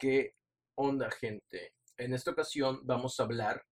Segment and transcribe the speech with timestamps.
[0.00, 0.34] ¿Qué
[0.76, 1.74] onda, gente?
[1.98, 3.66] En esta ocasión vamos a hablar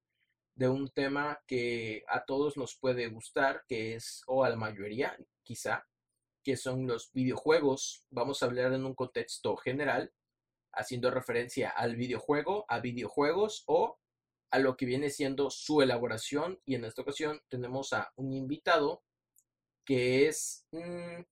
[0.55, 5.17] de un tema que a todos nos puede gustar, que es, o a la mayoría,
[5.43, 5.89] quizá,
[6.45, 8.05] que son los videojuegos.
[8.11, 10.13] Vamos a hablar en un contexto general,
[10.75, 13.99] haciendo referencia al videojuego, a videojuegos o
[14.51, 16.61] a lo que viene siendo su elaboración.
[16.67, 19.03] Y en esta ocasión tenemos a un invitado
[19.83, 21.23] que es mm,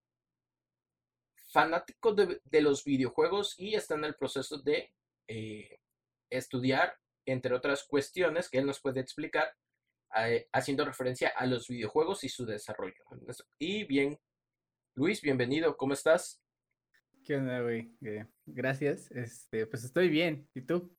[1.56, 4.92] fanático de, los videojuegos y está en el proceso de
[5.26, 5.80] eh,
[6.28, 9.50] estudiar, entre otras cuestiones que él nos puede explicar,
[10.18, 13.02] eh, haciendo referencia a los videojuegos y su desarrollo.
[13.58, 14.18] Y bien,
[14.96, 16.42] Luis, bienvenido, ¿cómo estás?
[17.24, 17.90] ¿Qué onda, güey?
[18.02, 19.10] Eh, gracias.
[19.12, 20.46] Este, pues estoy bien.
[20.52, 20.94] ¿Y tú?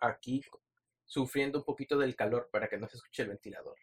[0.00, 0.42] Aquí,
[1.04, 3.78] sufriendo un poquito del calor para que no se escuche el ventilador.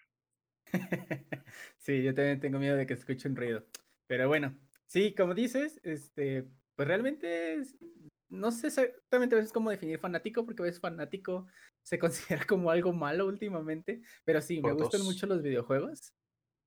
[1.77, 3.65] sí, yo también tengo miedo de que se escuche un ruido.
[4.07, 4.59] Pero bueno,
[4.91, 7.61] Sí, como dices, este, pues realmente
[8.27, 11.47] no sé exactamente a veces cómo definir fanático, porque a veces fanático
[11.81, 16.13] se considera como algo malo últimamente, pero sí, me gustan mucho los videojuegos.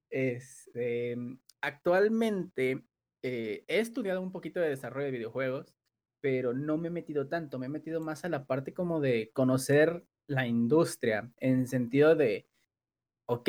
[0.08, 1.18] Este,
[1.60, 2.86] actualmente
[3.22, 5.74] eh, he estudiado un poquito de desarrollo de videojuegos,
[6.22, 9.32] pero no me he metido tanto, me he metido más a la parte como de
[9.34, 12.48] conocer la industria, en sentido de
[13.26, 13.48] ok,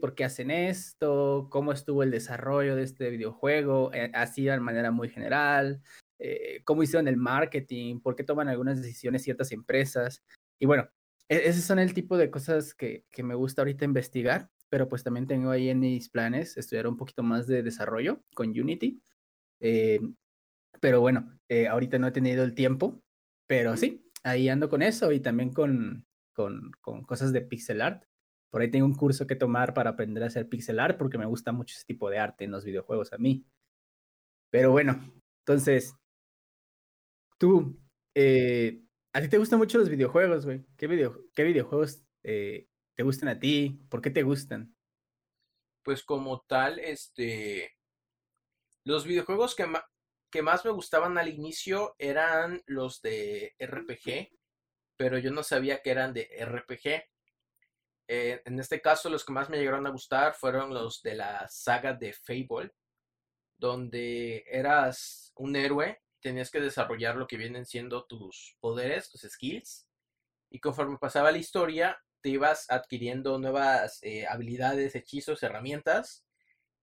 [0.00, 1.48] ¿por qué hacen esto?
[1.50, 3.92] ¿Cómo estuvo el desarrollo de este videojuego?
[3.94, 5.80] Eh, así de manera muy general.
[6.18, 8.00] Eh, ¿Cómo hicieron el marketing?
[8.00, 10.22] ¿Por qué toman algunas decisiones ciertas empresas?
[10.58, 10.88] Y bueno,
[11.28, 15.04] e-, esos son el tipo de cosas que, que me gusta ahorita investigar, pero pues
[15.04, 19.02] también tengo ahí en mis planes estudiar un poquito más de desarrollo con Unity.
[19.60, 20.00] Eh,
[20.80, 21.38] pero bueno,
[21.70, 23.02] ahorita no he tenido el tiempo,
[23.46, 28.04] pero sí, ahí ando con eso y también con, con, con cosas de pixel art.
[28.52, 31.24] Por ahí tengo un curso que tomar para aprender a hacer pixel art porque me
[31.24, 33.46] gusta mucho ese tipo de arte en los videojuegos a mí.
[34.50, 35.00] Pero bueno,
[35.38, 35.96] entonces,
[37.38, 37.80] tú,
[38.14, 40.66] eh, a ti te gustan mucho los videojuegos, güey.
[40.76, 43.80] ¿Qué, video, qué videojuegos eh, te gustan a ti?
[43.88, 44.76] ¿Por qué te gustan?
[45.82, 47.78] Pues como tal, este,
[48.84, 49.66] los videojuegos que,
[50.30, 54.28] que más me gustaban al inicio eran los de RPG,
[54.98, 57.11] pero yo no sabía que eran de RPG.
[58.14, 61.48] Eh, en este caso, los que más me llegaron a gustar fueron los de la
[61.48, 62.70] saga de Fable,
[63.56, 69.88] donde eras un héroe, tenías que desarrollar lo que vienen siendo tus poderes, tus skills,
[70.50, 76.26] y conforme pasaba la historia, te ibas adquiriendo nuevas eh, habilidades, hechizos, herramientas,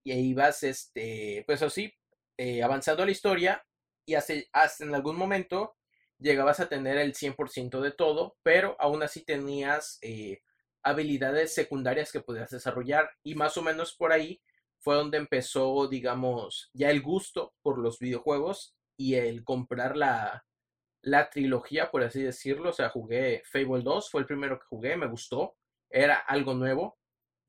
[0.04, 1.94] y ahí ibas, este, pues así,
[2.38, 3.64] eh, avanzando la historia,
[4.04, 5.78] y hasta, hasta en algún momento
[6.18, 10.00] llegabas a tener el 100% de todo, pero aún así tenías
[10.84, 14.42] habilidades secundarias que podías desarrollar y más o menos por ahí
[14.80, 20.46] fue donde empezó, digamos, ya el gusto por los videojuegos y el comprar la,
[21.02, 22.70] la trilogía, por así decirlo.
[22.70, 25.56] O sea, jugué Fable 2, fue el primero que jugué, me gustó,
[25.90, 26.98] era algo nuevo.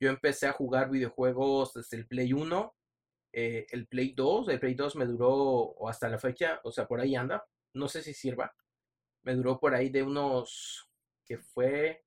[0.00, 2.74] Yo empecé a jugar videojuegos desde el Play 1,
[3.32, 7.00] eh, el Play 2, el Play 2 me duró hasta la fecha, o sea, por
[7.00, 8.54] ahí anda, no sé si sirva,
[9.22, 10.88] me duró por ahí de unos,
[11.26, 12.02] que fue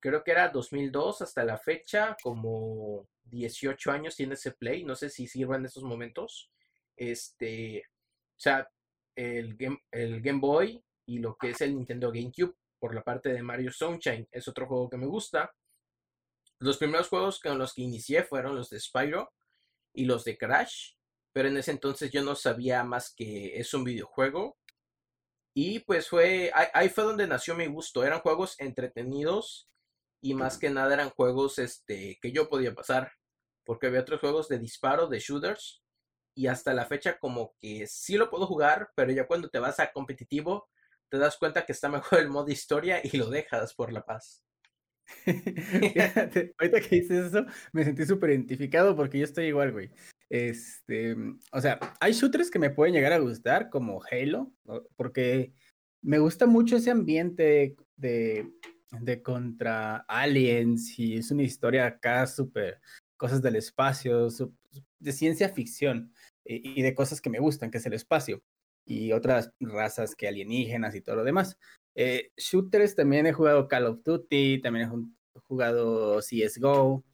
[0.00, 5.10] creo que era 2002 hasta la fecha, como 18 años tiene ese Play, no sé
[5.10, 6.50] si sirva en esos momentos.
[6.96, 8.68] Este, o sea,
[9.14, 13.30] el Game, el Game Boy y lo que es el Nintendo GameCube por la parte
[13.32, 15.52] de Mario Sunshine es otro juego que me gusta.
[16.60, 19.32] Los primeros juegos con los que inicié fueron los de Spyro
[19.92, 20.92] y los de Crash,
[21.32, 24.58] pero en ese entonces yo no sabía más que es un videojuego.
[25.54, 28.04] Y pues fue, ahí fue donde nació mi gusto.
[28.04, 29.68] Eran juegos entretenidos
[30.20, 33.12] y más que nada eran juegos este, que yo podía pasar,
[33.64, 35.82] porque había otros juegos de disparo, de shooters,
[36.34, 39.80] y hasta la fecha como que sí lo puedo jugar, pero ya cuando te vas
[39.80, 40.68] a competitivo,
[41.08, 44.44] te das cuenta que está mejor el modo historia y lo dejas por la paz.
[45.26, 49.90] ahorita que dices eso, me sentí súper identificado porque yo estoy igual, güey.
[50.30, 51.16] Este,
[51.52, 54.52] o sea, hay shooters que me pueden llegar a gustar, como Halo,
[54.96, 55.52] porque
[56.02, 58.50] me gusta mucho ese ambiente de
[58.90, 62.80] de contra aliens y es una historia acá súper,
[63.16, 64.28] cosas del espacio,
[64.98, 66.12] de ciencia ficción
[66.44, 68.42] y, de cosas que me gustan, que es el espacio
[68.86, 71.58] y otras razas que alienígenas y todo lo demás.
[71.94, 77.04] Eh, shooters también he jugado Call of Duty, también he jugado CSGO,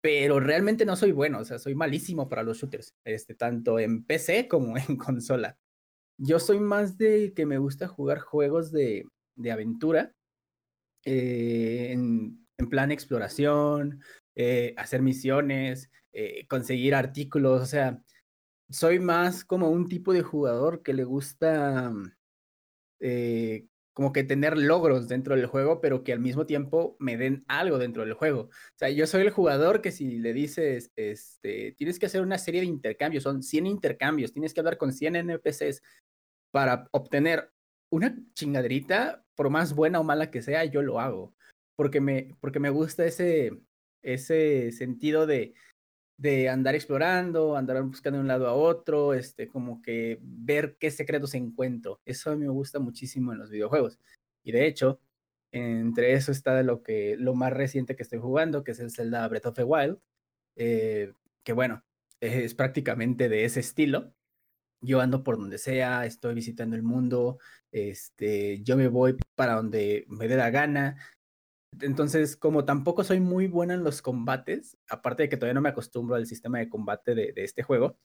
[0.00, 4.04] pero realmente no soy bueno, o sea, soy malísimo para los shooters, este, tanto en
[4.04, 5.58] PC como en consola.
[6.18, 9.04] Yo soy más de que me gusta jugar juegos de,
[9.34, 10.15] de aventura
[11.06, 14.02] eh, en, plan exploración,
[14.34, 18.02] eh, hacer misiones, eh, conseguir artículos, o sea,
[18.70, 21.92] soy más como un tipo de jugador que le gusta
[23.92, 27.78] como que tener logros dentro del juego, pero que al mismo tiempo me den algo
[27.78, 28.42] dentro del juego.
[28.42, 32.36] O sea, yo soy el jugador que si le dices, este, tienes que hacer una
[32.38, 35.82] serie de intercambios, son 100 intercambios, tienes que hablar con 100 NPCs
[36.50, 37.50] para obtener
[37.96, 41.34] una chingaderita, por más buena o mala que sea, yo lo hago.
[41.76, 43.52] Porque me, porque me gusta ese,
[44.02, 45.54] ese sentido de,
[46.18, 50.90] de andar explorando, andar buscando de un lado a otro, este, como que ver qué
[50.90, 52.00] secretos encuentro.
[52.04, 53.98] Eso a mí me gusta muchísimo en los videojuegos.
[54.42, 55.00] Y de hecho,
[55.52, 59.26] entre eso está lo que lo más reciente que estoy jugando, que es el Zelda
[59.28, 59.98] Breath of the Wild,
[60.56, 61.12] eh,
[61.44, 61.84] que bueno,
[62.20, 64.12] es prácticamente de ese estilo.
[64.80, 67.38] Yo ando por donde sea, estoy visitando el mundo,
[67.72, 70.96] este, yo me voy para donde me dé la gana,
[71.80, 75.68] entonces, como tampoco soy muy buena en los combates, aparte de que todavía no me
[75.68, 77.98] acostumbro al sistema de combate de, este juego,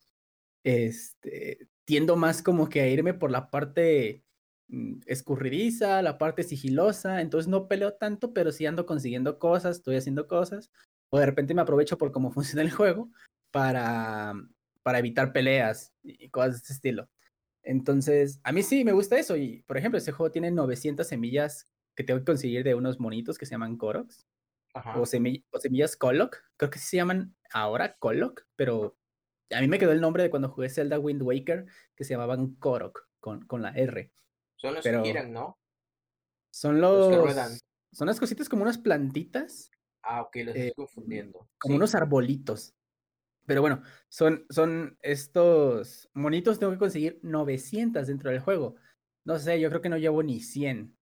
[0.64, 4.24] este, tiendo más como que a irme por la parte
[4.70, 9.96] mm, escurridiza, la parte sigilosa, entonces no peleo tanto, pero sí ando consiguiendo cosas, estoy
[9.98, 10.72] haciendo cosas,
[11.10, 13.10] o de repente me aprovecho por cómo funciona el juego
[13.52, 14.34] para,
[14.83, 17.10] para evitar peleas y cosas de este estilo.
[17.63, 21.69] Entonces, a mí sí me gusta eso y, por ejemplo, ese juego tiene 900 semillas
[21.95, 24.28] que tengo que conseguir de unos monitos que se llaman Koroks.
[24.95, 26.38] O, semillas Kolok.
[26.56, 28.98] Creo que sí se llaman ahora Kolok, pero
[29.51, 32.56] a mí me quedó el nombre de cuando jugué Zelda Wind Waker, que se llamaban
[32.56, 34.12] Korok, con, con la R.
[34.56, 35.60] Son los que giran, ¿no?
[36.51, 37.62] Son los...
[37.94, 39.69] Son las cositas como unas plantitas.
[40.01, 41.50] Ah, ok, los estoy eh, confundiendo.
[41.60, 42.74] Como unos arbolitos.
[43.46, 48.76] Pero bueno, son, son estos monitos, tengo que conseguir 900 dentro del juego.
[49.26, 50.96] No sé, yo creo que no llevo ni 100.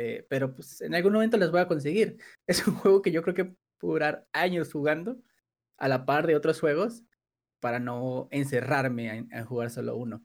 [0.00, 2.18] Eh, pero pues en algún momento las voy a conseguir.
[2.46, 5.20] Es un juego que yo creo que puedo durar años jugando
[5.76, 7.02] a la par de otros juegos
[7.60, 10.22] para no encerrarme en, jugar solo uno.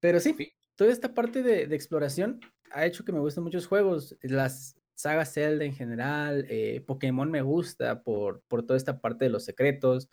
[0.00, 0.34] Pero sí,
[0.74, 2.40] toda esta parte de, exploración
[2.72, 4.16] ha hecho que me gusten muchos juegos.
[4.22, 9.30] Las sagas Zelda en general, eh, Pokémon me gusta por, por toda esta parte de
[9.30, 10.08] los secretos,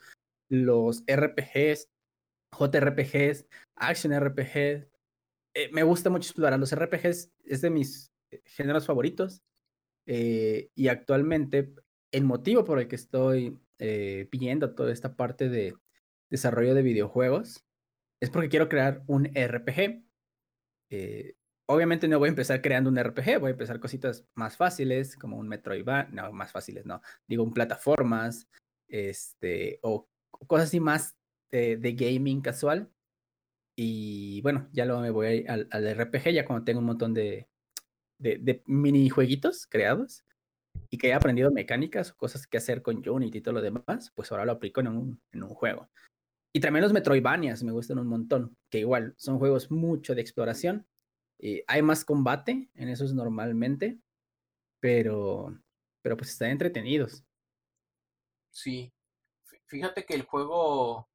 [0.48, 1.88] los RPGs,
[2.58, 3.46] JRPGs,
[3.76, 4.86] Action RPGs.
[5.54, 6.58] Eh, me gusta mucho explorar.
[6.58, 8.12] Los RPGs es de mis
[8.44, 9.42] géneros favoritos.
[10.06, 11.74] Eh, y actualmente
[12.12, 15.74] el motivo por el que estoy eh, viendo toda esta parte de
[16.30, 17.64] desarrollo de videojuegos
[18.20, 20.02] es porque quiero crear un RPG.
[20.90, 21.34] Eh,
[21.68, 25.36] obviamente no voy a empezar creando un RPG, voy a empezar cositas más fáciles, como
[25.36, 28.48] un Metroidvania, no, más fáciles, no, digo un plataformas,
[28.88, 31.16] este, o cosas así más
[31.50, 32.90] de, gaming casual.
[33.76, 37.48] Y bueno, ya luego me voy al, al RPG, ya cuando tengo un montón de,
[38.18, 40.24] de, de minijueguitos creados
[40.90, 44.12] y que he aprendido mecánicas o cosas que hacer con Unity y todo lo demás,
[44.14, 45.88] pues ahora lo aplico en un, en un juego.
[46.52, 50.86] Y también los Metroidvanias me gustan un montón, que igual son juegos mucho de exploración.
[51.38, 53.98] Y hay más combate en esos normalmente,
[54.80, 55.56] pero,
[56.02, 57.24] pero pues están entretenidos.
[58.50, 58.92] Sí.
[59.68, 61.08] Fíjate que el juego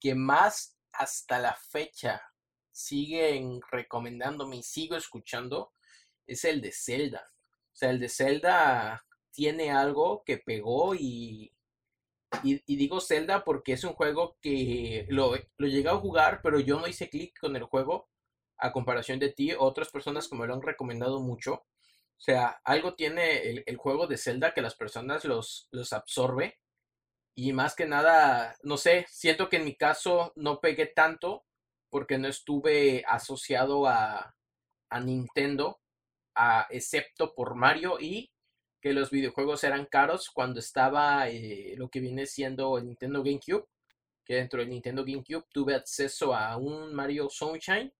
[0.00, 2.20] que más hasta la fecha
[2.70, 5.72] siguen recomendándome y sigo escuchando
[6.26, 7.32] es el de Zelda.
[7.72, 11.54] O sea, el de Zelda tiene algo que pegó y,
[12.42, 16.80] y, digo Zelda porque es un juego que lo, lo llegué a jugar, pero yo
[16.80, 18.08] no hice clic con el juego
[18.58, 21.54] a comparación de ti, otras personas que me lo han recomendado mucho.
[21.54, 26.58] O sea, algo tiene el, juego de Zelda que las personas los, los absorbe.
[27.34, 31.44] Y más que nada, no sé, siento que en mi caso no pegué tanto
[31.88, 34.34] porque no estuve asociado a,
[34.90, 35.80] a Nintendo
[36.70, 38.30] excepto por Mario y
[38.80, 43.66] que los videojuegos eran caros cuando estaba eh, lo que viene siendo el Nintendo GameCube,
[44.24, 47.92] que dentro del Nintendo GameCube tuve acceso a un Mario Sunshine,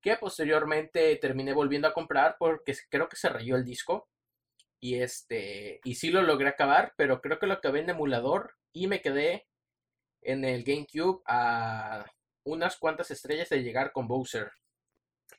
[0.00, 4.08] que posteriormente terminé volviendo a comprar porque creo que se rayó el disco.
[4.80, 8.86] Y este, y sí lo logré acabar, pero creo que lo acabé en emulador y
[8.86, 9.48] me quedé
[10.22, 12.06] en el GameCube a
[12.44, 14.52] unas cuantas estrellas de llegar con Bowser.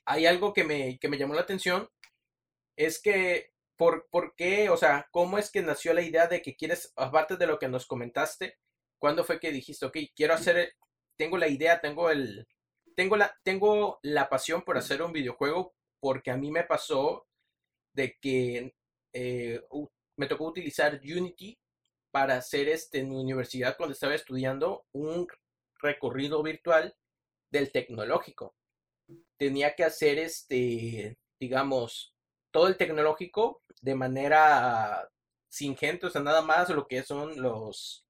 [0.04, 1.88] Hay algo que me, que me llamó la atención
[2.76, 4.70] es que, ¿por, ¿por qué?
[4.70, 7.68] O sea, ¿cómo es que nació la idea de que quieres, aparte de lo que
[7.68, 8.58] nos comentaste,
[8.98, 10.74] ¿cuándo fue que dijiste, ok, quiero hacer,
[11.16, 12.46] tengo la idea, tengo el,
[12.96, 17.26] tengo la, tengo la pasión por hacer un videojuego porque a mí me pasó
[17.94, 18.74] de que
[19.12, 19.60] eh,
[20.16, 21.58] me tocó utilizar Unity
[22.10, 25.26] para hacer este, en mi universidad cuando estaba estudiando un
[25.80, 26.94] recorrido virtual
[27.50, 28.54] del tecnológico.
[29.36, 32.14] Tenía que hacer este, digamos,
[32.50, 35.08] todo el tecnológico de manera
[35.48, 38.04] sin gente, o sea, nada más lo que son los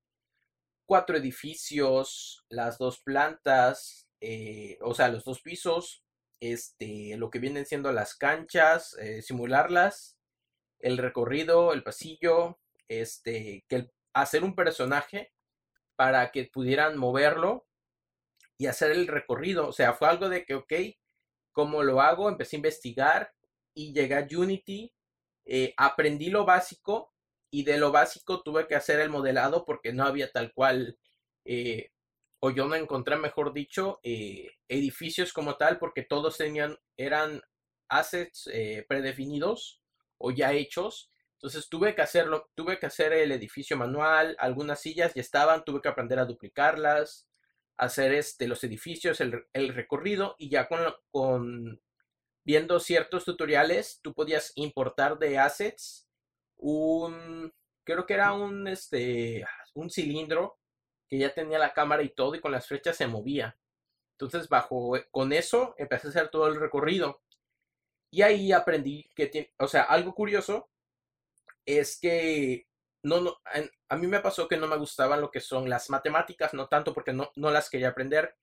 [0.87, 6.03] cuatro edificios, las dos plantas, eh, o sea, los dos pisos,
[6.41, 10.17] este, lo que vienen siendo las canchas, eh, simularlas,
[10.81, 12.59] el recorrido, el pasillo,
[12.89, 15.33] este, que hacer un personaje
[15.97, 17.67] para que pudieran moverlo
[18.59, 19.69] y hacer el recorrido.
[19.69, 20.73] O sea, fue algo de que, ok,
[21.53, 22.29] ¿cómo lo hago?
[22.29, 23.33] Empecé a investigar
[23.75, 24.93] y llegué a Unity,
[25.47, 27.15] eh, aprendí lo básico
[27.51, 30.99] y de lo básico tuve que hacer el modelado porque no había tal cual,
[31.45, 31.91] eh,
[32.41, 37.43] o yo no encontré, mejor dicho, eh, edificios como tal porque todos tenían, eran
[37.89, 38.49] assets
[38.89, 39.80] predefinidos
[40.21, 41.11] o ya hechos.
[41.35, 45.81] Entonces tuve que hacerlo, tuve que hacer el edificio manual, algunas sillas ya estaban, tuve
[45.81, 47.27] que aprender a duplicarlas,
[47.79, 51.81] hacer este, los edificios, el, recorrido y ya con, con
[52.45, 56.09] viendo ciertos tutoriales tú podías importar de assets
[56.59, 57.53] un,
[57.85, 60.59] creo que era un, este, un cilindro
[61.09, 63.59] que ya tenía la cámara y todo y con las flechas se movía.
[64.13, 67.23] Entonces bajo, con eso empecé a hacer todo el recorrido.
[68.11, 70.69] Y ahí aprendí que, o sea, algo curioso
[71.65, 72.67] es que
[73.03, 73.41] no, no,
[73.89, 76.93] a mí me pasó que no me gustaban lo que son las matemáticas, no tanto
[76.93, 78.37] porque no, no las quería aprender,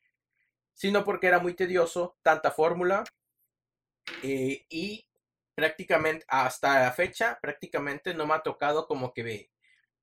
[0.73, 3.03] sino porque era muy tedioso, tanta fórmula,
[4.23, 5.07] eh, y
[5.53, 9.49] prácticamente hasta la fecha, prácticamente no me ha tocado como que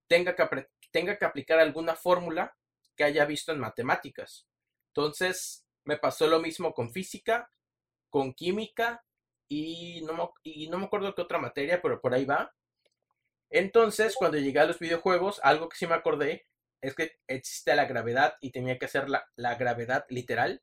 [0.07, 2.57] tenga que, tenga que aplicar alguna fórmula
[2.97, 4.47] que haya visto en matemáticas.
[4.89, 7.51] Entonces, me pasó lo mismo con física,
[8.11, 9.05] con química
[9.49, 12.55] y no me, y no me acuerdo qué otra materia, pero por ahí va.
[13.51, 16.47] Entonces, cuando llegué a los videojuegos, algo que sí me acordé
[16.81, 20.63] es que existe la gravedad y tenía que hacer la, la gravedad literal.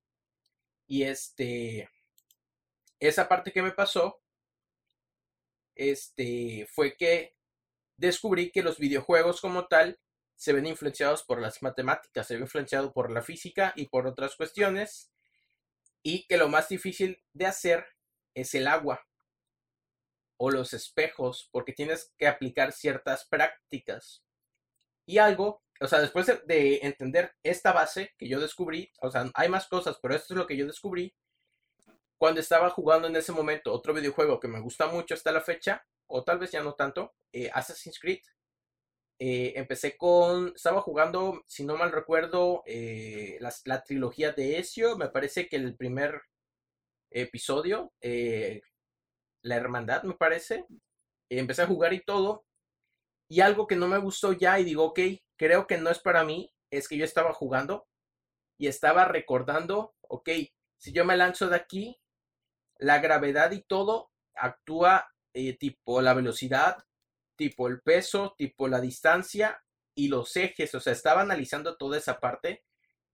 [0.87, 1.89] Y este,
[2.99, 4.21] esa parte que me pasó,
[5.75, 7.35] este, fue que
[7.97, 9.99] descubrí que los videojuegos como tal
[10.35, 14.35] se ven influenciados por las matemáticas, se ven influenciados por la física y por otras
[14.35, 15.11] cuestiones,
[16.03, 17.85] y que lo más difícil de hacer
[18.33, 19.05] es el agua
[20.37, 24.23] o los espejos, porque tienes que aplicar ciertas prácticas.
[25.05, 29.49] Y algo, o sea, después de, entender esta base que yo descubrí, o sea, hay
[29.49, 31.13] más cosas, pero esto es lo que yo descubrí,
[32.17, 35.85] cuando estaba jugando en ese momento otro videojuego que me gusta mucho hasta la fecha,
[36.07, 38.21] o tal vez ya no tanto, eh, Assassin's Creed.
[39.19, 45.09] Eh, empecé con, estaba jugando, si no mal recuerdo, eh, la, trilogía de Ezio, me
[45.09, 46.21] parece que el primer
[47.11, 50.65] episodio, la hermandad, me parece.
[51.29, 52.45] Empecé a jugar y todo.
[53.29, 54.99] Y algo que no me gustó ya y digo, ok,
[55.37, 57.87] creo que no es para mí, es que yo estaba jugando
[58.57, 60.29] y estaba recordando, ok,
[60.77, 61.99] si yo me lanzo de aquí,
[62.77, 66.77] la gravedad y todo actúa eh, tipo la velocidad,
[67.37, 69.63] tipo el peso, tipo la distancia
[69.95, 70.75] y los ejes.
[70.75, 72.63] O sea, estaba analizando toda esa parte.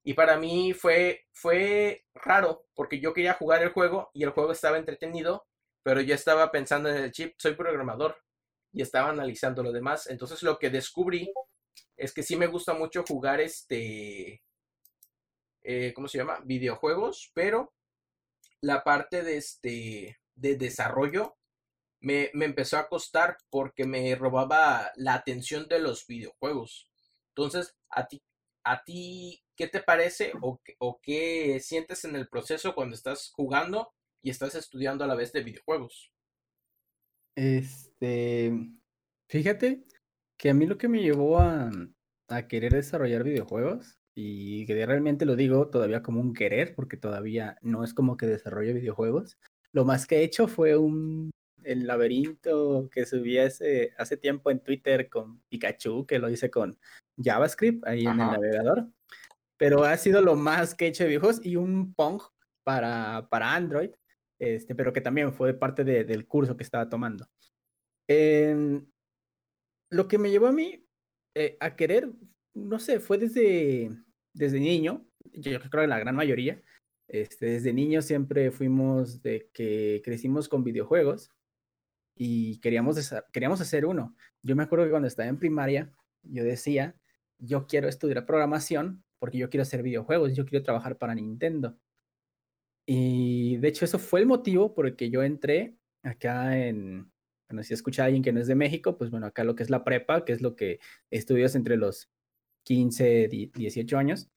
[0.07, 4.53] Y para mí fue, fue raro, porque yo quería jugar el juego y el juego
[4.53, 5.45] estaba entretenido,
[5.83, 8.15] pero yo estaba pensando en el chip, soy programador
[8.71, 10.07] y estaba analizando lo demás.
[10.07, 11.29] Entonces lo que descubrí
[11.97, 14.41] es que sí me gusta mucho jugar este,
[15.63, 16.39] eh, ¿cómo se llama?
[16.45, 17.73] Videojuegos, pero
[18.61, 21.35] la parte de este, de desarrollo
[21.99, 26.89] me, me empezó a costar porque me robaba la atención de los videojuegos.
[27.35, 28.23] Entonces, a ti,
[28.63, 33.91] a ti, ¿qué te parece o, o qué sientes en el proceso cuando estás jugando
[34.21, 36.11] y estás estudiando a la vez de videojuegos.
[37.35, 38.51] Este,
[39.29, 39.85] fíjate
[40.37, 41.71] que a mí lo que me llevó a,
[42.27, 47.57] a querer desarrollar videojuegos, y que realmente lo digo todavía como un querer, porque todavía
[47.61, 49.37] no es como que desarrollo videojuegos,
[49.71, 51.31] lo más que he hecho fue un
[51.63, 56.77] el laberinto que subí hace, hace tiempo en Twitter con Pikachu, que lo hice con
[57.17, 58.87] JavaScript ahí en el navegador.
[59.57, 62.21] Pero ha sido lo más que he hecho de videojuegos y un Pong
[62.63, 63.91] para, para Android,
[64.39, 67.27] este, pero que también fue parte del curso que estaba tomando.
[68.07, 68.85] Em,
[69.89, 70.85] lo que me llevó a mí
[71.35, 72.11] eh, a querer,
[72.53, 73.89] no sé, fue desde,
[74.33, 76.61] desde niño, yo creo que la gran mayoría,
[77.07, 81.31] este, desde niño siempre fuimos de que crecimos con videojuegos
[82.15, 82.97] y queríamos,
[83.31, 84.15] queríamos hacer uno.
[84.41, 85.91] Yo me acuerdo que cuando estaba en primaria,
[86.23, 86.95] yo decía,
[87.37, 91.77] yo quiero estudiar programación porque yo quiero hacer videojuegos, yo quiero trabajar para Nintendo.
[92.85, 97.11] Y de hecho eso fue el motivo por el que yo entré acá en,
[97.49, 99.63] bueno, si escucha a alguien que no es de México, pues bueno, acá lo que
[99.63, 100.79] es la prepa, que es lo que
[101.11, 102.09] estudias entre los
[102.63, 104.29] 15, 18 años.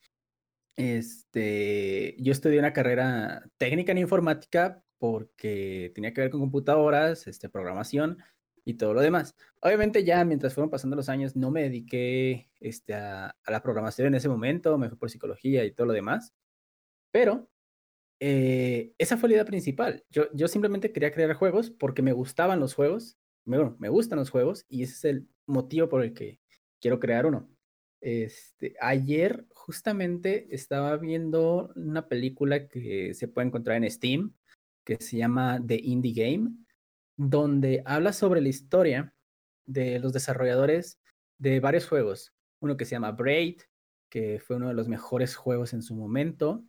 [0.77, 7.49] Este, yo estudié una carrera técnica en informática porque tenía que ver con computadoras, este,
[7.49, 8.19] programación
[8.65, 9.35] y todo lo demás.
[9.61, 14.15] Obviamente ya mientras fueron pasando los años no me dediqué este, a, la programación en
[14.15, 16.35] ese momento, me fui por psicología y todo lo demás,
[17.13, 17.51] pero
[18.21, 20.05] eh, esa fue la idea principal.
[20.11, 24.31] Yo, yo simplemente quería crear juegos porque me gustaban los juegos, bueno, me gustan los
[24.31, 26.39] juegos y ese es el motivo por el que
[26.81, 27.49] quiero crear uno.
[28.01, 34.35] Este, ayer justamente estaba viendo una película que se puede encontrar en Steam,
[34.85, 36.51] que se llama The Indie Game,
[37.21, 39.15] donde habla sobre la historia
[39.67, 40.99] de los desarrolladores
[41.37, 42.33] de varios juegos.
[42.61, 43.61] Uno que se llama Braid,
[44.09, 46.65] que fue uno de los mejores juegos en su momento,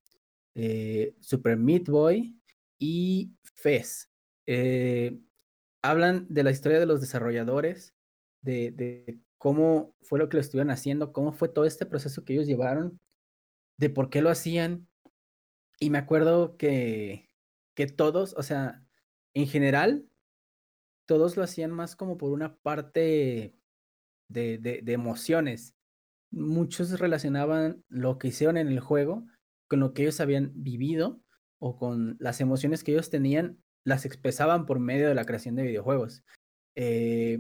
[0.54, 2.38] eh, Super Meat Boy
[2.78, 4.12] y Fez.
[4.46, 5.18] Eh,
[5.82, 7.96] hablan de la historia de los desarrolladores,
[8.42, 12.48] de, cómo fue lo que lo estuvieron haciendo, cómo fue todo este proceso que ellos
[12.48, 13.00] llevaron,
[13.78, 14.90] de por qué lo hacían.
[15.80, 17.30] Y me acuerdo que,
[17.74, 18.84] que todos, o sea,
[19.34, 20.11] en general,
[21.12, 23.54] todos lo hacían más como por una parte
[24.30, 25.76] de, emociones.
[26.32, 29.28] Muchos relacionaban lo que hicieron en el juego
[29.68, 31.22] con lo que ellos habían vivido
[31.60, 35.64] o con las emociones que ellos tenían, las expresaban por medio de la creación de
[35.64, 36.24] videojuegos.
[36.78, 37.40] Eh,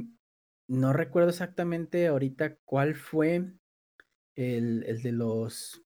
[0.67, 3.53] no recuerdo exactamente ahorita cuál fue
[4.35, 5.81] el, el de los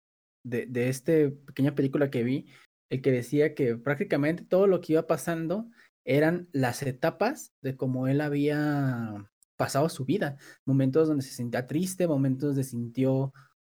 [0.45, 1.13] de, de esta
[1.47, 2.47] pequeña película que vi,
[2.91, 5.69] el que decía que prácticamente todo lo que iba pasando
[6.05, 12.09] eran las etapas de cómo él había pasado su vida, momentos donde se sentía triste,
[12.09, 13.33] momentos donde sintió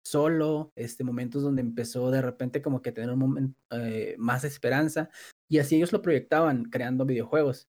[0.06, 5.10] solo, este, momentos donde empezó de repente como que tener un momento eh, más esperanza
[5.48, 7.68] y así ellos lo proyectaban creando videojuegos.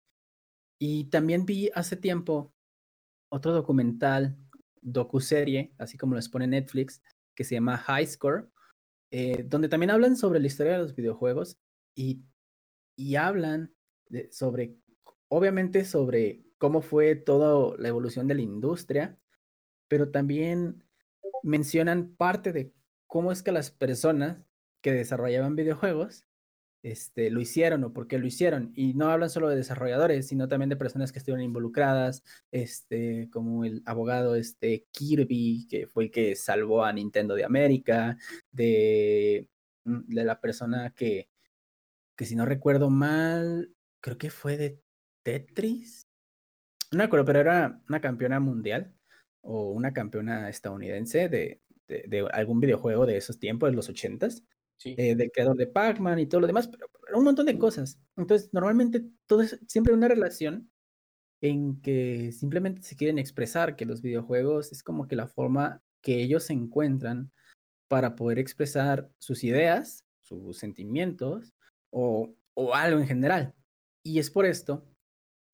[0.80, 2.54] Y también vi hace tiempo
[3.30, 4.38] otro documental,
[4.82, 7.02] docuserie, así como les pone Netflix,
[7.36, 8.50] que se llama High Score,
[9.12, 11.58] eh, donde también hablan sobre la historia de los videojuegos
[11.96, 12.24] y,
[12.98, 13.75] y hablan
[14.32, 14.76] sobre,
[15.28, 19.18] obviamente sobre cómo fue toda la evolución de la industria,
[19.88, 20.84] pero también
[21.44, 22.74] mencionan parte de
[23.08, 24.38] cómo es que las personas
[24.82, 26.26] que desarrollaban videojuegos
[26.86, 28.72] este, lo hicieron o por qué lo hicieron.
[28.76, 33.66] Y no hablan solo de desarrolladores, sino también de personas que estuvieron involucradas, este, como
[33.66, 38.18] el abogado este, Kirby, que fue el que salvó a Nintendo de América,
[38.52, 39.50] de,
[39.86, 41.28] mm, de la persona que,
[42.15, 43.74] que si no recuerdo mal,
[44.06, 44.80] creo que fue de
[45.24, 46.08] Tetris.
[46.91, 48.94] No me acuerdo, pero era una campeona mundial
[49.41, 54.44] o una campeona estadounidense de, de, de algún videojuego de esos tiempos, de los ochentas,
[54.78, 54.94] sí.
[55.00, 58.00] eh, del creador de Pac-Man y todo lo demás, pero, pero, un montón de cosas.
[58.15, 60.70] Entonces, normalmente todo es siempre una relación
[61.41, 66.22] en que simplemente se quieren expresar que los videojuegos es como que la forma que
[66.22, 67.32] ellos se encuentran
[67.88, 71.56] para poder expresar sus ideas, sus sentimientos
[71.89, 73.56] o, o algo en general.
[74.06, 74.86] Y es por esto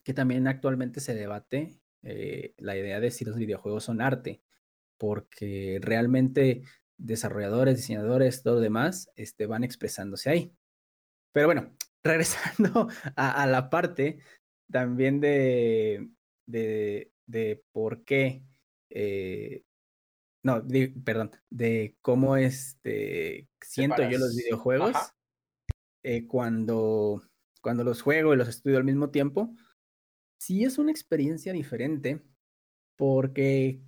[0.04, 4.42] que también actualmente se debate eh, la idea de si los videojuegos son arte,
[4.98, 6.64] porque realmente
[6.98, 10.54] desarrolladores, diseñadores, todo lo demás, este, van expresándose ahí.
[11.32, 14.20] Pero bueno, regresando a, a la parte
[14.70, 16.10] también de,
[16.46, 18.44] de, de por qué,
[18.90, 19.64] eh,
[20.44, 24.96] no, de, perdón, de cómo este, siento yo los videojuegos
[26.04, 27.22] eh, cuando,
[27.62, 29.54] cuando los juego y los estudio al mismo tiempo
[30.40, 32.22] sí es una experiencia diferente
[32.98, 33.82] porque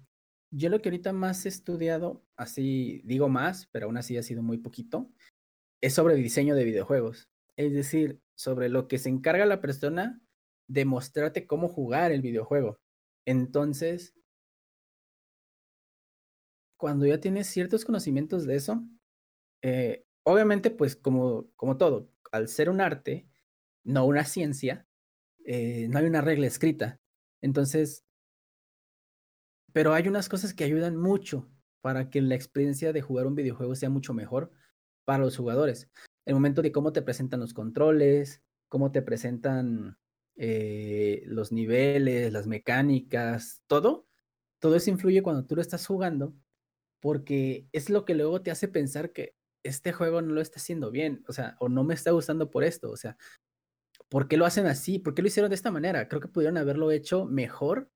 [0.51, 4.43] yo lo que ahorita más he estudiado, así digo más, pero aún así ha sido
[4.43, 5.12] muy poquito,
[5.81, 7.29] es sobre diseño de videojuegos.
[7.57, 10.21] Es decir, sobre lo que se encarga la persona
[10.67, 12.79] de mostrarte cómo jugar el videojuego.
[13.25, 14.15] Entonces,
[16.77, 18.83] cuando ya tienes ciertos conocimientos de eso,
[19.63, 23.27] eh, obviamente, pues como, como todo, al ser un arte,
[23.84, 24.88] no una ciencia,
[25.46, 27.00] eh, no hay una regla escrita.
[27.41, 28.06] Entonces,
[29.74, 31.50] pero hay unas cosas que ayudan mucho
[31.82, 34.52] para que la experiencia de jugar un videojuego sea mucho mejor
[35.06, 35.89] para los jugadores.
[36.26, 39.98] El momento de cómo te presentan los controles, cómo te presentan
[40.36, 44.08] eh, los niveles, las mecánicas, todo,
[44.60, 46.34] todo eso influye cuando tú lo estás jugando,
[47.02, 50.89] porque es lo que luego te hace pensar que este juego no lo está haciendo
[50.89, 53.17] bien, o sea, o no me está gustando por esto, o sea,
[54.13, 54.99] ¿por qué lo hacen así?
[54.99, 56.08] ¿Por qué lo hicieron de esta manera?
[56.08, 57.89] Creo que pudieron haberlo hecho mejor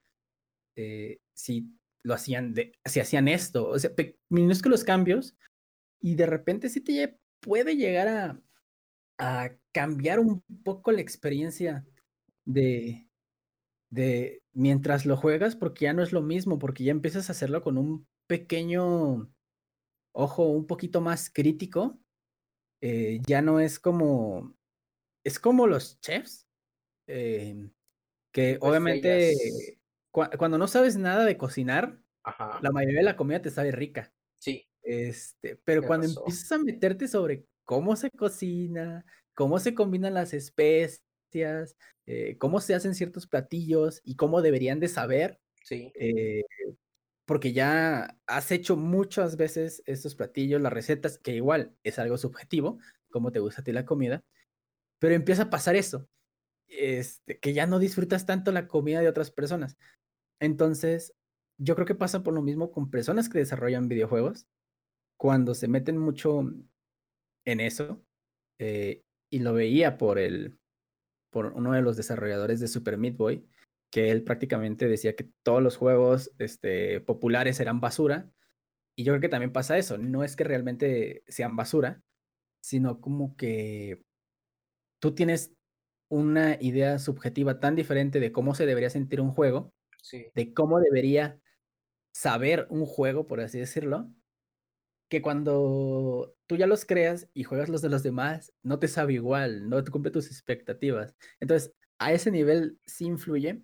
[0.76, 1.70] eh, si
[2.02, 3.70] lo hacían, si hacían esto.
[3.70, 3.92] O sea,
[4.28, 5.38] minúsculos cambios
[6.02, 8.42] y de repente sí te puede llegar a,
[9.20, 11.86] a cambiar un poco la experiencia
[12.44, 13.08] de,
[13.92, 17.62] de mientras lo juegas porque ya no es lo mismo, porque ya empiezas a hacerlo
[17.62, 19.32] con un pequeño
[20.14, 22.00] ojo un poquito más crítico.
[22.82, 24.57] Eh, ya no es como
[25.28, 26.48] es como los chefs,
[27.06, 27.70] eh,
[28.32, 29.34] que pues obviamente
[30.10, 32.60] cu cuando no sabes nada de cocinar, Ajá.
[32.62, 34.14] la mayoría de la comida te sabe rica.
[34.40, 34.66] Sí.
[34.82, 36.24] Este, pero cuando razón.
[36.24, 42.74] empiezas a meterte sobre cómo se cocina, cómo se combinan las especias, eh, cómo se
[42.74, 45.42] hacen ciertos platillos y cómo deberían de saber.
[45.62, 45.92] Sí.
[45.96, 46.44] Eh,
[47.26, 52.80] porque ya has hecho muchas veces estos platillos, las recetas, que igual es algo subjetivo,
[53.10, 54.24] cómo te gusta a ti la comida,
[55.00, 56.08] pero empieza a pasar eso,
[56.68, 59.78] este, que ya no disfrutas tanto la comida de otras personas.
[60.40, 61.14] Entonces,
[61.60, 64.48] yo creo que pasa por lo mismo con personas que desarrollan videojuegos,
[65.18, 66.42] cuando se meten mucho
[67.46, 68.04] en eso,
[68.60, 70.60] eh, y lo veía por el,
[71.32, 73.48] por uno de los desarrolladores de Super Meat Boy,
[73.92, 78.30] que él prácticamente decía que todos los juegos este, populares eran basura.
[78.96, 79.98] Y yo creo que también pasa eso.
[79.98, 82.02] No es que realmente sean basura,
[82.62, 84.02] sino como que
[85.00, 85.54] tú tienes
[86.10, 89.74] una idea subjetiva tan diferente de cómo se debería sentir un juego,
[90.36, 91.40] de cómo debería
[92.14, 94.10] saber un juego, por así decirlo,
[95.10, 99.14] que cuando tú ya los creas y juegas los de los demás, no te sabe
[99.14, 101.16] igual, no te cumple tus expectativas.
[101.40, 103.64] Entonces, a ese nivel sí influye,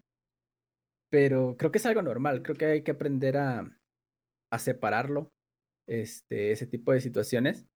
[1.10, 3.70] pero creo que es algo normal, creo que hay que aprender a,
[4.52, 5.34] a separarlo,
[5.88, 7.68] este, ese tipo de situaciones,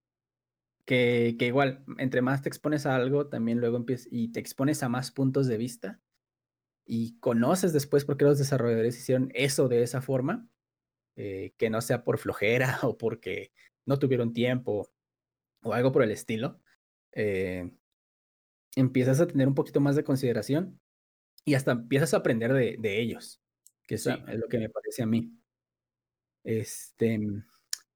[0.88, 4.82] que, que, igual, entre más te expones a algo, también luego empiezas y te expones
[4.82, 6.00] a más puntos de vista
[6.86, 10.48] y conoces después por qué los desarrolladores hicieron eso de esa forma,
[11.14, 13.52] eh, que no sea por flojera o porque
[13.84, 14.88] no tuvieron tiempo
[15.62, 16.58] o algo por el estilo,
[17.12, 17.70] eh,
[18.74, 20.80] empiezas a tener un poquito más de consideración
[21.44, 23.42] y hasta empiezas a aprender de, de ellos,
[23.86, 25.38] que es lo que me parece a mí.
[26.44, 27.20] Este,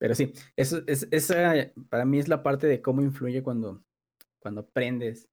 [0.02, 1.54] pero sí, eso, es, esa
[1.88, 3.84] para mí es la parte de cómo influye cuando,
[4.40, 5.28] cuando aprendes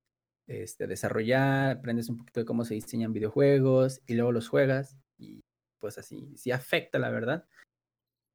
[0.46, 4.96] este, a desarrollar, aprendes un poquito de cómo se diseñan videojuegos y luego los juegas
[5.18, 5.44] y
[5.80, 7.48] pues así, sí afecta la verdad,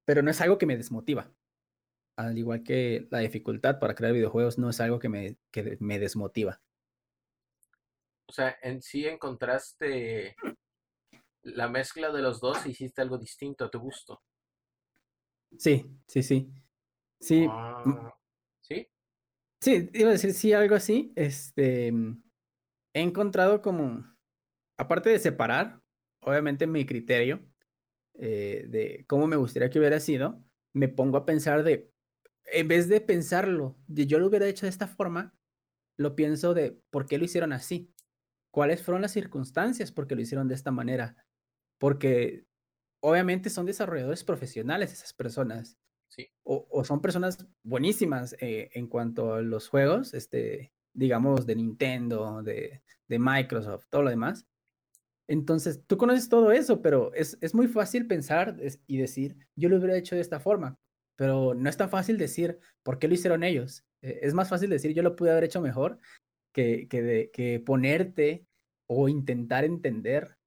[0.05, 1.33] pero no es algo que me desmotiva.
[2.17, 6.01] Al igual que la dificultad para crear videojuegos no es algo que me, que me
[6.01, 6.61] desmotiva.
[8.29, 10.35] O sea, en sí encontraste
[11.43, 14.21] la mezcla de los dos y hiciste algo distinto a tu gusto.
[15.59, 16.53] Sí, sí, sí.
[17.21, 17.47] Sí.
[17.49, 18.15] Ah,
[18.61, 18.89] ¿Sí?
[19.61, 21.13] Sí, iba a decir sí, algo así.
[21.17, 24.05] Este, he encontrado como,
[24.77, 25.81] aparte de separar,
[26.21, 27.47] obviamente mi criterio
[28.15, 31.93] eh, de cómo me gustaría que hubiera sido, me pongo a pensar de,
[32.47, 35.35] en vez de pensarlo, de yo lo hubiera hecho de esta forma,
[35.97, 37.95] lo pienso de por qué lo hicieron así
[38.55, 41.17] cuáles fueron las circunstancias por qué lo hicieron de esta manera.
[41.79, 42.47] Porque
[43.05, 45.77] obviamente son desarrolladores profesionales esas personas.
[46.09, 46.29] Sí.
[46.43, 52.83] O, son personas buenísimas eh, en cuanto a los juegos, este, digamos, de Nintendo, de,
[53.09, 54.47] de Microsoft, todo lo demás.
[55.29, 59.77] Entonces, tú conoces todo eso, pero es, es muy fácil pensar y decir, yo lo
[59.77, 60.79] hubiera hecho de esta forma,
[61.17, 63.85] pero no es tan fácil decir, ¿por qué lo hicieron ellos?
[64.03, 65.99] Eh, es más fácil decir, yo lo pude haber hecho mejor,
[66.55, 68.47] que, que, de, que ponerte
[68.87, 70.39] o intentar entender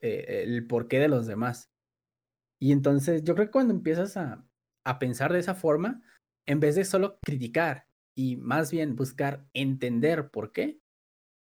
[0.00, 1.70] eh, el porqué de los demás.
[2.58, 4.46] Y entonces yo creo que cuando empiezas a,
[4.84, 6.02] a pensar de esa forma,
[6.46, 10.80] en vez de solo criticar y más bien buscar entender por qué,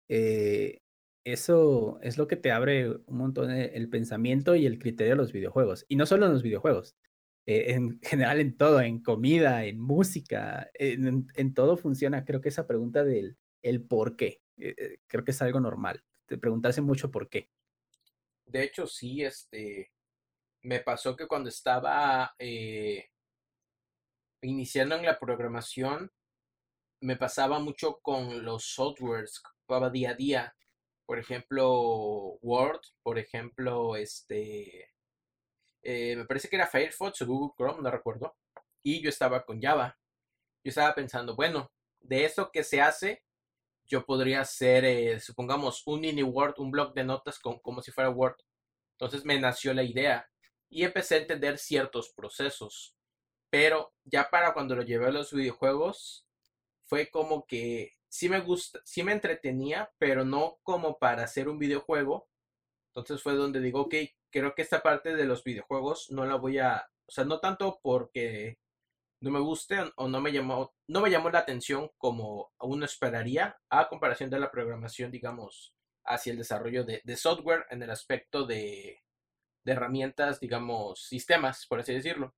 [0.09, 0.79] eh,
[1.25, 5.33] eso es lo que te abre un montón el pensamiento y el criterio de los
[5.33, 5.85] videojuegos.
[5.89, 6.97] Y no solo en los videojuegos,
[7.47, 12.25] eh, en general en todo, en comida, en música, en, en, todo funciona.
[12.25, 14.43] Creo que esa pregunta del el por qué.
[14.59, 16.03] Eh, creo que es algo normal.
[16.27, 17.49] Te preguntarse mucho por qué.
[18.47, 19.93] De hecho, sí, este.
[20.63, 23.11] Me pasó que cuando estaba eh,
[24.43, 26.13] iniciando en la programación,
[27.01, 30.57] me pasaba mucho con los softwares para día a día.
[31.07, 34.93] Por ejemplo, Word, por ejemplo, este.
[35.85, 38.37] me parece que era Firefox o Google Chrome, no recuerdo.
[38.85, 39.99] Y yo estaba con Java.
[40.65, 43.25] Yo estaba pensando, bueno, de eso que se hace,
[43.87, 47.91] yo podría hacer, eh, supongamos, un mini Word, un blog de notas con, como si
[47.93, 48.37] fuera Word.
[48.93, 50.32] Entonces me nació la idea
[50.73, 52.97] y empecé a entender ciertos procesos.
[53.51, 56.27] Pero ya para cuando lo llevé a los videojuegos,
[56.85, 61.59] fue como que sí me gusta, sí me entretenía, pero no como para hacer un
[61.59, 62.27] videojuego.
[62.89, 63.95] Entonces fue donde digo, ok,
[64.31, 67.79] creo que esta parte de los videojuegos no la voy a, o sea, no tanto
[67.83, 68.59] porque
[69.21, 73.59] no me guste o no me llamó, no me llamó la atención como uno esperaría
[73.69, 79.03] a comparación de la programación, digamos, hacia el desarrollo de, software en el aspecto de,
[79.65, 82.35] herramientas, digamos, sistemas, por así decirlo.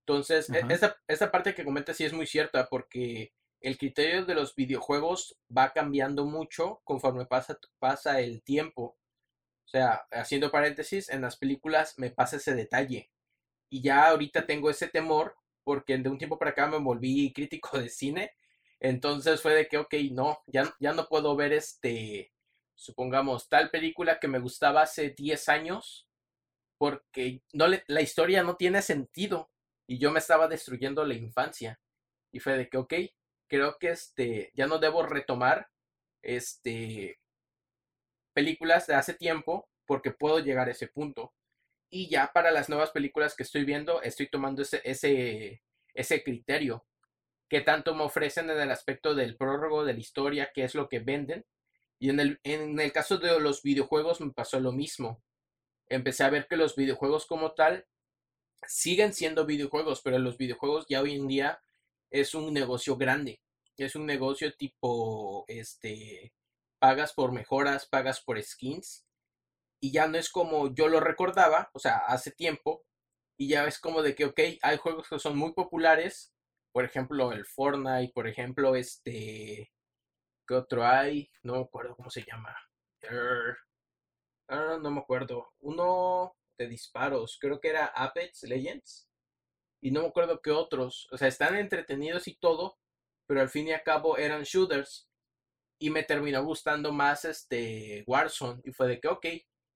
[0.00, 0.62] Entonces, e,
[1.08, 5.72] esa, parte que comentas sí es muy cierta porque el criterio de los videojuegos va
[5.72, 8.98] cambiando mucho conforme pasa, pasa el tiempo.
[9.64, 13.10] O sea, haciendo paréntesis, en las películas me pasa ese detalle.
[13.70, 17.78] Y ya ahorita tengo ese temor porque de un tiempo para acá me volví crítico
[17.78, 18.32] de cine.
[18.80, 22.32] Entonces fue de que, ok, no, ya, ya no puedo ver este,
[22.74, 26.08] supongamos, tal película que me gustaba hace 10 años,
[26.82, 29.52] porque la historia no tiene sentido
[29.86, 31.78] y yo me estaba destruyendo la infancia.
[32.32, 32.94] Y fue de que, ok,
[33.46, 35.70] creo que este, ya no debo retomar
[36.22, 37.20] este,
[38.32, 41.32] películas de hace tiempo porque puedo llegar a ese punto.
[41.88, 45.62] Y ya para las nuevas películas que estoy viendo, estoy tomando ese, ese,
[45.94, 46.84] ese criterio
[47.48, 50.88] que tanto me ofrecen en el aspecto del prólogo, de la historia, qué es lo
[50.88, 51.46] que venden.
[52.00, 55.22] Y en el, en el caso de los videojuegos me pasó lo mismo.
[55.92, 57.86] Empecé a ver que los videojuegos como tal
[58.66, 61.60] siguen siendo videojuegos, pero los videojuegos ya hoy en día
[62.10, 63.40] es un negocio grande.
[63.76, 66.32] Es un negocio tipo, este,
[66.78, 69.04] pagas por mejoras, pagas por skins.
[69.80, 72.84] Y ya no es como yo lo recordaba, o sea, hace tiempo.
[73.36, 76.32] Y ya es como de que, ok, hay juegos que son muy populares
[76.72, 79.70] por ejemplo, el Fortnite, por ejemplo, este,
[80.46, 81.30] ¿qué otro hay?
[81.42, 82.56] No me acuerdo cómo se llama.
[84.52, 85.50] Ah, no me acuerdo.
[85.60, 89.08] Uno de disparos, creo que era Apex Legends.
[89.80, 91.08] Y no me acuerdo qué otros.
[91.10, 92.78] O sea, están entretenidos y todo,
[93.26, 95.08] pero al fin y al cabo eran shooters.
[95.78, 98.60] Y me terminó gustando más este Warzone.
[98.64, 99.26] Y fue de que, ok,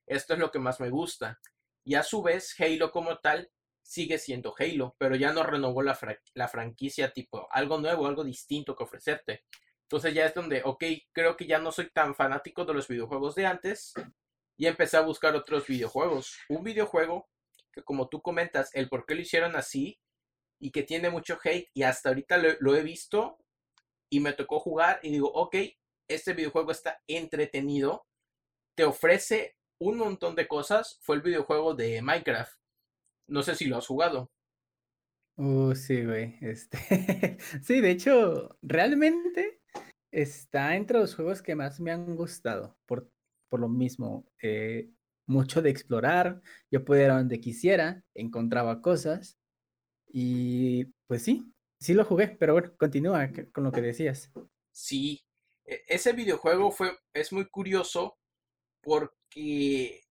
[0.07, 1.41] esto es lo que más me gusta.
[1.83, 3.51] Y a su vez, Halo como tal
[3.83, 5.99] sigue siendo Halo, pero ya no renovó la,
[6.35, 9.45] la franquicia tipo algo nuevo, algo distinto que ofrecerte.
[9.85, 13.37] Entonces ya es donde, ok, creo que ya no soy tan fanático de los videojuegos
[13.37, 13.95] de antes
[14.57, 16.39] y empecé a buscar otros videojuegos.
[16.49, 17.29] Un videojuego
[17.73, 19.99] que como tú comentas, el por qué lo hicieron así
[20.59, 23.39] y que tiene mucho hate y hasta ahorita lo, lo he visto
[24.11, 25.57] y me tocó jugar y digo, ok,
[26.09, 28.07] este videojuego está entretenido,
[28.77, 32.57] te ofrece un montón de cosas, fue el videojuego de Minecraft.
[33.29, 34.31] No sé si lo has jugado.
[35.37, 36.39] Uh, sí, güey.
[36.41, 36.79] Este...
[37.63, 39.61] sí, de hecho, realmente
[40.11, 42.77] está entre los juegos que más me han gustado.
[42.87, 43.11] Por,
[43.49, 44.91] por lo mismo, eh,
[45.27, 46.41] mucho de explorar.
[46.71, 49.39] Yo podía ir a donde quisiera, encontraba cosas.
[50.09, 54.33] Y pues sí, sí lo jugué, pero bueno, continúa con lo que decías.
[54.73, 55.25] Sí,
[55.65, 58.19] e, ese videojuego fue, es muy curioso
[58.83, 60.03] porque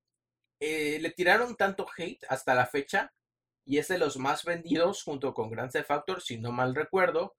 [0.59, 3.13] eh, le tiraron tanto hate hasta la fecha
[3.65, 7.35] y es de los más vendidos junto con Grand Theft Auto, si no mal recuerdo.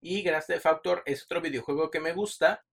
[0.00, 2.64] Y Grand Theft Auto es otro videojuego que me gusta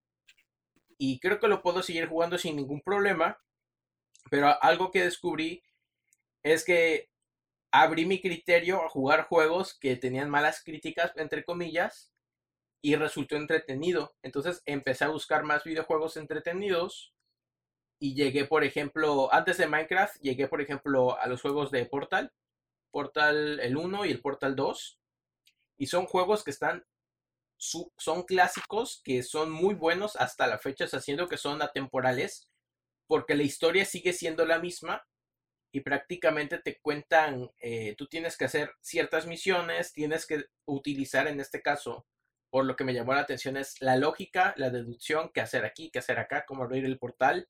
[0.98, 3.40] y creo que lo puedo seguir jugando sin ningún problema.
[4.30, 5.64] Pero algo que descubrí
[6.44, 7.10] es que
[7.72, 12.14] abrí mi criterio a jugar juegos que tenían malas críticas, entre comillas,
[12.82, 14.16] y resultó entretenido.
[14.22, 17.14] Entonces empecé a buscar más videojuegos entretenidos
[18.00, 22.32] y llegué, por ejemplo, antes de Minecraft, llegué, por ejemplo, a los juegos de Portal,
[22.92, 25.00] Portal el 1 y el Portal 2,
[25.78, 26.86] y son juegos que están,
[27.58, 32.50] son clásicos, que son muy buenos hasta la fecha, haciendo que son atemporales,
[33.08, 35.06] porque la historia sigue siendo la misma
[35.72, 41.40] y prácticamente te cuentan, eh, tú tienes que hacer ciertas misiones, tienes que utilizar en
[41.40, 42.06] este caso,
[42.50, 45.92] por lo que me llamó la atención es la lógica, la deducción, qué hacer aquí,
[45.92, 47.50] qué hacer acá, cómo abrir el portal,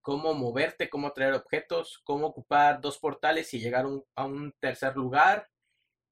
[0.00, 5.48] cómo moverte, cómo traer objetos, cómo ocupar dos portales y llegar a un tercer lugar.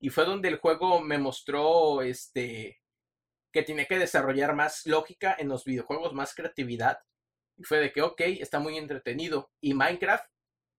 [0.00, 2.83] Y fue donde el juego me mostró este
[3.54, 6.98] que tiene que desarrollar más lógica en los videojuegos, más creatividad.
[7.56, 9.52] Y fue de que, ok, está muy entretenido.
[9.60, 10.28] Y Minecraft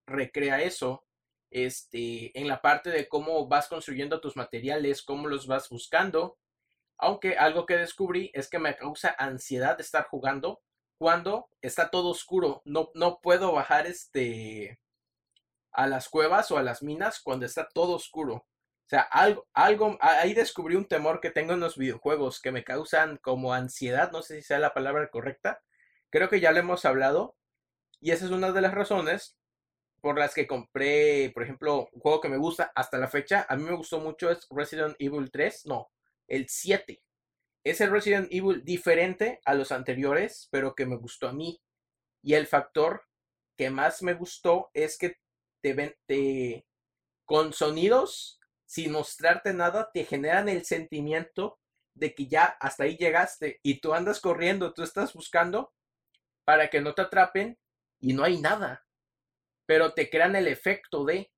[0.05, 1.05] recrea eso
[1.49, 6.37] este, en la parte de cómo vas construyendo tus materiales, cómo los vas buscando.
[6.97, 10.61] Aunque algo que descubrí es que me causa ansiedad estar jugando
[10.97, 12.61] cuando está todo oscuro.
[12.65, 14.81] No, no puedo bajar este
[15.71, 18.45] a las cuevas o a las minas cuando está todo oscuro.
[18.85, 22.63] O sea, algo, algo, ahí descubrí un temor que tengo en los videojuegos que me
[22.63, 25.63] causan como ansiedad, no sé si sea la palabra correcta.
[26.11, 27.35] Creo que ya lo hemos hablado.
[27.99, 29.37] Y esa es una de las razones
[30.01, 33.45] por las que compré, por ejemplo, un juego que me gusta hasta la fecha.
[33.49, 35.89] A mí me gustó mucho es Resident Evil 3, no,
[36.27, 37.01] el 7
[37.65, 41.59] es el Resident Evil diferente a los anteriores, pero que me gustó a mí.
[42.21, 43.07] Y el factor
[43.57, 45.17] que más me gustó es que
[45.61, 46.67] te ven, te,
[47.25, 51.59] con sonidos, sin mostrarte nada, te generan el sentimiento
[51.93, 55.73] de que ya hasta ahí llegaste y tú andas corriendo, tú estás buscando
[56.43, 57.57] para que no te atrapen
[57.99, 58.85] y no hay nada.
[59.65, 61.31] Pero te crean el efecto de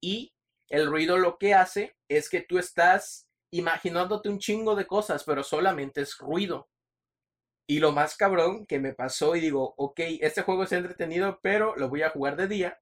[0.00, 0.34] y
[0.68, 5.42] el ruido lo que hace es que tú estás imaginándote un chingo de cosas, pero
[5.42, 6.68] solamente es ruido.
[7.66, 11.74] Y lo más cabrón que me pasó y digo, ok, este juego es entretenido, pero
[11.76, 12.78] lo voy a jugar de día,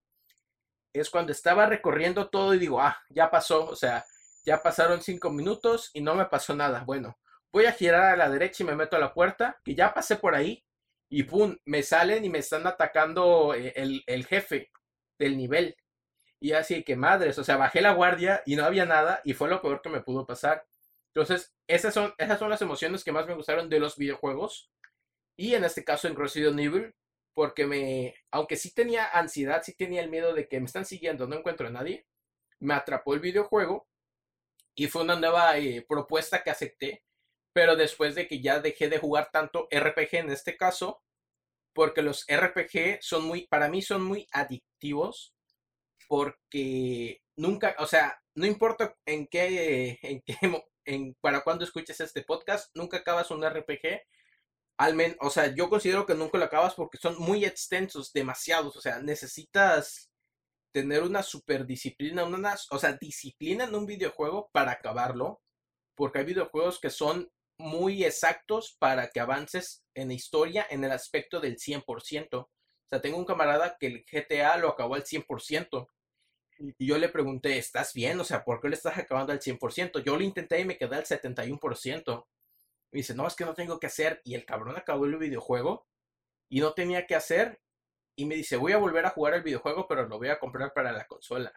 [0.93, 4.05] es cuando estaba recorriendo todo y digo, ah, ya pasó, o sea,
[4.45, 6.85] ya pasaron cinco minutos y no me pasó nada.
[6.85, 7.19] Bueno,
[7.53, 10.17] voy a girar a la derecha y me meto a la puerta, que ya pasé
[10.17, 10.65] por ahí,
[11.09, 14.71] y pum, me salen y me están atacando eh, el, el jefe
[15.19, 15.77] del nivel.
[16.41, 19.49] Y así que madres, o sea, bajé la guardia y no había nada y fue
[19.49, 20.67] lo peor que me pudo pasar.
[21.15, 24.71] Entonces, esas son, esas son las emociones que más me gustaron de los videojuegos.
[25.37, 26.95] Y en este caso en Resident Evil,
[27.35, 31.27] porque me, aunque sí tenía ansiedad, sí tenía el miedo de que me están siguiendo,
[31.27, 32.07] no encuentro a nadie,
[32.61, 33.89] me atrapó el videojuego
[34.75, 37.05] y fue una nueva eh, propuesta que acepté.
[37.55, 41.03] Pero después de que ya dejé de jugar tanto RPG en este caso,
[41.75, 45.35] porque los RPG son muy, para mí son muy adictivos
[46.09, 50.37] porque nunca, o sea, no importa en qué, en qué,
[50.85, 54.03] en, para cuando escuches este podcast, nunca acabas un RPG.
[54.83, 58.77] Al menos, o sea, yo considero que nunca lo acabas porque son muy extensos, demasiados.
[58.77, 60.11] O sea, necesitas
[60.73, 65.41] tener una super disciplina, una, o sea, disciplina en un videojuego para acabarlo.
[65.95, 70.91] Porque hay videojuegos que son muy exactos para que avances en la historia en el
[70.91, 72.41] aspecto del 100%.
[72.41, 72.49] O
[72.91, 75.87] sea, tengo un camarada que el GTA lo acabó al 100%.
[76.59, 78.19] Y yo le pregunté, ¿estás bien?
[78.19, 80.03] O sea, ¿por qué le estás acabando al 100%?
[80.03, 82.27] Yo lo intenté y me quedé al 71%.
[82.93, 84.21] Me dice, no, es que no tengo que hacer.
[84.25, 85.87] Y el cabrón acabó el videojuego
[86.49, 87.61] y no tenía que hacer.
[88.15, 90.73] Y me dice, voy a volver a jugar el videojuego, pero lo voy a comprar
[90.75, 91.53] para la consola.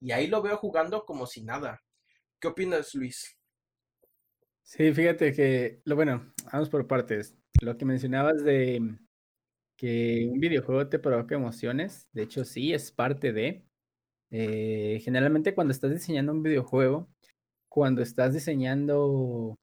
[0.00, 1.82] Y ahí lo veo jugando como si nada.
[2.38, 3.36] ¿Qué opinas, Luis?
[4.62, 7.36] Sí, fíjate que, lo bueno, vamos por partes.
[7.60, 8.98] Lo que mencionabas de
[9.76, 13.64] que un videojuego te provoca emociones, de hecho sí, es parte de,
[14.30, 17.08] eh, generalmente cuando estás diseñando un videojuego,
[17.68, 19.58] cuando estás diseñando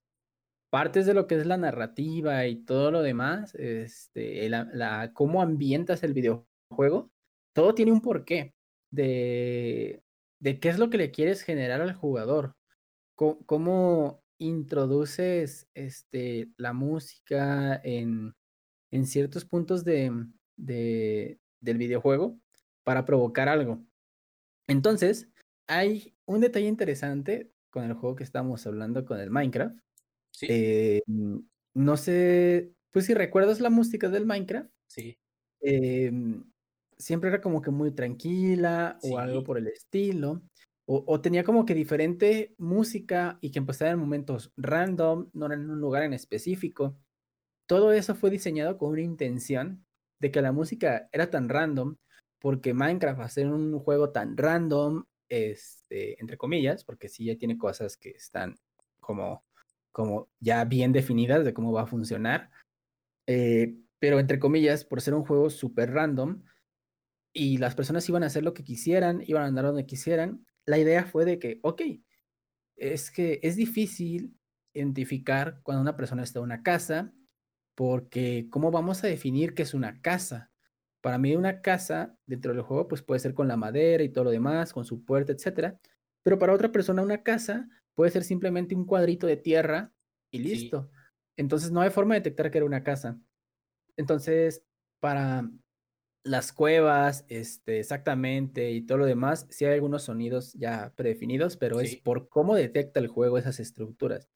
[0.74, 6.02] partes de lo que es la narrativa y todo lo demás, este, la, cómo ambientas
[6.02, 7.12] el videojuego,
[7.54, 8.56] todo tiene un porqué
[8.90, 10.02] de,
[10.40, 12.56] de qué es lo que le quieres generar al jugador,
[13.16, 18.34] cómo, introduces este, la música en,
[18.90, 20.12] en ciertos puntos de,
[20.58, 22.40] de, del videojuego
[22.84, 23.86] para provocar algo.
[24.68, 25.30] Entonces,
[25.68, 29.78] hay un detalle interesante con el juego que estamos hablando, con el Minecraft.
[30.50, 31.02] Eh,
[31.74, 34.70] no sé, pues si recuerdas la música del Minecraft.
[34.88, 35.18] Sí.
[35.62, 36.44] Em,
[36.98, 40.42] siempre era como que muy tranquila o algo por el estilo.
[40.86, 45.80] O, tenía como que diferente música y que empezaba en momentos random, no en un
[45.80, 46.98] lugar en específico.
[47.68, 49.86] Todo eso fue diseñado con una intención
[50.20, 51.96] de que la música era tan random
[52.44, 57.96] porque Minecraft, hacer un juego tan random, este, entre comillas, porque sí ya tiene cosas
[57.96, 58.58] que están
[59.00, 59.46] como,
[59.94, 62.50] como ya bien definidas de cómo va a funcionar,
[63.28, 66.44] eh, pero entre comillas, por ser un juego súper random,
[67.34, 70.78] y las personas iban a hacer lo que quisieran, iban a andar donde quisieran, la
[70.78, 71.82] idea fue de que, ok,
[72.76, 74.38] es que es difícil
[74.74, 77.14] identificar cuando una persona está en una casa,
[77.76, 80.52] porque ¿cómo vamos a definir qué es una casa?
[81.02, 84.26] Para mí una casa dentro del juego pues puede ser con la madera y todo
[84.26, 85.80] lo demás, con su puerta, etcétera.
[86.24, 89.94] Pero para otra persona una casa puede ser simplemente un cuadrito de tierra
[90.32, 90.90] y listo.
[91.38, 93.20] Entonces no hay forma de detectar que era una casa.
[93.98, 94.64] Entonces,
[95.00, 95.50] para
[96.24, 101.82] las cuevas, este, exactamente, y todo lo demás, sí hay algunos sonidos ya predefinidos, pero
[101.82, 104.30] es por cómo detecta el juego esas estructuras.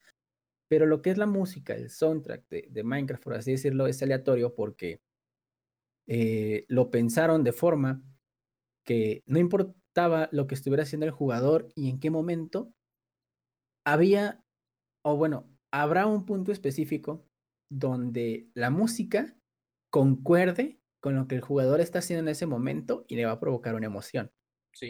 [0.68, 4.02] Pero lo que es la música, el soundtrack de, de Minecraft, por así decirlo, es
[4.02, 5.00] aleatorio porque
[6.06, 8.02] eh, lo pensaron de forma
[8.82, 12.72] que no importaba lo que estuviera haciendo el jugador y en qué momento,
[13.92, 14.44] había,
[15.02, 17.26] o bueno, habrá un punto específico
[17.70, 19.36] donde la música
[19.90, 23.40] concuerde con lo que el jugador está haciendo en ese momento y le va a
[23.40, 24.30] provocar una emoción.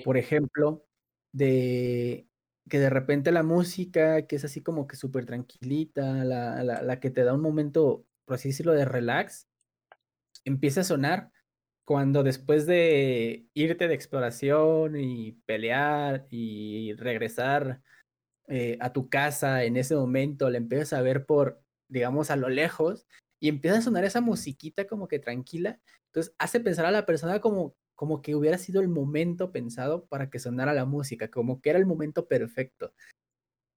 [0.05, 0.87] Por ejemplo,
[1.33, 2.29] de
[2.69, 7.01] que de repente la música, que es así como que súper tranquilita, la, la, la,
[7.01, 9.49] que te da un momento, por así decirlo, de relax,
[10.45, 11.31] empieza a sonar
[11.85, 17.83] cuando después de irte de exploración y pelear y regresar
[18.49, 22.49] eh, a tu casa en ese momento, le empiezas a ver por, digamos, a lo
[22.49, 23.07] lejos
[23.41, 27.41] y empieza a sonar esa musiquita como que tranquila, entonces hace pensar a la persona
[27.41, 31.71] como, como que hubiera sido el momento pensado para que sonara la música, como que
[31.71, 32.95] era el momento perfecto.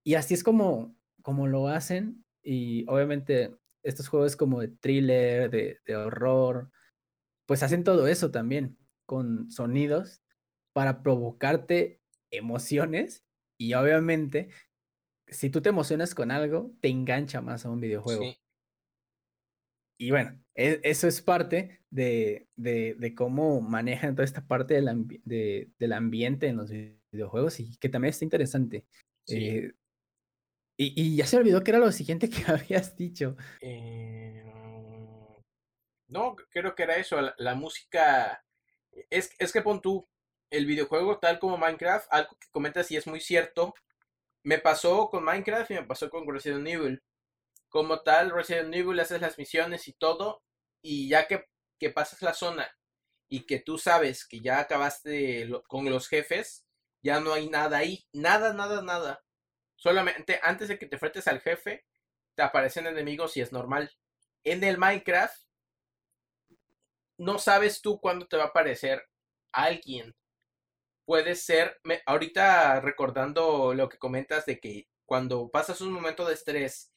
[0.05, 5.79] Y así es como, como lo hacen y obviamente estos juegos como de thriller, de,
[5.85, 6.71] de horror,
[7.45, 10.21] pues hacen todo eso también con sonidos
[10.73, 12.01] para provocarte
[12.31, 13.25] emociones
[13.61, 14.49] y obviamente
[15.27, 18.25] si tú te emocionas con algo, te engancha más a un videojuego.
[19.99, 25.07] Y bueno, e, eso es parte de, de, de, cómo manejan toda esta parte del,
[25.23, 26.71] de, del ambiente en los
[27.11, 28.83] videojuegos y que también está interesante.
[29.27, 29.71] Eh,
[30.75, 33.37] Y, ya se olvidó que era lo siguiente que habías dicho.
[33.61, 34.43] Eh,
[36.07, 37.17] no, creo que era eso.
[37.37, 38.43] La, música.
[39.11, 40.09] Es, es que pon tú,
[40.51, 43.73] el videojuego tal como Minecraft, algo que comentas y es muy cierto.
[44.43, 47.01] Me pasó con Minecraft y me pasó con Resident Evil.
[47.69, 50.43] Como tal, Resident Evil haces las misiones y todo.
[50.83, 51.45] Y ya que,
[51.79, 52.69] que pasas la zona
[53.29, 56.65] y que tú sabes que ya acabaste con los jefes,
[57.01, 58.05] ya no hay nada ahí.
[58.11, 59.23] Nada, nada, nada.
[59.77, 61.85] Solamente antes de que te enfrentes al jefe,
[62.35, 63.91] te aparecen enemigos y es normal.
[64.43, 65.35] En el Minecraft,
[67.17, 69.07] no sabes tú cuándo te va a aparecer
[69.51, 70.13] alguien.
[71.05, 76.93] Puede ser, ahorita recordando lo que comentas de que cuando pasas un momento de estrés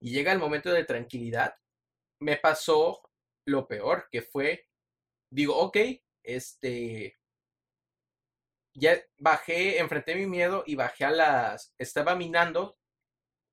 [0.00, 1.54] y llega el momento de tranquilidad,
[2.20, 3.00] me pasó
[3.46, 4.66] lo peor, que fue
[5.30, 5.78] digo, ok,
[6.22, 7.16] este,
[8.74, 12.78] ya bajé, enfrenté mi miedo y bajé a las, estaba minando,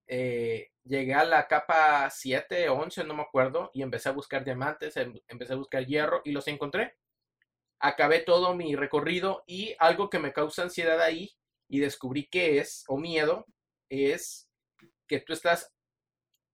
[0.07, 4.97] eh, llegué a la capa 7, 11, no me acuerdo, y empecé a buscar diamantes,
[4.97, 6.97] em, empecé a buscar hierro y los encontré.
[7.79, 11.31] Acabé todo mi recorrido y algo que me causa ansiedad ahí
[11.67, 13.45] y descubrí que es, o miedo,
[13.89, 14.49] es
[15.07, 15.71] que tú estás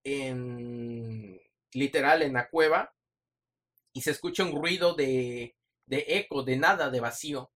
[0.04, 1.40] en,
[1.74, 2.94] literal, en la cueva
[3.94, 5.56] y se escucha un ruido de,
[5.86, 7.52] de eco, de nada, de vacío.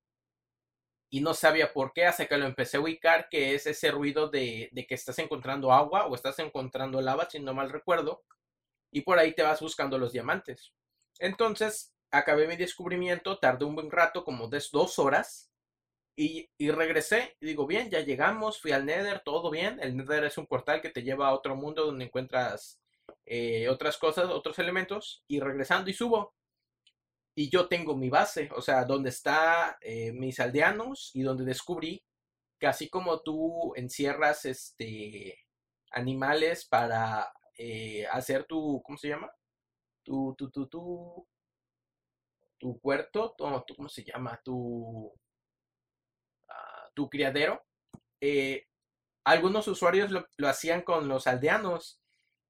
[1.09, 4.27] Y no sabía por qué, hasta que lo empecé a ubicar, que es ese ruido
[4.29, 8.23] de, de que estás encontrando agua o estás encontrando lava, si no mal recuerdo,
[8.91, 10.73] y por ahí te vas buscando los diamantes.
[11.19, 15.51] Entonces, acabé mi descubrimiento, tardé un buen rato, como dos horas,
[16.15, 17.35] y, y, regresé.
[17.41, 19.79] Y digo, bien, ya llegamos, fui al Nether, todo bien.
[19.81, 22.79] El Nether es un portal que te lleva a otro mundo donde encuentras
[23.25, 26.33] eh, otras cosas, otros elementos, y regresando y subo.
[27.35, 32.01] Y yo tengo mi base, o sea, donde está eh, mis aldeanos y donde descubrí
[32.59, 35.45] que así como tú encierras este
[35.91, 39.31] animales para eh, hacer tu, ¿cómo se llama?
[40.03, 41.27] Tu, tu, tu, tu,
[42.65, 44.41] tu puerto, tu, ¿cómo se llama?
[44.43, 45.13] Tu,
[46.49, 47.63] ah, tu criadero.
[49.23, 52.01] algunos usuarios lo, lo, hacían con los aldeanos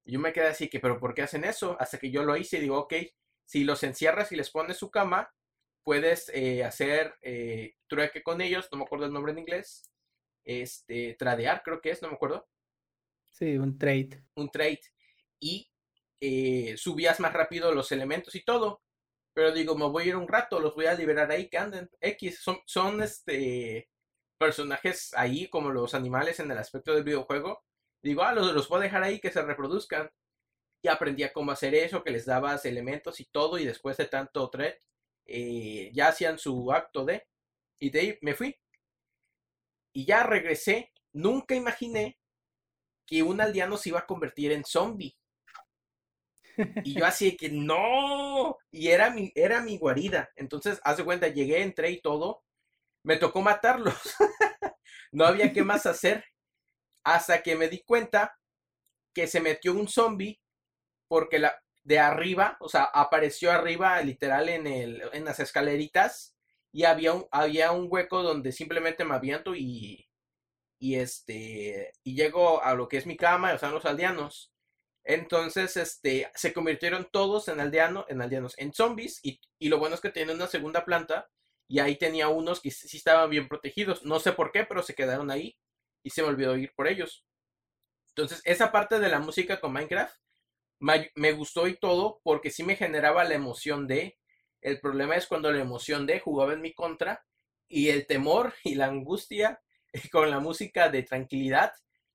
[0.06, 1.76] yo me quedé así que, pero ¿por qué hacen eso?
[1.80, 2.94] Hasta que yo lo hice y digo, ok,
[3.44, 5.34] si los encierras y les pones su cama,
[5.84, 9.92] puedes eh, hacer eh, trueque con ellos, no me acuerdo el nombre en inglés,
[10.44, 12.48] este, tradear creo que es, no me acuerdo.
[13.32, 14.24] Sí, un trade.
[14.36, 14.82] Un trade.
[15.40, 15.72] Y
[16.22, 18.85] eh, subías más rápido los elementos y todo.
[19.36, 21.92] Pero digo, me voy a ir un rato, los voy a liberar ahí que anden.
[22.02, 23.90] X, son, son este
[24.40, 27.64] personajes ahí como los animales en el aspecto del videojuego
[28.06, 30.12] Digo, ah, los, los puedo dejar ahí que se reproduzcan.
[30.84, 34.06] Y aprendí a cómo hacer eso, que les dabas elementos y todo, y después de
[34.06, 34.76] tanto thread,
[35.26, 37.28] eh, ya hacían su acto de.
[37.80, 38.56] Y de ahí me fui.
[39.92, 40.92] Y ya regresé.
[41.14, 42.20] Nunca imaginé
[43.08, 45.18] que un aldeano se iba a convertir en zombie.
[46.84, 48.58] Y yo así que no.
[48.72, 50.30] Y era mi, era mi guarida.
[50.36, 52.44] Entonces, haz de cuenta, llegué, entré y todo.
[53.04, 53.96] Me tocó matarlos.
[55.12, 56.26] no había qué más hacer.
[57.04, 58.38] Hasta que me di cuenta
[59.14, 60.42] que se metió un zombie
[61.08, 66.36] porque la, de arriba, o sea, apareció arriba literal en, el, en las escaleritas
[66.72, 70.10] y había un, había un hueco donde simplemente me aviento y,
[70.80, 74.52] y este, y llego a lo que es mi cama, o sea, los aldeanos.
[75.06, 79.96] Entonces, este, se convirtieron todos en aldeanos, en aldeanos, en zombies y, y lo bueno
[79.96, 81.30] es que tienen una segunda planta
[81.68, 84.04] y ahí tenía unos que sí estaban bien protegidos.
[84.04, 85.58] No sé por qué, pero se quedaron ahí
[86.04, 87.26] y se me olvidó ir por ellos.
[88.10, 90.16] Entonces, esa parte de la música con Minecraft
[90.80, 94.18] me, gustó y todo porque sí me generaba la emoción de.
[94.62, 97.26] El problema es cuando la emoción de jugaba en mi contra
[97.68, 99.62] y el temor y la angustia
[100.12, 101.74] con la música de tranquilidad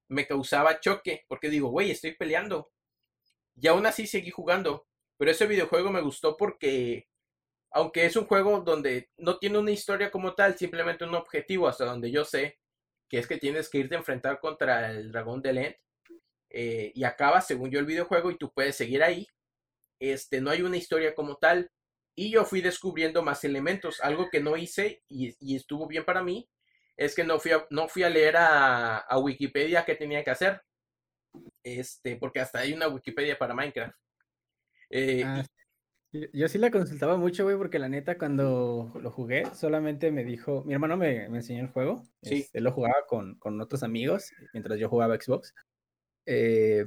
[0.09, 2.71] me causaba choque porque digo, güey, estoy peleando.
[3.61, 4.87] Y aún así seguí jugando.
[5.17, 7.09] Pero ese videojuego me gustó porque,
[7.71, 11.85] aunque es un juego donde no tiene una historia como tal, simplemente un objetivo hasta
[11.85, 12.59] donde yo sé,
[13.09, 15.77] que es que tienes que irte a enfrentar contra el dragón de Lent
[16.49, 19.27] eh, y acaba según yo el videojuego y tú puedes seguir ahí.
[19.99, 21.71] Este, no hay una historia como tal
[22.15, 26.49] y yo fui descubriendo más elementos, algo que no hice y, estuvo bien para mí,
[26.97, 30.61] es que no fui a, no fui a leer a, Wikipedia qué tenía que hacer,
[31.63, 33.97] este, porque hasta hay una Wikipedia para Minecraft.
[34.91, 35.45] Eh, ah,
[36.13, 40.65] yo, sí la consultaba mucho, güey, porque la neta cuando lo jugué solamente me dijo,
[40.65, 42.35] mi hermano me, enseñó el juego, sí.
[42.35, 45.55] él este, lo jugaba con, con, otros amigos mientras yo jugaba Xbox.
[46.27, 46.87] Eh,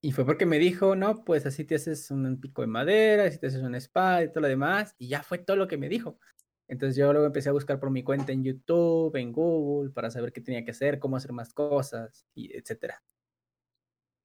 [0.00, 3.38] y fue porque me dijo, no, pues así te haces un pico de madera, así
[3.38, 5.88] te haces una espada y todo lo demás, y ya fue todo lo que me
[5.88, 6.18] dijo.
[6.66, 10.32] Entonces yo luego empecé a buscar por mi cuenta en YouTube, en Google, para saber
[10.32, 13.02] qué tenía que hacer, cómo hacer más cosas, y etcétera.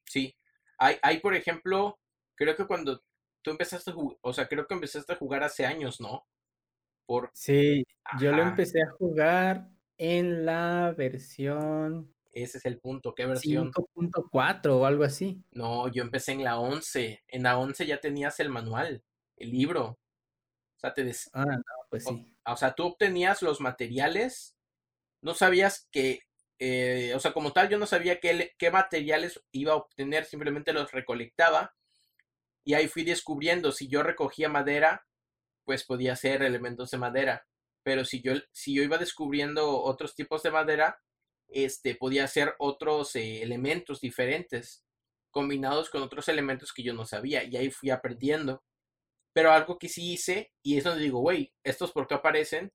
[0.08, 0.36] Sí.
[0.78, 2.00] Hay, hay, por ejemplo,
[2.36, 3.04] creo que cuando
[3.42, 6.26] tú empezaste a jugar, o sea, creo que empezaste a jugar hace años, ¿no?
[7.06, 7.32] Por...
[7.34, 7.86] Sí,
[8.20, 12.14] yo lo empecé a jugar en la versión...
[12.34, 13.72] Ese es el punto, ¿qué versión?
[13.72, 15.44] 5.4 o algo así.
[15.52, 17.24] No, yo empecé en la 11.
[17.30, 19.04] En la 11 ya tenías el manual,
[19.38, 19.98] el libro.
[20.78, 21.32] O sea, te des...
[21.34, 22.36] Ah, no, pues sí.
[22.46, 24.56] O, sea, tú obtenías los materiales,
[25.22, 26.28] no sabías que,
[26.60, 30.74] eh, o sea, como tal, yo no sabía qué, qué materiales iba a obtener, simplemente
[30.74, 31.76] los recolectaba.
[32.64, 35.06] Y ahí fui descubriendo, si yo recogía madera,
[35.64, 37.48] pues podía ser elementos de madera
[37.88, 41.00] pero si yo, si yo iba descubriendo otros tipos de madera,
[41.48, 44.84] este, podía ser otros eh, elementos diferentes
[45.32, 48.62] combinados con otros elementos que yo no sabía y ahí fui aprendiendo.
[49.32, 52.74] Pero algo que sí hice, y es donde digo, güey, ¿estos por qué aparecen?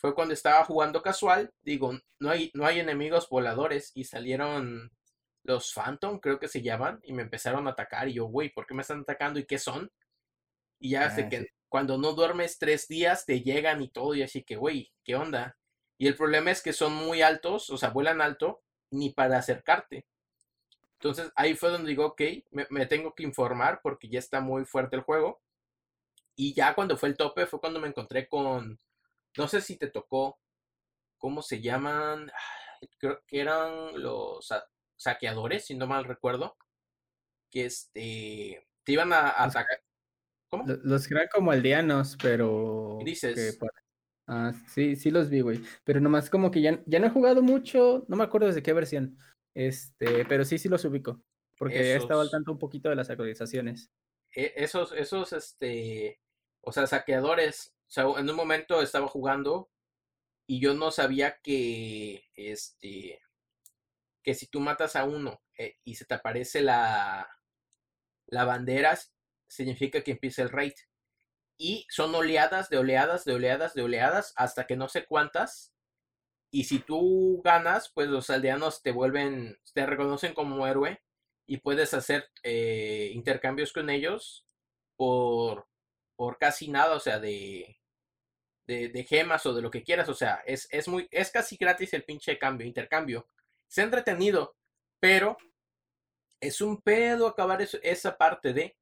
[0.00, 4.90] Fue cuando estaba jugando casual, digo, no hay, no hay enemigos voladores y salieron
[5.42, 8.66] los Phantom, creo que se llaman, y me empezaron a atacar y yo, güey, ¿por
[8.66, 9.92] qué me están atacando y qué son?
[10.78, 14.22] Y ya sé ah, que cuando no duermes tres días te llegan y todo y
[14.22, 15.58] así que, güey, ¿qué onda?
[15.98, 20.06] Y el problema es que son muy altos, o sea, vuelan alto, ni para acercarte.
[20.94, 22.22] Entonces ahí fue donde digo, ok,
[22.70, 25.42] me, tengo que informar porque ya está muy fuerte el juego.
[26.36, 28.80] Y ya cuando fue el tope fue cuando me encontré con,
[29.36, 30.38] no sé si te tocó,
[31.18, 32.30] ¿cómo se llaman?
[32.98, 34.48] Creo que eran los
[34.96, 36.56] saqueadores, si no mal recuerdo,
[37.50, 39.82] que este, te iban a atacar.
[40.50, 40.64] ¿Cómo?
[40.66, 42.98] Los que eran como aldeanos, pero.
[43.04, 43.58] Dices.
[44.26, 45.60] Ah, sí, sí los vi, güey.
[45.84, 48.72] Pero nomás como que ya, ya no he jugado mucho, no me acuerdo desde qué
[48.72, 49.18] versión.
[49.54, 51.20] Este, pero sí, sí los ubico.
[51.58, 53.90] Porque he estado al tanto un poquito de las actualizaciones.
[54.34, 56.20] E, esos, esos, este.
[56.60, 57.74] O sea, saqueadores.
[57.90, 59.68] Sea, en un momento estaba jugando
[60.46, 62.24] y yo no sabía que.
[62.34, 63.20] Este.
[64.22, 67.28] Que si tú matas a uno eh, y se te aparece la.
[68.28, 68.96] La bandera,
[69.48, 70.74] significa que empieza el raid.
[71.58, 75.74] Y son oleadas de oleadas de oleadas de oleadas hasta que no sé cuántas.
[76.52, 81.02] Y si tú ganas, pues los aldeanos te vuelven, te reconocen como héroe
[81.46, 84.46] y puedes hacer eh, intercambios con ellos
[84.96, 85.68] por,
[86.16, 87.79] por casi nada, o sea, de,
[88.88, 90.08] de, gemas o de lo que quieras.
[90.08, 93.26] O sea, es, es, muy, es casi gratis el pinche cambio, intercambio.
[93.68, 94.56] Es entretenido,
[95.00, 95.36] pero
[96.40, 98.76] es un pedo acabar esa parte de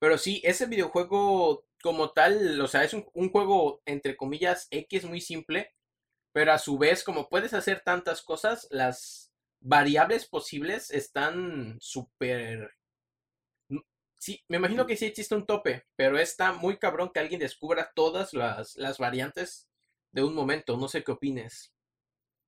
[0.00, 5.20] pero sí, ese videojuego como tal, o sea, es un, juego entre comillas X muy
[5.20, 5.74] simple,
[6.32, 9.30] pero a su vez, como puedes hacer tantas cosas, las
[9.60, 12.74] variables posibles están súper...
[14.20, 17.90] Sí, me imagino que sí existe un tope, pero está muy cabrón que alguien descubra
[17.94, 19.66] todas las, las variantes
[20.12, 20.76] de un momento.
[20.76, 21.72] No sé qué opines.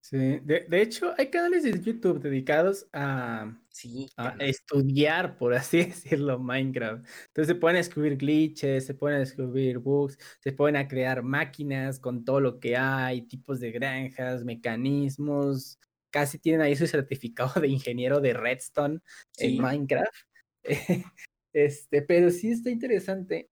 [0.02, 5.78] Sí, de, de, hecho hay canales de YouTube dedicados a, sí, a estudiar, por así
[5.84, 7.06] decirlo, Minecraft.
[7.28, 12.22] Entonces se pueden escribir glitches, se pueden escribir bugs, se pueden a crear máquinas con
[12.22, 15.78] todo lo que hay, tipos de granjas, mecanismos.
[16.10, 19.00] Casi tienen ahí su certificado de ingeniero de Redstone
[19.38, 20.12] en Minecraft.
[21.52, 23.50] este, pero sí está interesante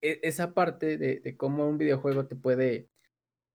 [0.00, 2.88] e, esa parte de, de cómo un videojuego te puede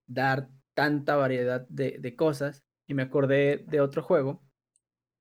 [0.07, 2.63] dar tanta variedad de, cosas.
[2.88, 4.43] Y me acordé de otro juego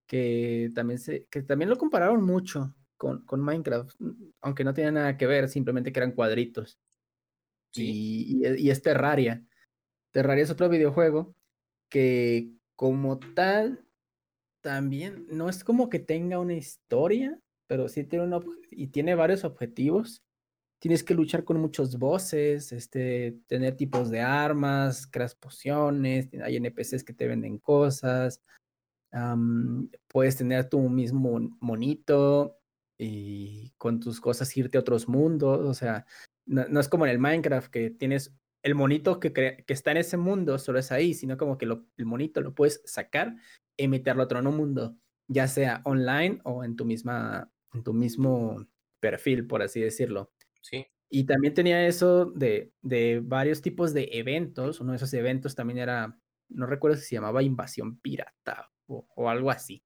[0.07, 4.93] que también, se, que también lo compararon mucho con, con Minecraft, mm, aunque no tenía
[4.93, 6.79] nada que ver, simplemente que eran cuadritos.
[7.75, 9.45] Y, y, es Terraria.
[10.13, 11.35] Terraria es otro videojuego
[11.89, 13.85] que como tal
[14.61, 19.45] también no es como que tenga una historia, pero sí tiene un y tiene varios
[19.45, 20.23] objetivos.
[20.79, 27.03] Tienes que luchar con muchos bosses, este, tener tipos de armas, creas pociones, hay NPCs
[27.03, 28.43] que te venden cosas,
[30.09, 32.59] puedes tener tu mismo monito
[32.99, 36.07] y con tus cosas irte a otros mundos, o sea,
[36.47, 40.17] no, es como en el Minecraft que tienes el monito que, que está en ese
[40.17, 43.37] mundo, solo es ahí, sino como que el monito lo puedes sacar
[43.77, 44.97] y meterlo a otro mundo,
[45.29, 48.67] ya sea online o en tu misma, en tu mismo
[49.01, 50.33] perfil, por así decirlo.
[51.09, 54.81] Y también tenía eso de, de varios tipos de eventos.
[54.81, 56.19] Uno de esos eventos también era,
[56.49, 59.85] no recuerdo si se llamaba Invasión Pirata o, algo así.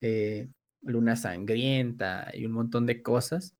[0.00, 0.48] Eh,
[0.82, 3.56] Luna Sangrienta y un montón de cosas.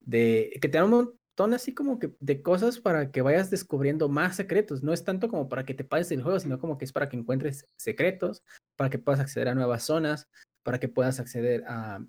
[0.00, 4.08] De, que te dan un montón así como que de cosas para que vayas descubriendo
[4.08, 4.82] más secretos.
[4.82, 7.08] No es tanto como para que te pases el juego, sino como que es para
[7.08, 8.42] que encuentres secretos,
[8.76, 10.28] para que puedas acceder a nuevas zonas,
[10.64, 12.04] para que puedas acceder a,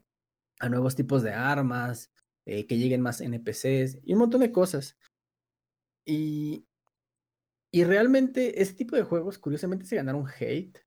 [0.59, 2.11] a nuevos tipos de armas,
[2.45, 4.97] eh, que lleguen más NPCs y un montón de cosas.
[6.05, 6.65] Y,
[7.71, 10.79] y realmente ese tipo de juegos, curiosamente, se ganaron hate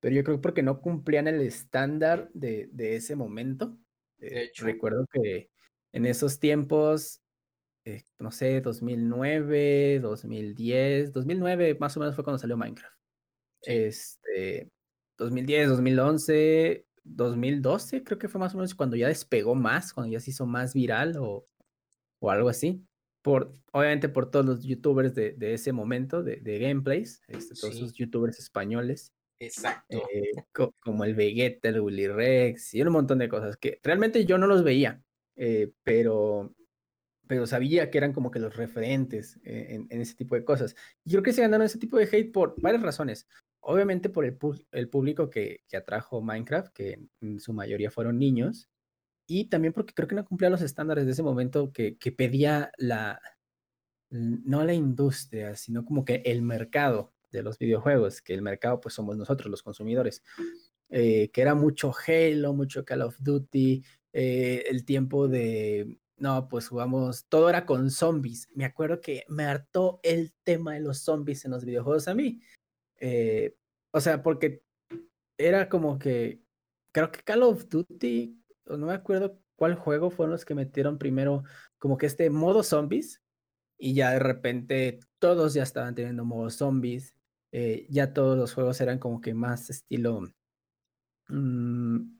[0.00, 3.78] pero yo creo porque no cumplían el estándar de, de ese momento.
[4.18, 4.66] De Eh, hecho.
[4.66, 5.50] recuerdo que
[5.92, 7.22] en esos tiempos,
[7.84, 12.96] eh, no sé, 2009, 2010, 2009 más o menos fue cuando salió Minecraft.
[13.62, 13.72] Sí.
[13.74, 14.72] Este,
[15.18, 20.20] 2010, 2011, 2012 creo que fue más o menos cuando ya despegó más, cuando ya
[20.20, 21.46] se hizo más viral o,
[22.20, 22.84] o algo así.
[23.22, 27.74] Por, obviamente por todos los youtubers de, de ese momento, de, de gameplays, este, todos
[27.74, 27.80] Sí.
[27.82, 29.96] esos youtubers españoles, Exacto.
[30.12, 34.24] eh, co- como el Vegeta, el Willy Rex y un montón de cosas que realmente
[34.24, 35.02] yo no los veía,
[35.36, 36.54] eh, pero,
[37.26, 40.74] pero sabía que eran como que los referentes eh, en, en ese tipo de cosas.
[41.04, 43.28] Y creo que se ganaron ese tipo de hate por varias razones.
[43.60, 48.68] Obviamente por el, público que, que atrajo Minecraft, que en su mayoría fueron niños,
[49.30, 53.20] y también porque creo que no cumplía los estándares de ese momento que, pedía la,
[54.10, 58.94] no la industria, sino como que el mercado de los videojuegos, que el mercado pues
[58.94, 60.22] somos nosotros los consumidores,
[60.88, 63.84] eh, que era mucho Halo, mucho Call of Duty,
[64.14, 68.48] eh, el tiempo de, no, pues jugamos, todo era con zombies.
[68.54, 72.40] Me acuerdo que me hartó el tema de los zombies en los videojuegos a mí.
[72.98, 73.56] Eh,
[73.92, 74.62] o sea, porque
[75.36, 76.42] era como que,
[76.92, 81.44] creo que Call of Duty, no me acuerdo cuál juego fueron los que metieron primero
[81.78, 83.22] como que este modo zombies
[83.78, 87.14] y ya de repente todos ya estaban teniendo modo zombies,
[87.52, 90.22] eh, ya todos los juegos eran como que más estilo
[91.28, 92.18] mm,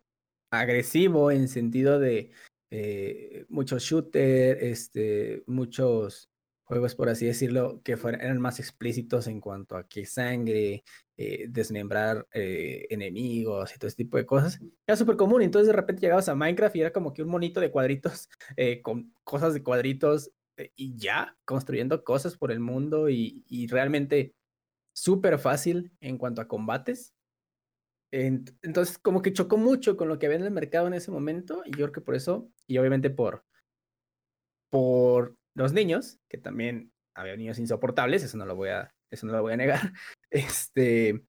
[0.50, 2.32] agresivo en sentido de
[2.70, 6.27] eh, muchos shooter, este, muchos
[6.68, 10.84] juegos, por así decirlo, que fueran, eran más explícitos en cuanto a que sangre,
[11.16, 14.60] eh, desmembrar eh, enemigos y todo ese tipo de cosas.
[14.86, 15.42] Era súper común.
[15.42, 18.82] Entonces de repente llegabas a Minecraft y era como que un monito de cuadritos eh,
[18.82, 24.34] con cosas de cuadritos eh, y ya construyendo cosas por el mundo y, y realmente
[24.94, 27.14] súper fácil en cuanto a combates.
[28.12, 31.10] Ent- Entonces, como que chocó mucho con lo que había en el mercado en ese
[31.10, 33.44] momento, y yo creo que por eso, y obviamente por,
[34.70, 39.32] por los niños, que también había niños insoportables, eso no lo voy a, eso no
[39.32, 39.92] lo voy a negar,
[40.30, 41.22] este,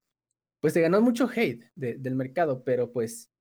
[0.61, 3.31] pues se ganó mucho hate de- del mercado, pero pues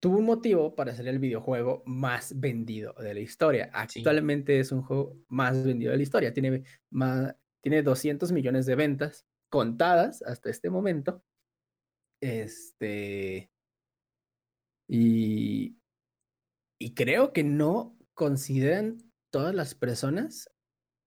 [0.00, 3.70] tuvo un motivo para ser el videojuego más vendido de la historia.
[3.88, 4.00] Sí.
[4.00, 8.76] Actualmente es un juego más vendido de la historia, tiene, más, tiene 200 millones de
[8.76, 11.24] ventas contadas hasta este momento.
[12.20, 13.50] Este.
[14.88, 15.76] Y.
[16.80, 20.50] Y creo que no consideran todas las personas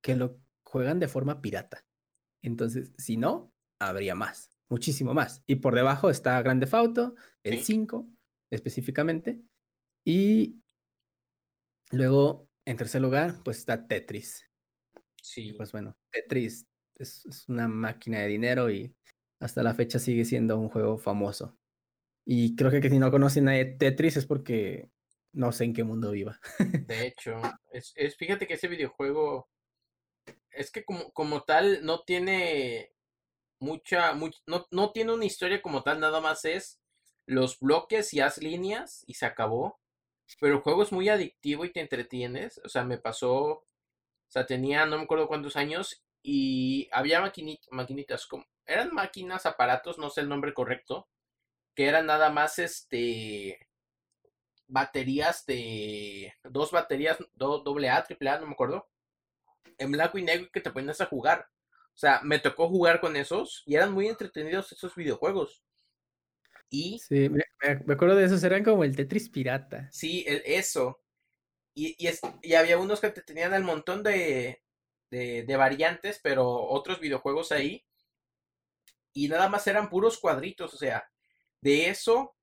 [0.04, 1.86] que lo juegan de forma pirata.
[2.44, 5.44] Entonces, si no, habría más, muchísimo más.
[5.48, 7.66] Y por debajo está Grande Auto, el Sí.
[7.66, 8.08] 5
[8.52, 9.42] específicamente.
[10.06, 10.62] Y
[11.92, 14.46] luego, en tercer lugar, pues está Tetris.
[15.22, 15.54] Sí.
[15.54, 16.66] Pues bueno, Tetris
[16.96, 18.96] es, es una máquina de dinero y
[19.40, 21.58] hasta la fecha sigue siendo un juego famoso.
[22.26, 24.90] Y creo que, que si no conocen a Tetris es porque
[25.34, 26.40] no sé en qué mundo viva.
[26.86, 29.50] De hecho, es, es- fíjate que ese videojuego
[30.52, 32.92] es que como, como tal no tiene
[33.60, 36.80] mucha, much- no, no tiene una historia como tal, nada más es
[37.26, 39.80] los bloques y haz líneas y se acabó.
[40.42, 42.60] Pero el juego es muy adictivo y te entretienes.
[42.66, 43.66] O sea, me pasó, o
[44.30, 49.98] sea, tenía no me acuerdo cuántos años y había maquini- maquinitas, como, eran máquinas, aparatos,
[50.00, 51.10] no sé el nombre correcto,
[51.76, 53.68] que eran nada más este
[54.72, 58.90] baterías de dos baterías do- doble A, triple A, no me acuerdo,
[59.78, 61.48] en blanco y negro que te ponías a jugar.
[61.96, 65.64] O sea, me tocó jugar con esos y eran muy entretenidos esos videojuegos.
[66.72, 69.92] Y Sí, me acuerdo de esos, eran como el Tetris pirata.
[69.92, 71.00] sí, el- eso.
[71.76, 74.64] Y, y, es- y había unos que te tenían el montón de,
[75.12, 77.86] de, de variantes, pero otros videojuegos ahí.
[79.14, 80.74] Y nada más eran puros cuadritos.
[80.74, 81.10] O sea,
[81.62, 82.36] de eso,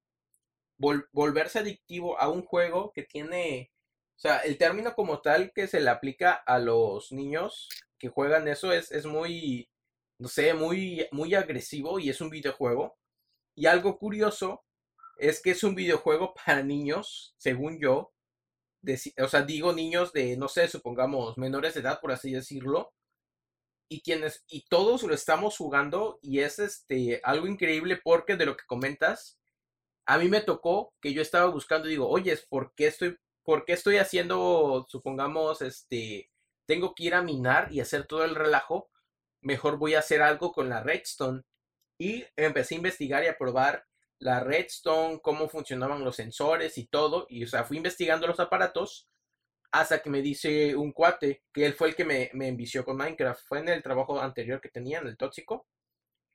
[0.79, 3.73] vol- volverse adictivo a un juego que tiene.
[4.17, 7.69] O sea, el término como tal que se le aplica a los niños
[7.99, 9.69] que juegan eso es, es muy,
[10.19, 12.97] no sé, muy, muy agresivo y es un videojuego.
[13.57, 14.65] Y algo curioso
[15.19, 18.13] es que es un videojuego para niños, según yo.
[18.83, 22.93] deci- o sea, digo niños de, no sé, supongamos menores de edad, por así decirlo.
[23.91, 28.57] Y quienes, y todos lo estamos jugando y es este algo increíble porque de lo
[28.57, 29.38] que comentas,
[30.09, 33.67] a mí me tocó que yo estaba buscando y digo, oye, ¿por qué estoy, por
[33.67, 36.31] qué estoy haciendo, supongamos, este,
[36.67, 38.89] tengo que ir a minar y hacer todo el relajo?
[39.43, 41.43] Mejor voy a hacer algo con la redstone.
[42.01, 43.85] Y empecé a investigar y a probar
[44.19, 47.27] la redstone, cómo funcionaban los sensores y todo.
[47.29, 49.09] Y, o sea, fui investigando los aparatos
[49.73, 52.97] hasta que me dice un cuate, que él fue el que me, me envició con
[52.97, 53.43] Minecraft.
[53.47, 55.67] Fue en el trabajo anterior que tenía, en el tóxico.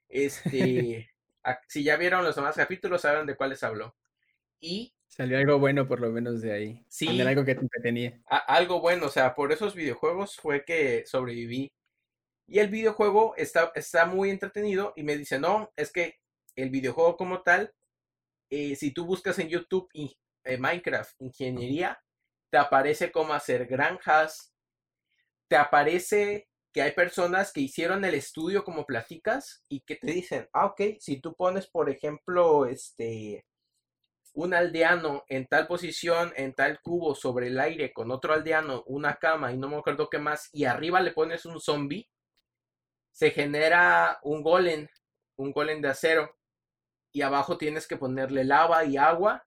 [0.10, 1.13] Este,
[1.68, 3.96] Si ya vieron los demás capítulos, saben de cuáles hablo.
[4.60, 6.86] Y Salió algo bueno por lo menos de ahí.
[6.90, 7.22] Sí.
[7.22, 8.20] algo que te entretenía.
[8.26, 11.72] algo bueno, o sea, por esos videojuegos fue que sobreviví.
[12.48, 16.20] Y el videojuego está, está muy entretenido y me dice, no, es que
[16.56, 17.76] el videojuego como tal,
[18.50, 19.88] eh, si tú buscas en YouTube
[20.44, 22.02] eh, Minecraft Ingeniería,
[22.50, 24.52] te aparece cómo hacer granjas,
[25.48, 30.50] te aparece que hay personas que hicieron el estudio como platicas y que te dicen,
[30.54, 33.46] ah, ok, si tú pones, por ejemplo, este,
[34.34, 39.16] un aldeano en tal posición, en tal cubo sobre el aire con otro aldeano, una
[39.16, 42.10] cama y no me acuerdo qué más, y arriba le pones un zombie,
[43.12, 44.88] se genera un golem,
[45.38, 46.36] un golem de acero,
[47.12, 49.46] y abajo tienes que ponerle lava y agua,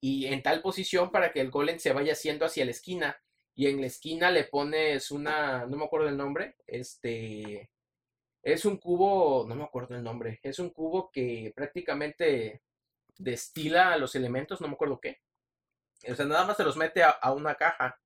[0.00, 3.20] y en tal posición para que el golem se vaya haciendo hacia la esquina,
[3.58, 7.68] y en la esquina le pones una, no me acuerdo el nombre, este,
[8.40, 12.62] es un cubo, no me acuerdo el nombre, es un cubo que prácticamente
[13.16, 15.22] destila los elementos, no me acuerdo qué.
[16.08, 18.00] O sea, nada más se los mete a, una caja.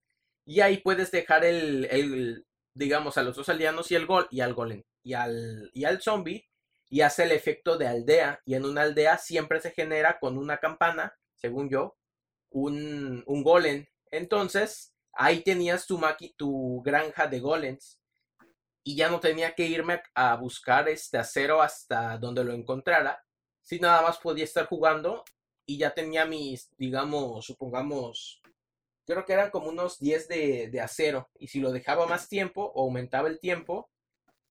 [0.47, 4.41] Y ahí puedes dejar el, el, digamos, a los dos aldeanos y el gol, y
[4.41, 6.49] al golem, y al, y al zombie,
[6.89, 8.41] y hace el efecto de aldea.
[8.47, 11.99] Y en una aldea siempre se genera con una campana, según yo,
[12.49, 13.87] un, un golem.
[14.11, 16.01] Entonces, ahí tenías tu,
[16.37, 17.99] tu granja de golems.
[18.85, 23.25] Y ya no tenía que irme a buscar este acero hasta donde lo encontrara,
[23.63, 25.25] si nada más podía estar jugando
[25.65, 28.43] y ya tenía mis, digamos, supongamos,
[29.07, 31.31] creo que eran como unos 10 de, acero.
[31.39, 33.89] Y si lo dejaba más tiempo o aumentaba el tiempo,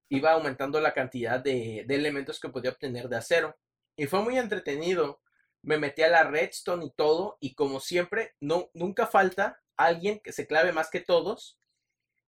[0.08, 3.56] iba aumentando la cantidad de, de elementos que podía obtener de acero.
[3.96, 5.20] Y fue muy entretenido.
[5.60, 7.36] Me metí a la redstone y todo.
[7.40, 11.58] Y como siempre, no, nunca falta alguien que se clave más que todos.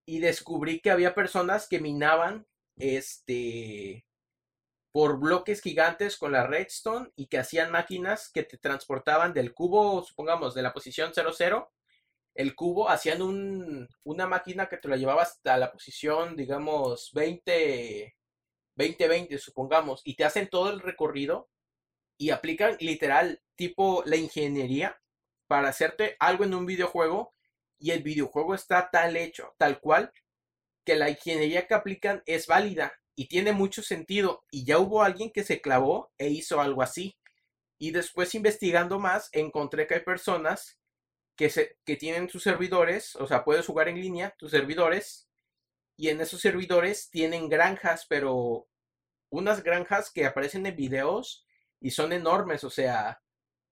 [0.06, 4.04] Y descubrí que había personas que minaban este
[4.94, 10.04] por bloques gigantes con la redstone y que hacían máquinas que te transportaban del cubo,
[10.04, 11.72] supongamos, de la posición 00,
[12.34, 18.16] el cubo, hacían un, una máquina que te la llevaba hasta la posición, digamos, 20,
[18.76, 21.48] 20, 20, supongamos, y te hacen todo el recorrido
[22.16, 25.00] y aplican literal tipo la ingeniería
[25.46, 27.34] para hacerte algo en un videojuego
[27.78, 30.12] y el videojuego está tal hecho, tal cual,
[30.84, 34.44] que la ingeniería que aplican es válida y tiene mucho sentido.
[34.50, 37.18] Y ya hubo alguien que se clavó e hizo algo así.
[37.78, 40.78] Y después investigando más, encontré que hay personas
[41.36, 45.28] que, se, que tienen sus servidores, o sea, puedes jugar en línea, tus servidores,
[45.96, 48.68] y en esos servidores tienen granjas, pero
[49.30, 51.46] unas granjas que aparecen en videos
[51.80, 53.20] y son enormes, o sea,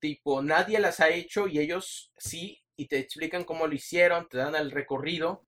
[0.03, 4.37] tipo, nadie las ha hecho y ellos sí, y te explican cómo lo hicieron, te
[4.37, 5.47] dan el recorrido,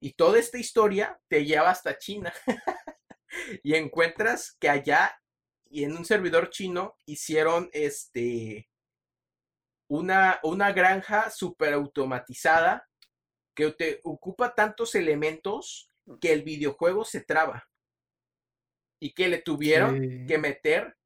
[0.00, 2.32] y toda esta historia te lleva hasta China.
[3.62, 5.18] y encuentras que allá
[5.70, 8.68] y en un servidor chino hicieron este
[9.88, 12.86] una, una granja super automatizada
[13.54, 17.68] que te ocupa tantos elementos que el videojuego se traba
[19.00, 20.96] y que le tuvieron que meter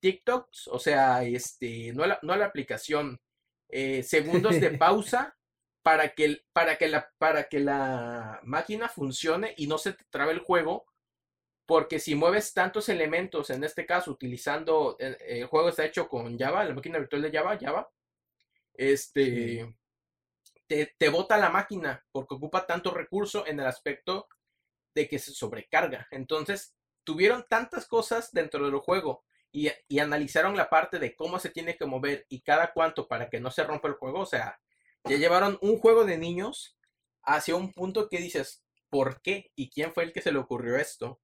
[0.00, 3.20] TikToks, o sea, este, no la, no la aplicación,
[3.68, 5.36] eh, segundos de pausa
[5.82, 10.32] para que, para, que la, para que la máquina funcione y no se te trabe
[10.32, 10.86] el juego
[11.66, 16.38] porque si mueves tantos elementos, en este caso utilizando, eh, el, juego está hecho con
[16.38, 17.90] Java, la máquina virtual de Java, Java,
[18.74, 19.74] este,
[20.68, 24.28] te, te bota la máquina porque ocupa tanto recurso en el aspecto
[24.94, 26.06] de que se sobrecarga.
[26.12, 29.25] Entonces, tuvieron tantas cosas dentro del juego
[29.56, 33.30] y, y, analizaron la parte de cómo se tiene que mover y cada cuánto para
[33.30, 34.20] que no se rompa el juego.
[34.20, 34.60] O sea,
[35.04, 36.76] ya llevaron un juego de niños
[37.22, 39.50] hacia un punto que dices, ¿por qué?
[39.56, 41.22] ¿Y quién fue el que se le ocurrió esto?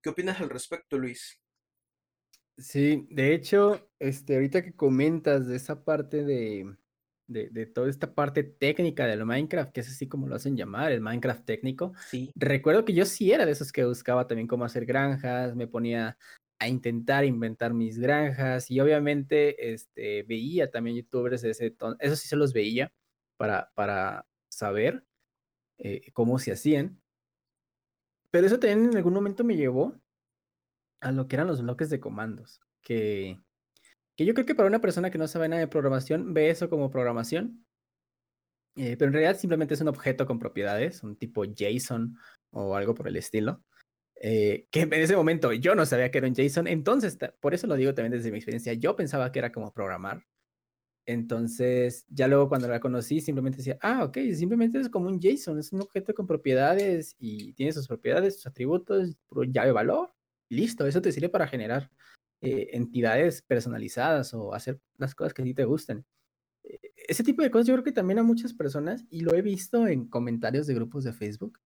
[0.00, 1.40] ¿Qué opinas al respecto, Luis?
[2.58, 6.76] Sí, de hecho, este, ahorita que comentas de esa parte de,
[7.26, 11.00] de, toda esta parte técnica del Minecraft, que es así como lo hacen llamar, el
[11.00, 11.92] Minecraft técnico.
[12.08, 12.30] Sí.
[12.36, 16.16] Recuerdo que yo sí era de esos que buscaba también cómo hacer granjas, me ponía
[16.58, 22.16] a intentar inventar mis granjas y obviamente este, veía también youtubers de ese tono, eso
[22.16, 22.92] sí se los veía
[23.36, 25.04] para, para saber
[25.78, 27.00] eh, cómo se hacían.
[28.30, 30.00] Pero eso también en algún momento me llevó
[31.00, 33.38] a lo que eran los bloques de comandos, que,
[34.16, 36.70] que yo creo que para una persona que no sabe nada de programación ve eso
[36.70, 37.64] como programación,
[38.76, 42.16] eh, pero en realidad simplemente es un objeto con propiedades, un tipo JSON
[42.50, 43.62] o algo por el estilo.
[44.26, 47.66] Eh, que en ese momento yo no sabía que era un JSON, entonces por eso
[47.66, 50.24] lo digo también desde mi experiencia, yo pensaba que era como programar,
[51.06, 55.58] entonces, ya luego cuando la conocí, simplemente decía, ah, ok, simplemente es como un JSON,
[55.58, 59.14] es un objeto con propiedades y tiene sus propiedades, sus atributos,
[59.48, 60.14] llave valor,
[60.48, 61.90] listo, eso te sirve para generar
[62.40, 66.06] eh, entidades personalizadas o hacer las cosas que a ti te gusten.
[66.64, 69.42] E, ese tipo de cosas yo creo que también a muchas personas, y lo he
[69.42, 71.58] visto en comentarios de grupos de Facebook,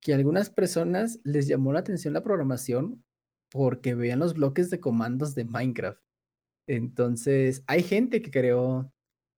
[0.00, 3.04] que a algunas personas les llamó la atención la programación
[3.50, 6.00] porque veían los bloques de comandos de Minecraft.
[6.66, 8.92] Entonces, hay gente que creó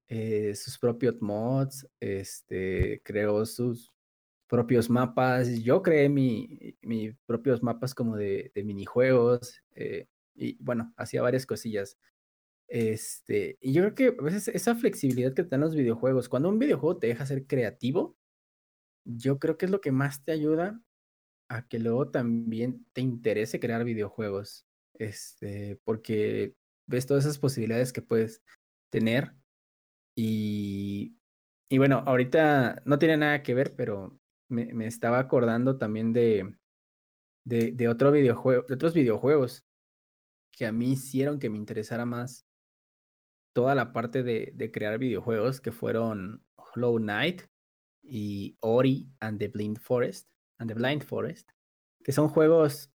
[0.09, 3.93] eh, sus propios mods, este, creó sus
[4.49, 5.63] propios mapas.
[5.63, 6.49] Yo creé mis
[6.83, 11.99] mi propios mapas como de, de minijuegos eh, y bueno, hacía varias cosillas.
[12.69, 16.49] Este, y yo creo que a veces esa flexibilidad que te dan los videojuegos, cuando
[16.49, 18.17] un videojuego te deja ser creativo,
[19.05, 20.81] yo creo que es lo que más te ayuda
[21.49, 24.67] a que luego también te interese crear videojuegos.
[24.95, 26.55] Este, porque
[26.87, 28.43] ves todas esas posibilidades que puedes
[28.91, 29.35] tener.
[30.17, 31.17] Y,
[31.69, 36.55] y bueno, ahorita no tiene nada que ver, pero me, me estaba acordando también de,
[37.45, 39.65] de, de, otro videojuego, de otros videojuegos
[40.53, 42.47] que a mí hicieron que me interesara más
[43.55, 47.50] toda la parte de, de crear videojuegos, que fueron Hollow Knight
[48.11, 51.49] y Ori and the Blind Forest, and the Blind Forest,
[52.03, 52.91] que son juegos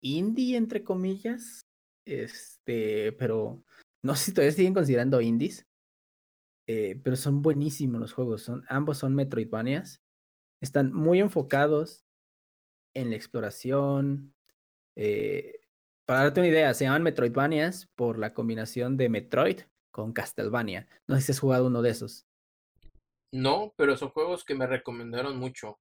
[0.00, 1.66] indie, entre comillas,
[2.06, 3.62] este, pero
[4.02, 5.66] no sé si todavía siguen considerando indies,
[6.66, 10.00] eh, pero son buenísimos los juegos, son, ambos son Metroidvanias,
[10.62, 12.06] están muy enfocados
[12.94, 14.34] en la exploración,
[14.96, 15.60] eh,
[16.06, 20.86] para darte una idea, se llaman Metroidvanias por la combinación de Metroid con Castlevania.
[21.08, 22.26] No sé si has jugado uno de esos.
[23.36, 25.78] No, pero son juegos que me recomendaron mucho.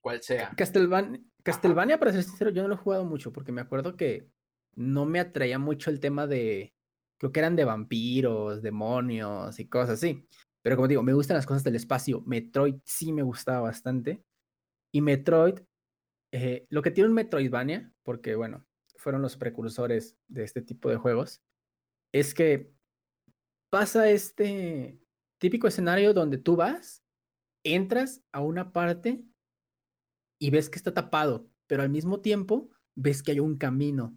[0.00, 0.52] Cual sea.
[0.56, 4.28] Castlevania, Castlevania, para ser sincero, yo no lo he jugado mucho porque me acuerdo que
[4.74, 6.74] no me atraía mucho el tema de.
[7.18, 10.26] Creo que eran de vampiros, demonios y cosas así.
[10.62, 12.22] Pero como digo, me gustan las cosas del espacio.
[12.26, 14.24] Metroid sí me gustaba bastante.
[14.90, 15.60] Y Metroid,
[16.32, 20.96] eh, lo que tiene un Metroidvania, porque bueno, fueron los precursores de este tipo de
[20.96, 21.42] juegos,
[22.12, 22.72] es que
[23.70, 24.98] pasa este
[25.40, 27.02] típico escenario donde tú vas,
[27.64, 29.24] entras a una parte
[30.38, 34.16] y ves que está tapado, pero al mismo tiempo ves que hay un camino,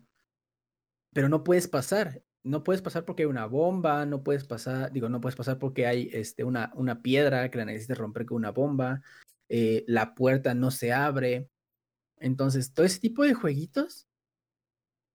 [1.14, 2.24] pero no puedes pasar.
[2.46, 5.88] No puedes pasar porque hay una bomba, no puedes pasar, digo, no puedes pasar porque
[5.88, 9.02] hay este, una, una piedra que la necesitas romper con una bomba,
[9.48, 11.50] eh, la puerta no se abre.
[12.18, 14.10] Entonces, todo ese tipo de jueguitos,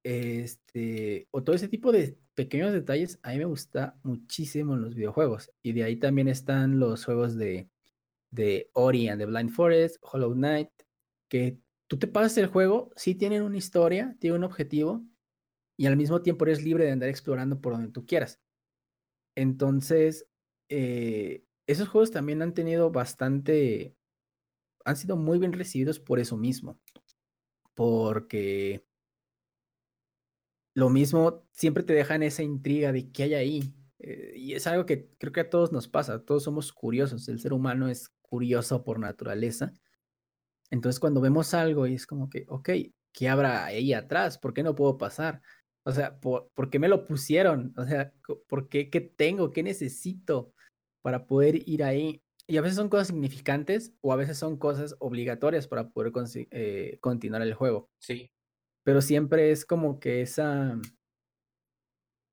[0.09, 4.95] este, o todo ese tipo de pequeños detalles, a mí me gusta muchísimo en los
[4.95, 5.53] videojuegos.
[5.63, 7.69] Y de ahí también están los juegos de,
[8.31, 10.71] de Ori and the Blind Forest, Hollow Knight,
[11.29, 15.05] que tú te pasas el juego, sí tienen una historia, tienen un objetivo,
[15.77, 18.41] y al mismo tiempo eres libre de andar explorando por donde tú quieras.
[19.35, 20.27] Entonces,
[20.71, 23.95] eh, esos juegos también han tenido bastante,
[24.87, 26.81] han sido muy bien recibidos por eso mismo,
[27.75, 28.88] porque
[30.79, 33.75] lo mismo siempre te dejan esa intriga de qué hay ahí.
[33.99, 37.41] Eh, y es algo que creo que a todos nos pasa, todos somos curiosos, el
[37.41, 39.73] ser humano es curioso por naturaleza.
[40.71, 42.71] Entonces cuando vemos algo y es como que, ok,
[43.13, 44.39] ¿qué habrá ahí atrás?
[44.39, 45.43] ¿Por qué no puedo pasar?
[45.83, 47.75] O sea, ¿por, ¿por qué me lo pusieron?
[47.77, 48.13] O sea,
[48.47, 48.89] ¿por qué?
[48.89, 49.51] ¿Qué tengo?
[49.51, 50.55] ¿Qué necesito
[51.03, 52.23] para poder ir ahí?
[52.47, 56.13] Y a veces son cosas significantes o a veces son cosas obligatorias para poder
[56.53, 57.91] eh, continuar el juego.
[57.99, 58.31] Sí
[58.89, 60.81] pero siempre es como que esa...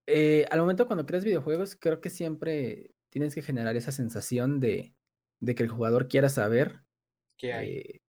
[0.08, 4.96] Eh, al momento cuando creas videojuegos, creo que siempre tienes que generar esa sensación de,
[5.42, 6.80] de que el jugador quiera saber
[7.38, 8.02] qué hay, eh,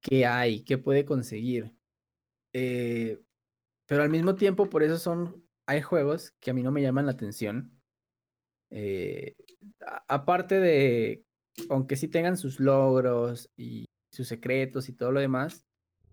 [0.00, 1.74] qué, hay qué puede conseguir.
[2.52, 3.20] Eh,
[3.86, 7.06] pero al mismo tiempo, por eso son, hay juegos que a mí no me llaman
[7.06, 7.82] la atención.
[10.06, 11.24] aparte de,
[11.68, 15.67] aunque sí tengan sus logros y sus secretos y todo lo demás,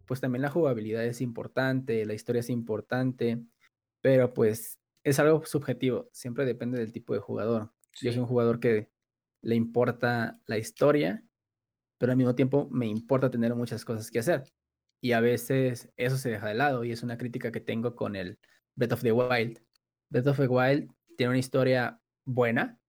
[0.06, 3.43] pues también la jugabilidad es importante, la historia es importante,
[4.01, 7.72] pero pues es algo subjetivo, siempre depende del tipo de jugador.
[8.01, 8.89] Yo soy un jugador que
[9.41, 11.24] le importa la historia,
[11.97, 14.43] pero al mismo tiempo me importa tener muchas cosas que hacer.
[15.01, 18.16] Y a veces eso se deja de lado y es una crítica que tengo con
[18.16, 18.39] el
[18.76, 19.62] Breath of the Wild.
[20.10, 22.80] Breath of the Wild tiene una historia buena,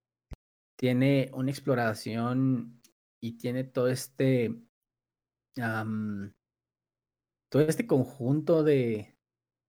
[0.76, 2.80] tiene una exploración
[3.20, 4.54] y tiene todo este
[7.56, 9.16] todo este conjunto de,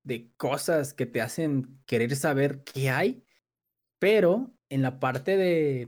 [0.04, 3.24] de cosas que te hacen querer saber qué hay,
[3.98, 5.88] pero en la parte de,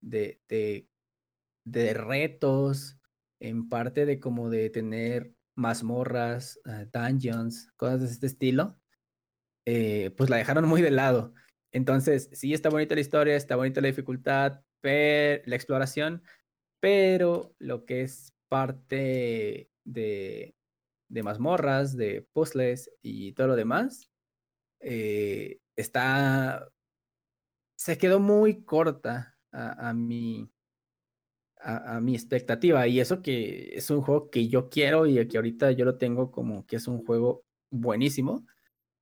[0.00, 0.40] de,
[1.64, 2.96] de, retos,
[3.40, 8.78] en parte de como de tener mazmorras, uh, dungeons, cosas de este estilo,
[9.66, 11.34] eh, pues la dejaron muy de lado.
[11.72, 16.22] Entonces, sí está bonita la historia, está bonita la dificultad, la exploración,
[16.78, 20.54] pero lo que es parte de,
[21.08, 24.10] de mazmorras, de puzzles y todo lo demás,
[24.80, 26.68] eh, está,
[27.76, 30.50] se quedó muy corta a, a mi,
[31.64, 32.86] a, mi expectativa.
[32.86, 36.30] Y eso que es un juego que yo quiero y que ahorita yo lo tengo
[36.30, 38.46] como que es un juego buenísimo.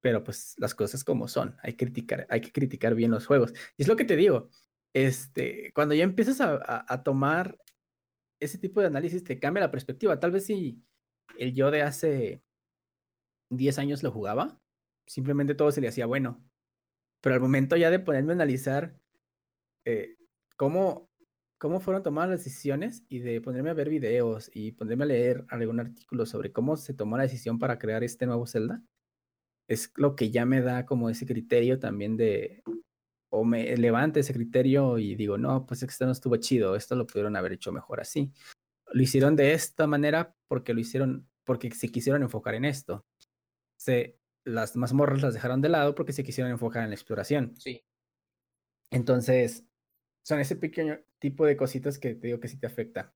[0.00, 3.52] Pero pues las cosas como son, hay que criticar, hay que criticar bien los juegos.
[3.76, 4.50] Y es lo que te digo,
[4.94, 7.58] este, cuando ya empiezas a, a tomar
[8.40, 10.18] ese tipo de análisis, te cambia la perspectiva.
[10.18, 10.82] Tal vez si
[11.38, 12.42] el yo de hace
[13.50, 14.60] 10 años lo jugaba,
[15.06, 16.42] simplemente todo se le hacía bueno.
[17.20, 18.98] Pero al momento ya de ponerme a analizar
[19.84, 20.16] eh,
[20.56, 21.10] cómo,
[21.58, 25.44] cómo fueron tomadas las decisiones y de ponerme a ver videos y ponerme a leer
[25.48, 28.82] algún artículo sobre cómo se tomó la decisión para crear este nuevo Zelda,
[29.68, 32.62] es lo que ya me da como ese criterio también de,
[33.30, 37.06] o me levante ese criterio y digo, no, pues esto no estuvo chido, esto lo
[37.06, 38.32] pudieron haber hecho mejor así.
[38.92, 43.06] Lo hicieron de esta manera porque lo hicieron, porque se quisieron enfocar en esto.
[43.80, 47.56] Se, las mazmorras las dejaron de lado porque se quisieron enfocar en la exploración.
[47.56, 47.82] Sí.
[48.90, 49.64] Entonces,
[50.22, 53.14] son ese pequeño tipo de cositas que te digo que sí te afecta.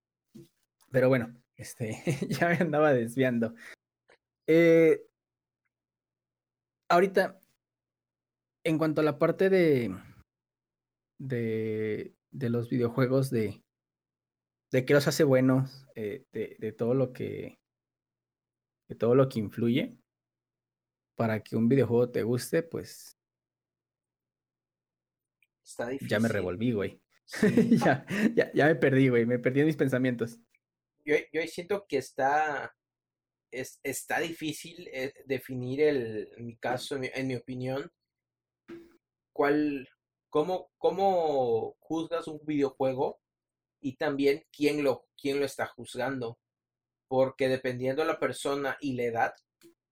[0.91, 3.55] Pero bueno, este, ya me andaba desviando.
[4.47, 5.07] Eh,
[6.89, 7.39] ahorita,
[8.65, 9.95] en cuanto a la parte de,
[11.19, 13.63] de, de los videojuegos, de,
[14.77, 17.59] de qué los hace buenos, eh, de, de, todo lo que,
[18.89, 19.97] de todo lo que influye,
[21.15, 23.17] para que un videojuego te guste, pues.
[25.65, 26.11] Está difícil.
[26.11, 27.01] Ya me revolví, güey.
[27.83, 28.05] ya,
[28.35, 29.25] ya, ya, me perdí, güey.
[29.25, 30.39] Me perdí en mis pensamientos.
[31.07, 32.77] Yo, yo siento que está.
[33.51, 37.91] Es, está difícil eh, definir el, en mi caso, en mi, en mi opinión,
[39.33, 39.89] cuál,
[40.29, 43.19] cómo, cómo juzgas un videojuego
[43.81, 46.39] y también quién lo, quién lo está juzgando.
[47.09, 49.35] Porque dependiendo de la persona y la edad,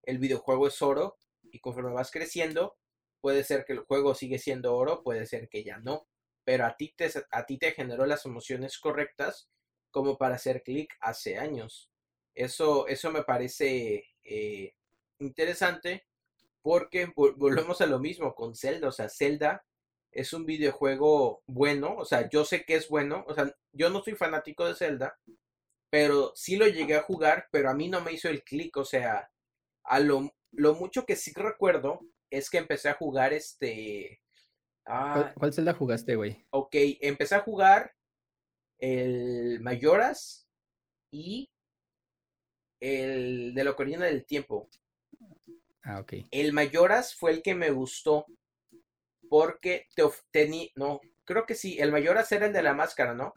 [0.02, 2.76] el videojuego es oro y conforme vas creciendo,
[3.20, 6.06] puede ser que el juego sigue siendo oro, puede ser que ya no,
[6.44, 9.48] pero a ti te, a ti te generó las emociones correctas
[9.90, 11.90] como para hacer clic hace años.
[12.34, 14.74] Eso, eso me parece eh,
[15.20, 16.06] interesante
[16.62, 19.64] porque volvemos a lo mismo con Zelda, o sea, Zelda
[20.14, 24.02] es un videojuego bueno, o sea, yo sé que es bueno, o sea, yo no
[24.02, 25.18] soy fanático de Zelda,
[25.90, 28.84] pero sí lo llegué a jugar, pero a mí no me hizo el clic, o
[28.84, 29.30] sea,
[29.84, 32.00] a lo, lo mucho que sí recuerdo
[32.30, 34.20] es que empecé a jugar este...
[34.86, 36.46] Ah, ¿Cuál, Zelda jugaste, güey?
[36.50, 37.94] Ok, empecé a jugar
[38.78, 40.46] el Mayoras
[41.10, 41.50] y
[42.80, 44.68] el de la Ocarina del Tiempo.
[45.82, 46.14] Ah, ok.
[46.30, 48.26] El Mayoras fue el que me gustó
[49.28, 53.32] porque te tenía, no, creo que sí, el Mayoras era el de la máscara, ¿no?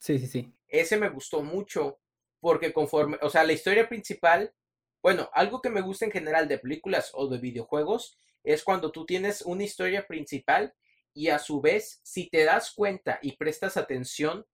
[0.00, 0.52] Sí, sí, sí.
[0.66, 2.00] Ese me gustó mucho
[2.40, 4.54] porque conforme, o sea, la historia principal
[5.02, 9.06] bueno, algo que me gusta en general de películas o de videojuegos es cuando tú
[9.06, 10.74] tienes una historia principal
[11.14, 14.46] y a su vez, si te das cuenta y prestas atención,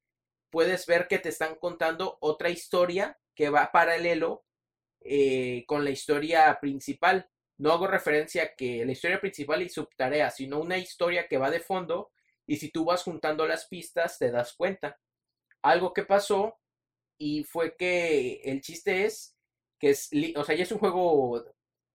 [0.50, 4.44] puedes ver que te están contando otra historia que va paralelo
[5.00, 7.28] eh, con la historia principal.
[7.58, 11.50] No hago referencia a que la historia principal y subtarea, sino una historia que va
[11.50, 12.10] de fondo
[12.46, 14.98] y si tú vas juntando las pistas te das cuenta.
[15.62, 16.58] Algo que pasó
[17.18, 19.36] y fue que el chiste es
[19.78, 21.44] que es, o sea, ya es un juego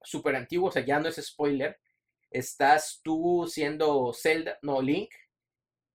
[0.02, 1.80] súper antiguo, o sea, ya no es spoiler.
[2.32, 5.10] Estás tú siendo Zelda, no, Link.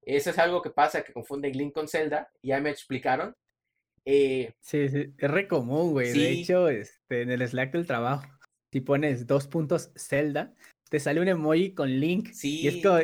[0.02, 3.34] Eso es algo que pasa, que confunden Link con Zelda, ya me explicaron.
[4.04, 6.12] Eh, sí, sí, es re común, güey.
[6.12, 8.26] De hecho, este, en el Slack del trabajo,
[8.74, 10.52] si pones dos puntos Zelda,
[10.90, 12.32] te sale un emoji con Link.
[12.32, 12.62] Sí.
[12.62, 12.98] Y es como,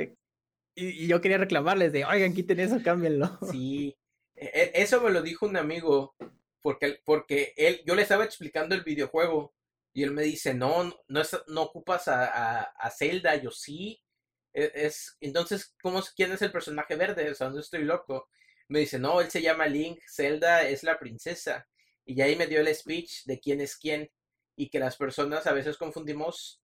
[0.74, 3.38] y, yo quería reclamarles de, oigan, quiten eso, cámbienlo.
[3.52, 3.96] Sí,
[4.34, 6.16] e, e, eso me lo dijo un amigo
[6.60, 9.54] porque, porque él, yo le estaba explicando el videojuego
[9.92, 14.02] y él me dice, no, no, no ocupas a, a, Zelda, yo sí.
[14.52, 17.30] E, es, entonces, ¿cómo, ¿quién es el personaje verde?
[17.30, 18.28] O sea, no estoy loco.
[18.66, 21.68] Me dice, no, él se llama Link, Zelda es la princesa.
[22.04, 24.10] Y ahí me dio el speech de quién es quién.
[24.61, 26.61] Y que las personas a veces confundimos.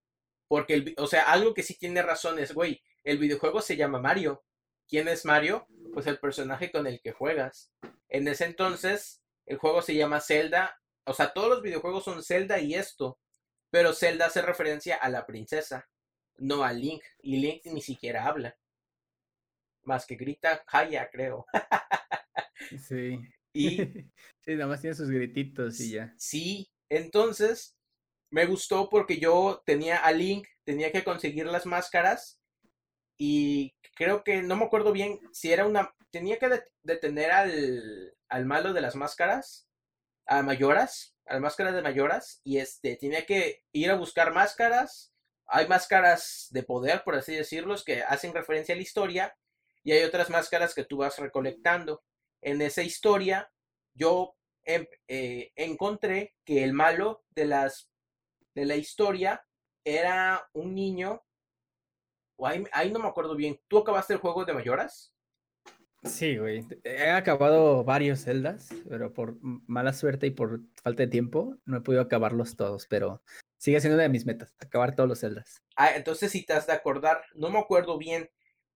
[0.48, 3.98] Porque, el, o sea, algo que sí tiene razón es, güey, el videojuego se llama
[3.98, 4.44] Mario.
[4.86, 5.66] ¿Quién es Mario?
[5.94, 7.72] Pues el personaje con el que juegas.
[8.10, 10.78] En ese entonces, el juego se llama Zelda.
[11.04, 13.18] O sea, todos los videojuegos son Zelda y esto.
[13.70, 15.88] Pero Zelda hace referencia a la princesa,
[16.36, 17.02] no a Link.
[17.22, 18.58] Y Link ni siquiera habla.
[19.84, 21.46] Más que grita Haya, creo.
[22.86, 23.18] sí.
[23.54, 23.76] Y.
[24.44, 26.14] sí, nada más tiene sus grititos y ya.
[26.18, 27.75] Sí, entonces
[28.36, 32.38] me gustó porque yo tenía a Link, tenía que conseguir las máscaras.
[33.16, 35.94] Y creo que no me acuerdo bien si era una.
[36.10, 39.70] Tenía que detener al, al malo de las máscaras,
[40.26, 45.14] a Mayoras, a las máscaras de Mayoras, y este, tenía que ir a buscar máscaras,
[45.46, 49.36] hay máscaras de poder, por así decirlo, que hacen referencia a la historia,
[49.82, 52.04] y hay otras máscaras que tú vas recolectando.
[52.42, 53.50] En esa historia,
[53.94, 57.90] yo em, eh, encontré que el malo de las
[58.56, 59.44] de la historia
[59.84, 61.22] era un niño.
[62.36, 63.60] O ahí, ahí no me acuerdo bien.
[63.68, 65.14] ¿Tú acabaste el juego de Mayoras?
[66.02, 66.66] Sí, güey.
[66.82, 71.80] He acabado varios celdas, pero por mala suerte y por falta de tiempo no he
[71.82, 73.22] podido acabarlos todos, pero
[73.58, 75.62] sigue siendo una de mis metas, acabar todos los celdas.
[75.76, 78.30] Ah, entonces si te has de acordar, no me acuerdo bien,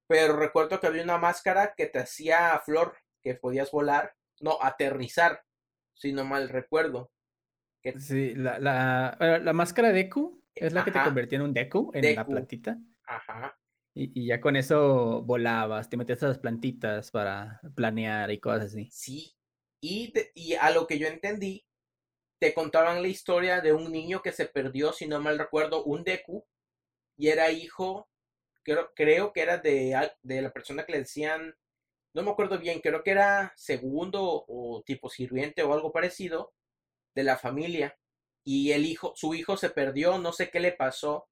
[0.07, 5.45] pero recuerdo que había una máscara que te hacía flor, que podías volar, no, aterrizar,
[5.95, 7.11] si no mal recuerdo.
[7.99, 12.15] Sí, la, la, la máscara Deku es la que te convertía en un Deku, en
[12.15, 12.79] la plantita.
[13.05, 13.57] Ajá.
[13.95, 18.89] Y, ya con eso volabas, te metías a las plantitas para planear y cosas así.
[18.91, 19.35] Sí,
[19.81, 21.67] y, y a lo que yo entendí,
[22.39, 26.05] te contaban la historia de un niño que se perdió, si no mal recuerdo, un
[26.05, 26.47] Deku,
[27.17, 28.09] y era hijo,
[28.63, 31.55] creo, creo que era de, de la persona que le decían,
[32.15, 36.55] no me acuerdo bien, creo que era segundo o tipo sirviente o algo parecido
[37.15, 37.99] de la familia.
[38.45, 41.29] Y el hijo, su hijo se perdió, no sé qué le pasó,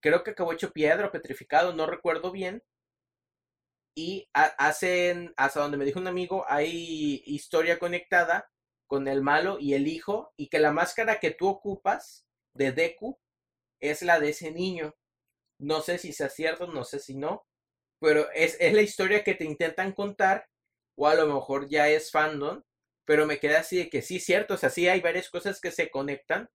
[0.00, 2.62] creo que acabó hecho piedra petrificado, no recuerdo bien.
[3.94, 8.50] Y hacen, hasta donde me dijo un amigo, hay historia conectada
[8.86, 13.18] con el malo y el hijo, y que la máscara que tú ocupas de Deku
[13.80, 14.94] es la de ese niño.
[15.58, 17.46] No sé si sea cierto, no sé si no,
[18.00, 20.48] pero es, es la historia que te intentan contar,
[20.96, 22.62] o a lo mejor ya es fandom,
[23.04, 25.70] pero me queda así de que sí, cierto, o sea, sí hay varias cosas que
[25.70, 26.48] se conectan,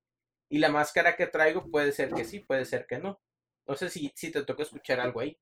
[0.50, 3.20] y la máscara que traigo puede ser que sí, puede ser que no.
[3.68, 5.38] No sé si, si te toca escuchar algo ahí.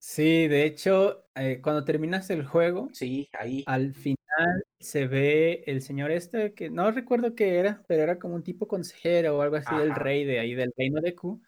[0.00, 3.64] Sí, de hecho, eh, cuando terminas el juego, sí, ahí.
[3.66, 8.34] Al final se ve el señor este, que no recuerdo qué era, pero era como
[8.34, 11.40] un tipo consejero o algo así del rey de ahí, del reino de Q.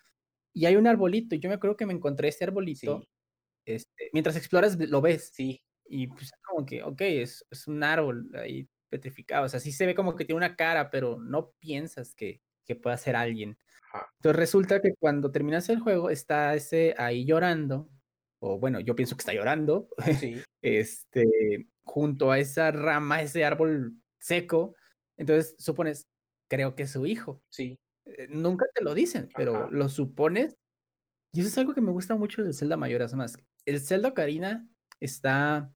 [0.53, 3.05] Y hay un arbolito, yo me acuerdo que me encontré este arbolito.
[3.65, 5.31] Este, mientras exploras lo ves.
[5.33, 5.63] Sí.
[5.93, 9.47] Y pues como que, ok, es, es un árbol ahí petrificado.
[9.47, 12.77] O sea, sí se ve como que tiene una cara, pero no piensas que, que
[12.77, 13.59] pueda ser alguien.
[14.19, 17.91] Entonces resulta que cuando terminas el juego está ese ahí llorando,
[18.39, 19.89] o bueno, yo pienso que está llorando,
[20.63, 24.77] este, junto a esa rama, ese árbol seco.
[25.17, 26.07] Entonces supones,
[26.49, 27.43] creo que es su hijo.
[27.49, 27.81] Sí.
[28.05, 30.57] Eh, nunca te lo dicen, pero lo supones.
[31.33, 33.37] Y eso es algo que me gusta mucho del Zelda Mayoras más.
[33.65, 34.69] El Zelda Ocarina
[35.01, 35.73] está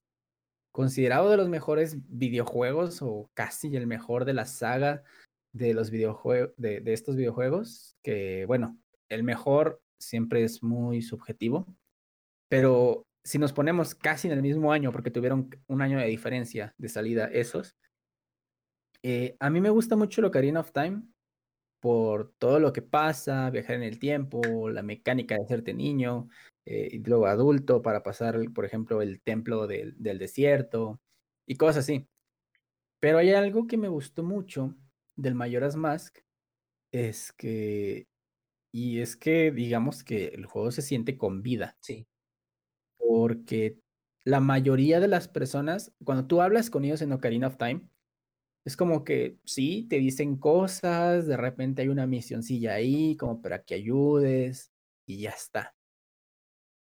[0.75, 5.05] considerado de los mejores videojuegos o casi el mejor de la saga
[5.53, 8.77] de los videojuegos, de, estos videojuegos, que bueno,
[9.09, 11.73] el mejor siempre es muy subjetivo,
[12.49, 16.75] pero si nos ponemos casi en el mismo año, porque tuvieron un año de diferencia
[16.77, 17.77] de salida esos,
[19.05, 21.03] eh, a mí me gusta mucho el Ocarina of Time
[21.79, 26.29] por todo lo que pasa, viajar en el tiempo, la mecánica de hacerte niño
[26.67, 31.01] eh, y luego adulto para pasar, por ejemplo, el templo del, del desierto
[31.47, 32.09] y cosas así.
[33.01, 34.75] Pero hay algo que me gustó mucho
[35.17, 36.19] del Majora's Mask
[36.93, 38.09] es que,
[38.73, 41.77] y es que digamos que el juego se siente con vida.
[41.81, 42.09] Sí.
[42.99, 43.81] Porque
[44.25, 47.89] la mayoría de las personas, cuando tú hablas con ellos en Ocarina of Time,
[48.65, 53.65] es como que sí, te dicen cosas, de repente hay una misioncilla ahí, como para
[53.65, 54.73] que ayudes,
[55.07, 55.75] y ya está.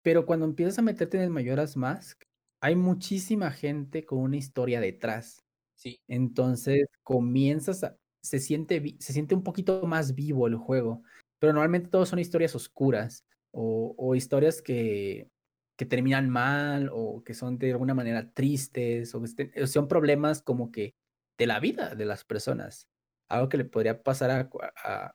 [0.08, 2.22] Pero cuando empiezas a meterte en el Majora's Mask,
[2.62, 5.44] hay muchísima gente con una historia detrás.
[5.74, 6.00] Sí.
[6.08, 11.02] Entonces comienzas a, se siente, se siente un poquito más vivo el juego,
[11.38, 15.28] pero normalmente todos son historias oscuras o, historias que,
[15.76, 20.72] que terminan mal o que son de alguna manera tristes o que son problemas como
[20.72, 20.94] que
[21.38, 22.88] de la vida de las personas.
[23.28, 24.48] Algo que le podría pasar a,
[24.82, 25.14] a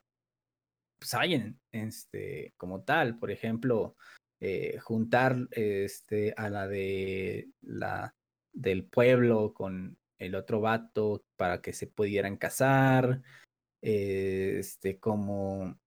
[1.00, 3.18] pues, alguien este, como tal.
[3.18, 3.96] Por ejemplo,
[4.46, 8.14] eh, juntar este, a la de la
[8.52, 13.22] del pueblo con el otro vato para que se pudieran casar,
[13.80, 15.80] eh, este, como,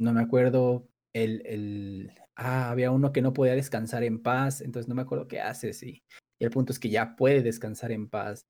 [0.00, 4.88] no me acuerdo, el, el, ah, había uno que no podía descansar en paz, entonces
[4.88, 6.02] no me acuerdo qué hace, sí.
[6.40, 8.44] Y el punto es que ya puede descansar en paz.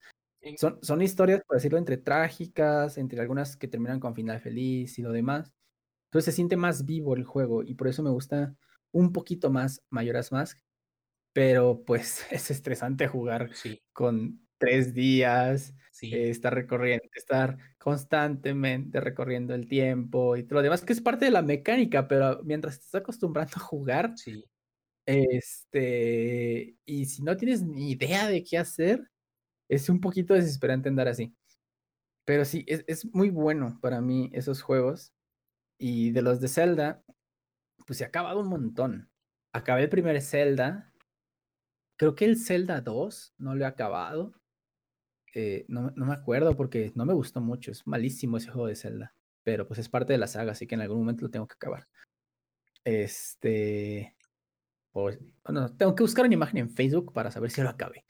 [0.57, 5.03] Son, son historias, por decirlo, entre trágicas, entre algunas que terminan con final feliz y
[5.03, 5.53] lo demás.
[6.07, 8.57] Entonces se siente más vivo el juego y por eso me gusta
[8.93, 10.59] un poquito más Mayoras Mask.
[11.33, 13.51] Pero pues es estresante jugar
[13.93, 20.83] con tres días, eh, estar recorriendo, estar constantemente recorriendo el tiempo y todo lo demás,
[20.83, 24.45] que es parte de la mecánica, pero mientras te estás acostumbrando a jugar, sí.
[25.07, 29.11] este, y si no tienes ni idea de qué hacer,
[29.69, 31.35] es un poquito desesperante andar así.
[32.25, 35.13] Pero sí, es, es muy bueno para mí esos juegos.
[35.79, 37.05] Y de los de Zelda,
[37.87, 39.11] pues se ha acabado un montón.
[39.53, 40.93] Acabé el primer Zelda.
[41.97, 44.35] Creo que el Zelda 2 no lo he acabado.
[45.35, 47.71] Eh, no, no, me acuerdo porque no me gustó mucho.
[47.71, 49.15] Es malísimo ese juego de Zelda.
[49.43, 51.55] Pero pues es parte de la saga, así que en algún momento lo tengo que
[51.55, 51.89] acabar.
[52.85, 54.17] Este.
[54.93, 58.05] bueno, tengo que buscar una imagen en Facebook para saber si lo acabé.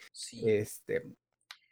[0.45, 1.15] Este.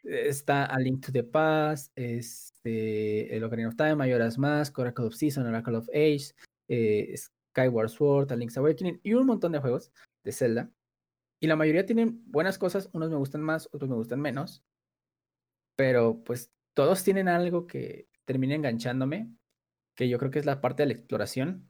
[0.03, 5.13] Está A Link to the Past, este, El Ocarina of Time, Mayoras Mask, Oracle of
[5.13, 6.31] Season, Oracle of Age,
[6.69, 7.13] eh,
[7.51, 9.91] Skyward Sword, A Link's Awakening y un montón de juegos
[10.23, 10.71] de Zelda.
[11.41, 14.63] Y la mayoría tienen buenas cosas, unos me gustan más, otros me gustan menos.
[15.75, 19.31] Pero pues todos tienen algo que termina enganchándome,
[19.95, 21.69] que yo creo que es la parte de la exploración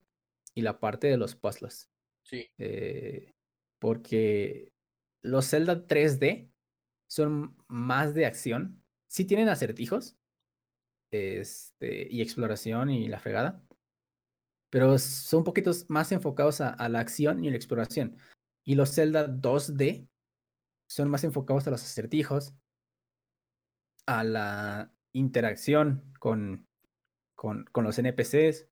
[0.55, 1.89] y la parte de los puzzles.
[2.23, 2.47] Sí.
[2.57, 3.33] Eh,
[3.79, 4.73] porque
[5.21, 6.51] los Zelda 3D
[7.07, 8.83] son más de acción.
[9.07, 10.17] Sí tienen acertijos
[11.11, 13.63] este, y exploración y la fregada,
[14.69, 18.17] pero son un poquito más enfocados a, la acción y la exploración.
[18.63, 20.07] Y los Zelda 2D
[20.87, 22.53] son más enfocados a los acertijos,
[24.05, 26.67] a la interacción con,
[27.35, 28.67] con, con los NPCs.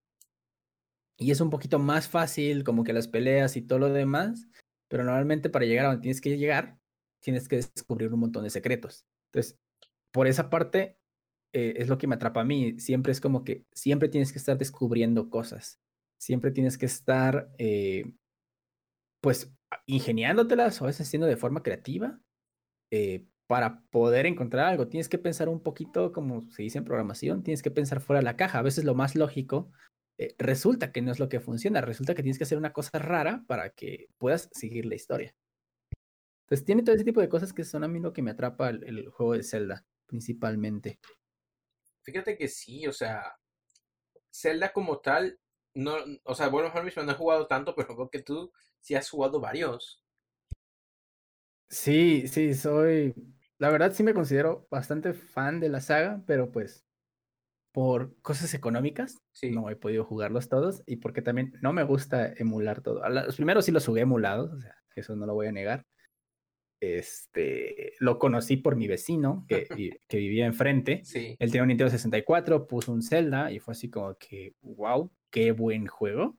[1.20, 4.48] Y es un poquito más fácil, como que las peleas y todo lo demás,
[4.88, 6.78] pero normalmente para llegar a donde tienes que llegar,
[7.22, 9.06] tienes que descubrir un montón de secretos.
[9.32, 9.60] Entonces,
[10.12, 11.00] por esa parte,
[11.54, 12.80] eh, es lo que me atrapa a mí.
[12.80, 15.80] Siempre es como que siempre tienes que estar descubriendo cosas.
[16.20, 18.14] Siempre tienes que estar, eh,
[19.22, 19.54] pues,
[19.86, 22.20] ingeniándotelas o a veces haciendo de forma creativa
[22.92, 24.88] eh, para poder encontrar algo.
[24.88, 28.26] Tienes que pensar un poquito, como se dice en programación, tienes que pensar fuera de
[28.26, 28.60] la caja.
[28.60, 29.72] A veces lo más lógico
[30.40, 31.82] resulta que no es lo que funciona.
[31.82, 35.36] Resulta que tienes que hacer una cosa rara para que puedas seguir la historia.
[36.48, 38.70] Entonces tiene todo ese tipo de cosas que son a mí lo que me atrapa
[38.70, 40.98] el, juego de Zelda, principalmente.
[42.04, 43.38] Fíjate que sí, o sea,
[44.32, 45.38] Zelda como tal,
[45.78, 48.96] no, o sea, bueno, mejor mismo no he jugado tanto, pero creo que tú sí
[48.96, 50.04] has jugado varios.
[51.70, 53.14] Sí, sí, soy,
[53.58, 56.86] la verdad sí me considero bastante fan de la saga, pero pues
[57.72, 62.82] por cosas económicas no he podido jugarlos todos y porque también no me gusta emular
[62.82, 63.08] todo.
[63.10, 65.86] Los primeros sí los jugué emulados, o sea, eso no lo voy a negar
[66.80, 69.68] este, lo conocí por mi vecino que,
[70.08, 71.02] que vivía enfrente.
[71.14, 75.52] Él tenía un Nintendo 64, puso un Zelda y fue así como que, wow, qué
[75.52, 76.38] buen juego.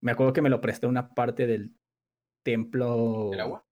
[0.00, 1.74] Me acuerdo que me lo prestó una parte del
[2.42, 3.30] templo.
[3.32, 3.66] ¿El agua?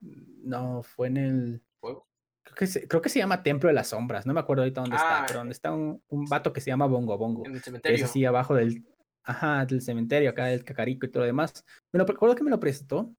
[0.00, 1.62] No, fue en el.
[1.80, 2.08] ¿Juego?
[2.42, 4.26] Creo que, se, creo que se llama Templo de las Sombras.
[4.26, 6.70] No me acuerdo ahorita dónde está, ah, pero donde está un, un, vato que se
[6.70, 7.44] llama Bongo Bongo.
[7.46, 7.96] En el cementerio.
[7.96, 8.84] es así abajo del.
[9.22, 11.64] Ajá, del cementerio, acá del cacarico y todo lo demás.
[11.92, 13.14] Me lo recuerdo que me lo prestó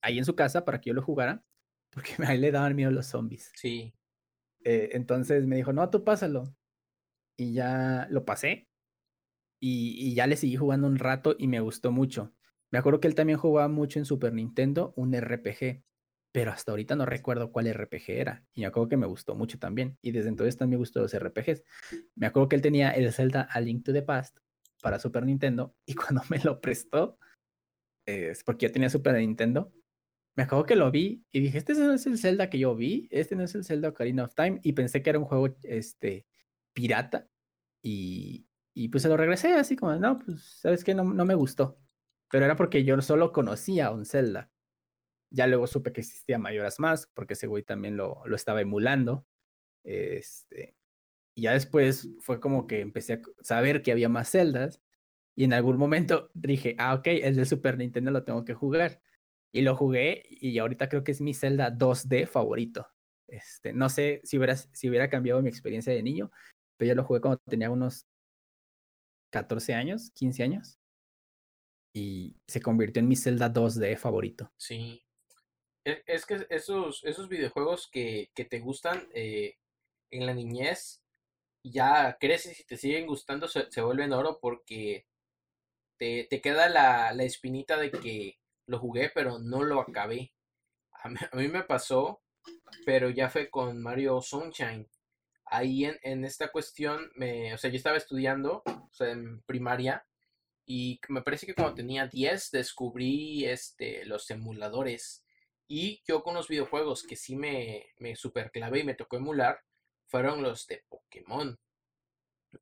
[0.00, 1.42] ahí en su casa para que yo lo jugara,
[1.90, 3.50] porque ahí le daban miedo los zombies.
[3.54, 3.94] Sí.
[4.64, 6.54] Eh, entonces me dijo, no, tú pásalo.
[7.36, 8.68] Y ya lo pasé.
[9.66, 12.34] Y, ya le seguí jugando un rato y me gustó mucho.
[12.70, 15.82] Me acuerdo que él también jugaba mucho en Super Nintendo un RPG,
[16.32, 18.44] pero hasta ahorita no recuerdo cuál RPG era.
[18.52, 19.96] Y me acuerdo que me gustó mucho también.
[20.02, 21.64] Y desde entonces también me gustó los RPGs.
[22.14, 24.36] Me acuerdo que él tenía el Zelda A Link to the Past
[24.82, 27.16] para Super Nintendo y cuando me lo prestó,
[28.04, 29.72] es porque yo tenía Super Nintendo.
[30.36, 33.08] Me acuerdo que lo vi y dije, este no es el Zelda que yo vi,
[33.10, 36.26] este no es el Zelda Ocarina of Time, y pensé que era un juego este,
[36.74, 37.30] pirata,
[37.80, 40.94] y, y pues se lo regresé así como, no, pues, ¿sabes qué?
[40.94, 41.78] No, no me gustó.
[42.30, 44.50] Pero era porque yo solo conocía un Zelda.
[45.30, 49.26] Ya luego supe que existía Mayoras Mask, porque ese güey también lo, lo estaba emulando.
[49.84, 50.76] Este,
[51.34, 54.82] y ya después fue como que empecé a saber que había más celdas
[55.36, 59.00] y en algún momento dije, ah, ok, el de Super Nintendo lo tengo que jugar.
[59.52, 62.88] Y lo jugué y ahorita creo que es mi Zelda 2D favorito.
[63.28, 66.30] Este, no sé si hubiera, si hubiera cambiado mi experiencia de niño,
[66.76, 68.06] pero yo lo jugué cuando tenía unos
[69.34, 70.78] 14 años, 15 años.
[71.92, 74.52] Y se convirtió en mi Zelda 2D favorito.
[74.56, 75.04] Sí.
[75.84, 79.56] E, es, que esos, esos videojuegos que, que te gustan eh,
[80.12, 81.02] en la niñez,
[81.64, 85.06] ya creces y te siguen gustando, se, se vuelven oro porque
[85.98, 90.32] te, queda la, espinita de que lo jugué, pero no lo acabé.
[91.02, 92.22] A mí, me pasó,
[92.86, 94.88] pero ya fue con Mario Sunshine.
[95.46, 98.62] Ahí en, esta cuestión, me, o sea, yo estaba estudiando
[99.00, 100.06] en primaria
[100.66, 105.24] y me parece que cuando tenía 10 descubrí este, los emuladores.
[105.68, 109.60] Y yo con los videojuegos que sí me, me super clavé y me tocó emular
[110.06, 111.58] fueron los de Pokémon.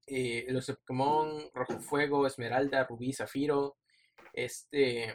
[0.06, 3.76] Eh, los de Pokémon Rojo Fuego, Esmeralda, Rubí, Zafiro.
[4.32, 5.14] Este.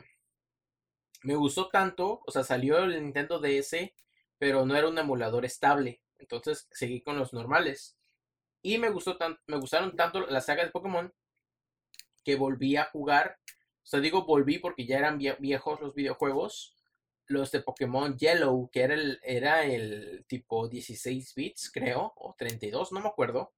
[1.24, 3.92] Me gustó tanto, o sea, salió el Nintendo DS,
[4.38, 6.02] pero no era un emulador estable.
[6.20, 7.97] Entonces seguí con los normales.
[8.62, 11.14] Y me gustó tan, me gustaron tanto la saga de Pokémon
[12.24, 13.38] que volví a jugar
[13.88, 16.76] sea, digo volví porque ya eran viejos los videojuegos.
[17.26, 22.94] Los de Pokémon Yellow, que era el, era el tipo 16 bits, creo, o 32,
[22.94, 23.54] no me acuerdo.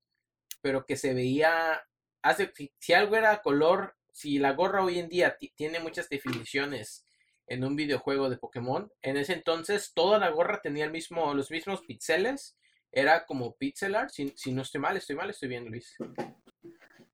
[0.62, 1.84] Pero que se veía.
[2.22, 7.06] Hace, si, algo era color, si la gorra hoy en día tiene muchas definiciones
[7.48, 11.50] en un videojuego de Pokémon, en ese entonces toda la gorra tenía el mismo, los
[11.52, 12.56] mismos píxeles.
[12.92, 14.10] Era como pixel art.
[14.10, 15.96] Si, si no estoy mal, estoy mal, estoy bien, Luis.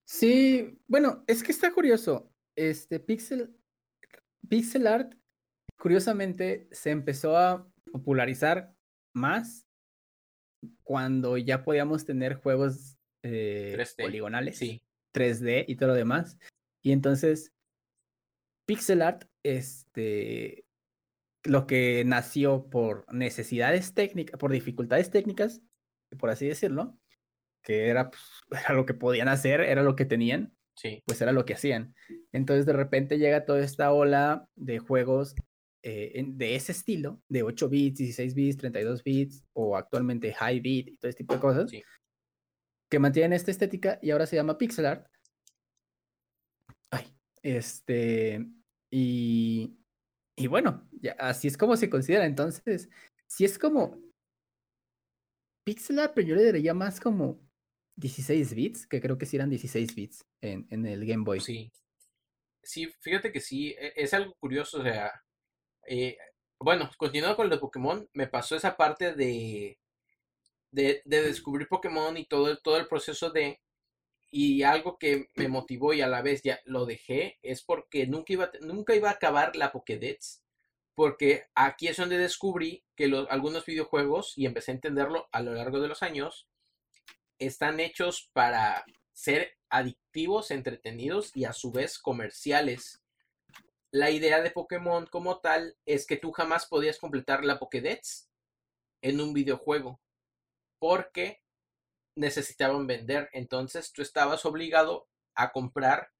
[0.05, 2.31] Sí, bueno, es que está curioso.
[2.55, 3.55] Este pixel,
[4.47, 5.13] pixel art,
[5.77, 8.73] curiosamente, se empezó a popularizar
[9.13, 9.67] más
[10.83, 14.81] cuando ya podíamos tener juegos eh, poligonales, sí.
[15.13, 16.37] 3D y todo lo demás.
[16.81, 17.51] Y entonces,
[18.65, 20.64] pixel art, este,
[21.45, 25.61] lo que nació por necesidades técnicas, por dificultades técnicas,
[26.19, 26.97] por así decirlo,
[27.63, 28.21] que era, pues,
[28.65, 31.03] era lo que podían hacer, era lo que tenían, sí.
[31.05, 31.95] pues era lo que hacían.
[32.31, 35.35] Entonces de repente llega toda esta ola de juegos
[35.83, 40.87] eh, de ese estilo, de 8 bits, 16 bits, 32 bits, o actualmente high bit
[40.87, 41.71] y todo este tipo de cosas,
[42.89, 45.07] que mantienen esta estética y ahora se llama pixel art.
[46.89, 47.05] Ay,
[47.43, 48.45] este,
[48.89, 49.77] y,
[50.35, 52.25] y bueno, ya, así es como se considera.
[52.25, 52.89] Entonces,
[53.27, 53.99] si es como
[55.63, 57.39] pixel art, pero yo le diría más como
[57.97, 61.39] 16 bits, que creo que sí eran 16 bits en, en el Game Boy.
[61.39, 61.71] Sí.
[62.61, 65.11] Sí, fíjate que sí, e, es algo curioso, o sea,
[65.87, 66.17] eh,
[66.59, 69.77] bueno, continuando con de Pokémon, me pasó esa parte de,
[70.71, 73.59] de, de, descubrir Pokémon y todo, todo el proceso de,
[74.37, 78.33] y algo que me motivó y a la vez ya lo dejé, es porque nunca
[78.33, 80.43] iba, nunca iba a acabar la Pokédex,
[80.93, 85.53] porque aquí es donde descubrí que los, algunos videojuegos, y empecé a entenderlo a lo
[85.53, 86.49] largo de los años,
[87.39, 88.83] están hechos para
[89.13, 93.01] ser adictivos, entretenidos y a su vez comerciales.
[93.89, 98.29] La idea de Pokémon como tal es que tú jamás podías completar la Pokédex
[99.01, 100.01] en un videojuego
[100.77, 101.41] porque
[102.15, 103.29] necesitaban vender.
[103.33, 106.11] Entonces tú estabas obligado a comprar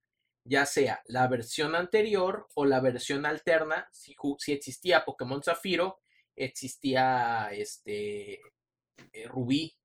[0.47, 3.88] ya sea la versión anterior o la versión alterna.
[3.91, 5.99] Si, si existía Pokémon Zafiro,
[6.35, 8.41] existía este
[9.13, 9.76] eh, Rubí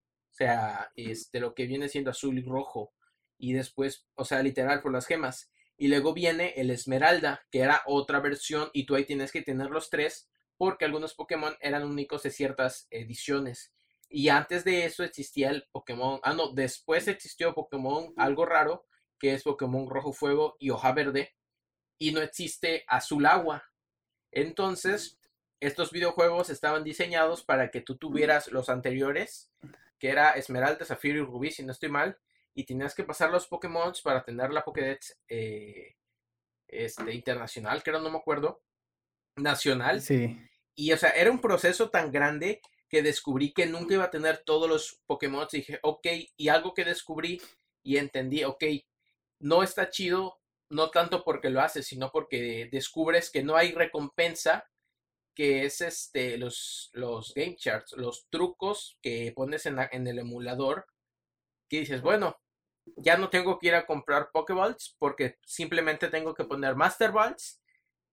[0.41, 2.95] sea, este, lo que viene siendo azul y rojo.
[3.39, 5.51] Y después, o sea, literal por las gemas.
[5.77, 9.70] Y luego viene el Esmeralda, que era otra versión, y tú ahí tienes que tener
[9.70, 13.73] los tres, porque algunos Pokémon eran únicos de ciertas ediciones.
[14.12, 18.85] Y antes de eso existía el Pokémon, ah no, después existió Pokémon algo raro,
[19.19, 21.37] que es Pokémon Rojo Fuego y Hoja Verde,
[21.97, 23.62] y no existe Azul Agua.
[24.32, 25.20] Entonces,
[25.61, 29.53] estos videojuegos estaban diseñados para que tú tuvieras los anteriores
[30.01, 32.19] que era Esmeralda, Zafiro y Rubí, si no estoy mal,
[32.55, 35.95] y tenías que pasar los Pokémon para tener la Pokédex eh,
[36.66, 38.62] este, internacional, que no me acuerdo,
[39.37, 40.01] nacional.
[40.01, 40.41] Sí.
[40.74, 44.39] Y, o sea, era un proceso tan grande que descubrí que nunca iba a tener
[44.45, 45.47] todos los Pokémon.
[45.53, 46.07] Y dije, ok,
[46.37, 47.41] y algo que descubrí
[47.83, 48.65] y entendí, ok,
[49.39, 54.69] no está chido, no tanto porque lo haces, sino porque descubres que no hay recompensa
[55.35, 60.87] que es este, los, los game charts, los trucos que pones en, en el emulador,
[61.69, 62.39] que dices, bueno,
[62.97, 67.62] ya no tengo que ir a comprar Pokeballs porque simplemente tengo que poner Master Balls,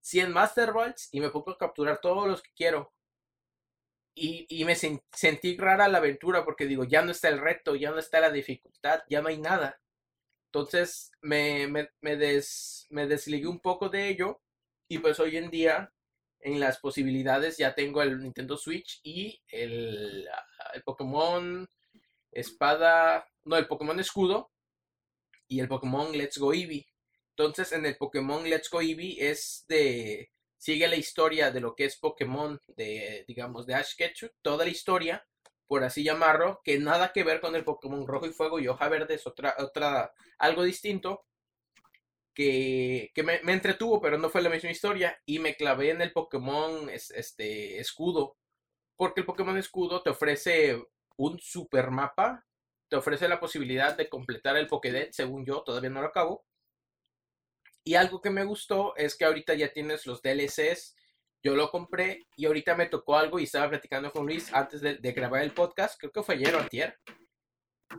[0.01, 2.93] 100 Master Balls y me puedo capturar todos los que quiero.
[4.19, 7.91] Y, y me sentí rara la aventura porque digo, ya no está el reto, ya
[7.91, 9.79] no está la dificultad, ya no hay nada.
[10.47, 11.67] Entonces me,
[12.01, 14.41] me, des, me desligué un poco de ello
[14.87, 15.93] y pues hoy en día
[16.39, 21.69] en las posibilidades ya tengo el Nintendo Switch y el, ah, el Pokémon
[22.31, 24.51] Espada, no, el Pokémon Escudo
[25.47, 26.87] y el Pokémon Let's Go Eevee.
[27.35, 31.85] Entonces, en el Pokémon Let's Go Eevee es de sigue la historia de lo que
[31.85, 35.25] es Pokémon de digamos de Ash Ketchum, toda la historia,
[35.67, 38.89] por así llamarlo, que nada que ver con el Pokémon Rojo y Fuego y Hoja
[38.89, 41.27] Verde es otra otra algo distinto
[42.37, 45.19] que, me, entretuvo, pero no fue la misma historia.
[45.25, 48.37] Y me clavé en el Pokémon este, Escudo.
[48.95, 50.79] Porque el Pokémon Escudo te ofrece
[51.17, 52.45] un super mapa.
[52.89, 56.45] Te ofrece la posibilidad de completar el Pokédex, según yo, todavía no lo acabo.
[57.87, 60.93] Y algo que me gustó es que ahorita ya tienes los DLCs.
[61.41, 65.11] Yo lo compré y ahorita me tocó algo y estaba platicando con Luis antes de,
[65.13, 65.97] grabar el podcast.
[65.97, 66.99] Creo que fue ayer o antier.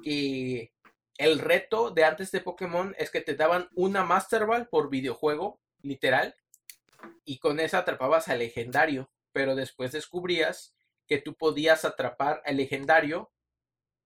[0.03, 0.75] Que
[1.17, 5.59] el reto de antes de Pokémon es que te daban una Master Ball por videojuego,
[5.81, 6.37] literal,
[7.25, 10.75] y con esa atrapabas al legendario, pero después descubrías
[11.07, 13.33] que tú podías atrapar al legendario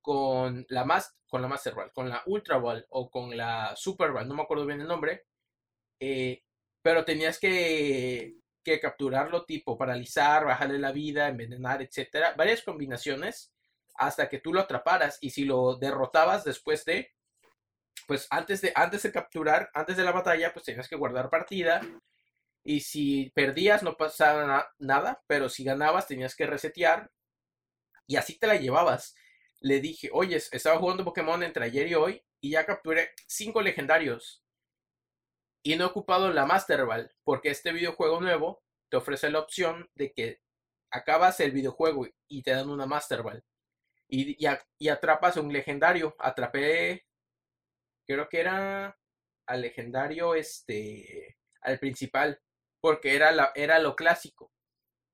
[0.00, 4.28] con la, con la Master Ball, con la Ultra Ball o con la Super Ball,
[4.28, 5.26] no me acuerdo bien el nombre,
[6.04, 6.42] eh,
[6.82, 8.34] pero tenías que,
[8.64, 13.52] que capturarlo tipo paralizar, bajarle la vida, envenenar, etcétera, varias combinaciones
[13.94, 17.12] hasta que tú lo atraparas y si lo derrotabas después de
[18.08, 21.80] pues antes de antes de capturar, antes de la batalla, pues tenías que guardar partida
[22.64, 27.12] y si perdías no pasaba nada, pero si ganabas tenías que resetear
[28.08, 29.14] y así te la llevabas.
[29.60, 34.41] Le dije, oye, estaba jugando Pokémon entre ayer y hoy y ya capturé cinco legendarios.
[35.62, 39.88] Y no he ocupado la Master Ball, porque este videojuego nuevo te ofrece la opción
[39.94, 40.40] de que
[40.90, 43.44] acabas el videojuego y te dan una Master Ball.
[44.08, 44.36] Y,
[44.78, 46.14] y, atrapas un legendario.
[46.18, 47.06] Atrapé,
[48.06, 48.98] creo que era
[49.46, 52.38] al legendario, este, al principal,
[52.80, 54.52] porque era, era lo clásico.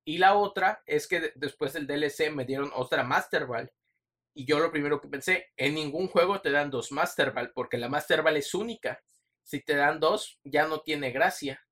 [0.04, 3.70] Y la otra es que después del DLC me dieron otra Master Ball.
[4.34, 7.78] Y yo lo primero que pensé, en ningún juego te dan dos Master Ball, porque
[7.78, 9.00] la Master Ball es única.
[9.48, 11.66] Si te dan dos, ya no tiene gracia.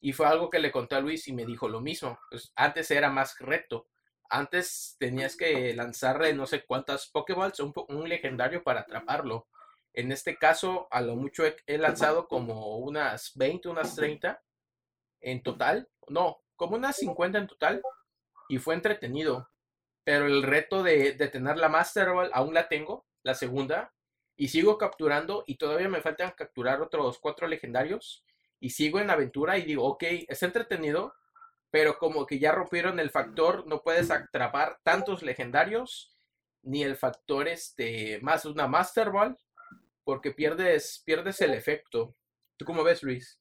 [0.00, 2.16] Y fue algo que le conté a Luis y me dijo lo mismo.
[2.30, 3.88] Pues antes era más reto.
[4.30, 9.48] Antes tenías que lanzarle no sé cuántas Pokéballs, un, un legendario para atraparlo.
[9.94, 14.40] En este caso, a lo mucho he, lanzado como unas 20, unas 30
[15.20, 15.88] en total.
[16.06, 17.82] No, como unas 50 en total
[18.48, 19.50] y fue entretenido.
[20.04, 23.92] Pero el reto de, tener la Master Ball aún la tengo, la segunda,
[24.38, 28.24] y sigo capturando y todavía me faltan capturar otros cuatro legendarios
[28.60, 31.12] y sigo en aventura y digo, ok, es entretenido,
[31.70, 36.16] pero como que ya rompieron el factor, no puedes atrapar tantos legendarios,
[36.62, 39.36] ni el factor este, más una Master Ball,
[40.04, 42.14] porque pierdes, pierdes el efecto.
[42.56, 43.40] ¿Tú cómo ves, Luis?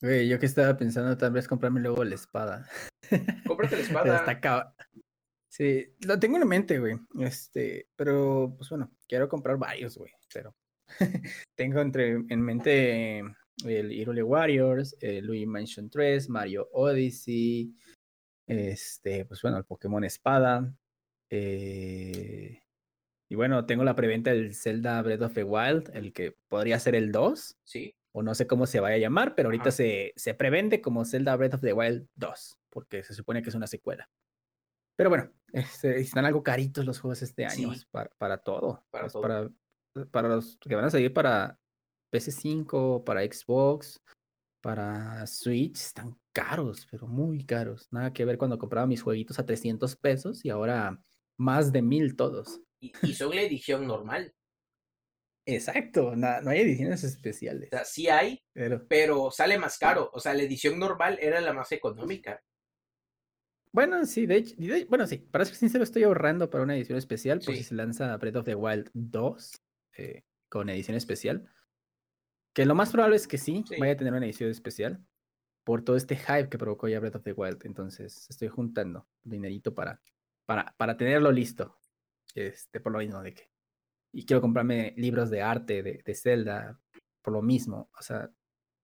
[0.00, 2.68] Güey, yo que estaba pensando tal vez comprarme luego la espada.
[3.46, 4.28] Cómprate la espada.
[4.28, 4.74] Acá.
[5.52, 6.98] Sí, lo tengo en mente, güey.
[7.20, 10.10] Este, pero pues bueno, quiero comprar varios, güey.
[10.32, 10.56] Pero
[11.54, 13.18] tengo entre en mente
[13.66, 17.70] el Hyrule Warriors, el Luigi Mansion 3, Mario Odyssey,
[18.46, 20.74] este, pues bueno, el Pokémon Espada.
[21.28, 22.62] Eh,
[23.28, 26.94] y bueno, tengo la preventa del Zelda Breath of the Wild, el que podría ser
[26.94, 27.58] el 2.
[27.62, 31.06] Sí o no sé cómo se vaya a llamar, pero ahorita se, se prevende como
[31.06, 34.10] Zelda Breath of the Wild 2, porque se supone que es una secuela.
[34.96, 38.84] Pero bueno, este, están algo caritos los juegos este año para, para, todo.
[38.90, 39.50] Para, pues, para,
[40.10, 41.58] para, los que van a salir para
[42.12, 44.02] PS5, para Xbox,
[44.60, 47.88] para Switch, están caros, pero muy caros.
[47.90, 51.00] Nada que ver cuando compraba mis jueguitos a 300 pesos y ahora
[51.38, 52.60] más de mil todos.
[52.80, 54.34] Y, y son la edición normal.
[55.44, 57.68] Exacto, no, hay ediciones especiales.
[57.72, 58.42] O sea, sí hay,
[58.88, 59.30] pero...
[59.30, 60.10] sale más caro.
[60.12, 62.40] O sea, la edición normal era la más económica.
[63.72, 64.54] Bueno, sí, de hecho,
[64.88, 68.14] bueno, sí, para ser sincero, estoy ahorrando para una edición especial por si se lanza
[68.18, 69.52] Breath of the Wild 2
[69.96, 71.48] eh, con edición especial.
[72.52, 75.02] Que lo más probable es que sí, vaya a tener una edición especial
[75.64, 77.64] por todo este hype que provocó ya Breath of the Wild.
[77.64, 80.02] Entonces, estoy juntando dinerito para,
[80.44, 81.78] para, para tenerlo listo.
[82.34, 83.52] Este, por lo mismo de que
[84.12, 86.78] y quiero comprarme libros de arte de, de Zelda
[87.22, 87.90] por lo mismo.
[87.98, 88.30] O sea,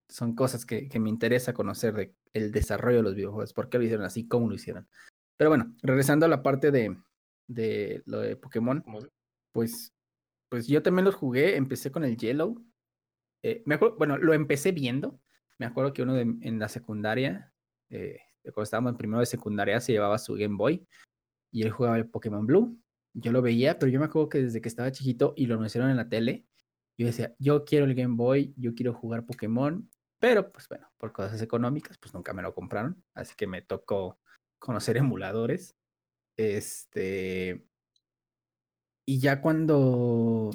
[0.08, 3.78] son cosas que, que me interesa conocer de el desarrollo de los videojuegos, por qué
[3.78, 4.88] lo hicieron así, cómo lo hicieron.
[5.36, 6.96] Pero bueno, regresando a la parte de,
[7.46, 8.84] de lo de Pokémon,
[9.52, 9.94] pues,
[10.48, 12.64] pues yo también los jugué, empecé con el Yellow.
[13.42, 15.20] Eh, me acuerdo, bueno, lo empecé viendo.
[15.58, 17.52] Me acuerdo que uno de, en la secundaria,
[17.90, 20.86] eh, cuando estábamos en primero de secundaria, se llevaba su Game Boy
[21.50, 22.78] y él jugaba el Pokémon Blue
[23.20, 25.90] yo lo veía, pero yo me acuerdo que desde que estaba chiquito y lo anunciaron
[25.90, 26.46] en la tele,
[26.96, 29.88] yo decía, yo quiero el Game Boy, yo quiero jugar Pokémon,
[30.18, 34.18] pero pues bueno, por cosas económicas, pues nunca me lo compraron, así que me tocó
[34.58, 35.76] conocer emuladores.
[36.36, 37.64] Este.
[39.06, 40.50] Y ya cuando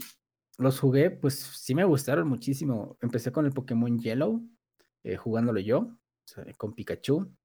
[0.57, 2.97] los jugué, pues sí me gustaron muchísimo.
[3.01, 4.41] Empecé con el Pokémon Yellow,
[5.03, 5.97] eh, jugándolo yo,
[6.57, 7.35] con Pikachu.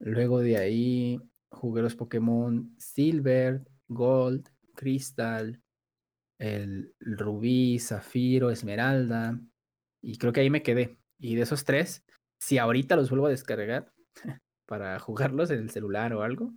[0.00, 1.20] Luego de ahí
[1.50, 5.60] jugué los Pokémon Silver, Gold, Crystal,
[6.38, 9.38] el Rubí, Zafiro, Esmeralda.
[10.00, 10.97] Y creo que ahí me quedé.
[11.18, 12.04] Y de esos tres,
[12.40, 13.92] si ahorita los vuelvo a descargar
[14.66, 16.52] para jugarlos en el celular o algo,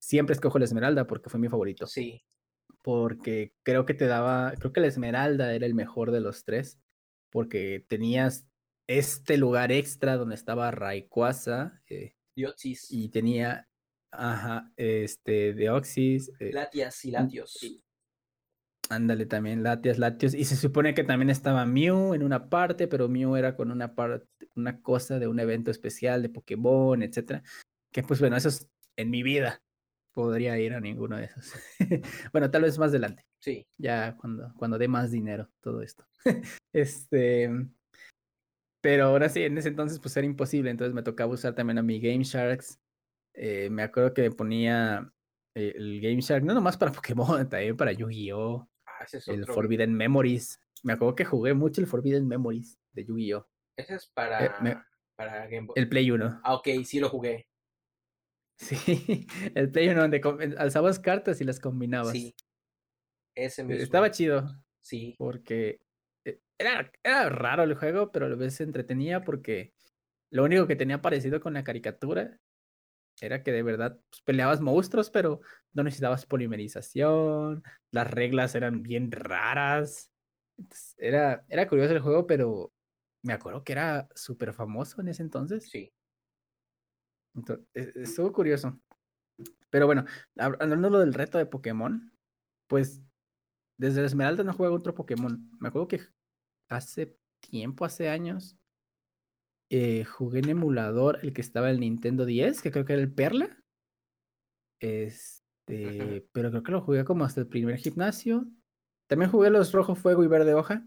[0.00, 1.86] siempre escojo la Esmeralda porque fue mi favorito.
[1.86, 2.22] Sí.
[2.82, 6.78] Porque creo que te daba, creo que la Esmeralda era el mejor de los tres,
[7.30, 8.46] porque tenías
[8.86, 11.80] este lugar extra donde estaba Rayquaza.
[11.88, 12.14] Eh,
[12.90, 13.66] y tenía
[14.18, 16.32] Ajá, este, Deoxys.
[16.40, 17.58] Eh, Latias y Latios.
[18.90, 20.34] Ándale también, Latias, Latios.
[20.34, 23.94] Y se supone que también estaba Mew en una parte, pero Mew era con una
[23.94, 27.42] parte, una cosa de un evento especial de Pokémon, etcétera.
[27.92, 29.62] Que pues bueno, eso es en mi vida.
[30.12, 31.52] Podría ir a ninguno de esos.
[32.32, 33.24] bueno, tal vez más adelante.
[33.38, 33.66] Sí.
[33.76, 36.06] Ya cuando, cuando dé más dinero, todo esto.
[36.72, 37.50] este.
[38.80, 41.82] Pero ahora sí, en ese entonces pues era imposible, entonces me tocaba usar también a
[41.82, 42.78] mi Game Sharks.
[43.34, 45.12] Eh, me acuerdo que me ponía
[45.54, 48.68] eh, el Game Shark, no nomás para Pokémon, también para Yu-Gi-Oh!
[49.12, 49.54] Es el otro.
[49.54, 50.60] Forbidden Memories.
[50.82, 53.46] Me acuerdo que jugué mucho el Forbidden Memories de Yu-Gi-Oh!
[53.78, 54.76] Ese es para, me-
[55.16, 55.74] para Game Boy.
[55.76, 56.40] El Play 1.
[56.44, 57.48] Ah, ok, sí lo jugué.
[58.58, 62.12] Sí, el Play 1 donde alzabas cartas y las combinabas.
[62.12, 62.34] Sí.
[63.36, 63.82] Ese mismo.
[63.82, 64.46] Estaba chido
[64.80, 65.80] Sí, porque
[66.24, 69.74] eh, era, era raro el juego, pero a la vez se entretenía porque
[70.30, 72.38] lo único que tenía parecido con la caricatura
[73.20, 75.40] era que de verdad pues, peleabas monstruos, pero
[75.72, 80.10] no necesitabas polimerización, las reglas eran bien raras.
[80.58, 82.72] Entonces, era, era curioso el juego, pero
[83.22, 85.68] me acuerdo que era súper famoso en ese entonces.
[85.70, 85.92] sí.
[87.34, 88.80] Entonces, e- estuvo curioso.
[89.70, 90.04] Pero bueno,
[90.36, 92.12] hab- hablando lo del reto de Pokémon,
[92.66, 93.02] pues
[93.78, 95.50] desde la Esmeralda no juego otro Pokémon.
[95.60, 96.00] Me acuerdo que
[96.68, 98.55] hace tiempo, hace años,
[99.70, 103.02] eh, jugué en emulador el que estaba en el Nintendo 10, que creo que era
[103.02, 103.62] el Perla.
[104.80, 108.46] Este, pero creo que lo jugué como hasta el primer gimnasio.
[109.08, 110.86] También jugué los Rojo Fuego y Verde Hoja.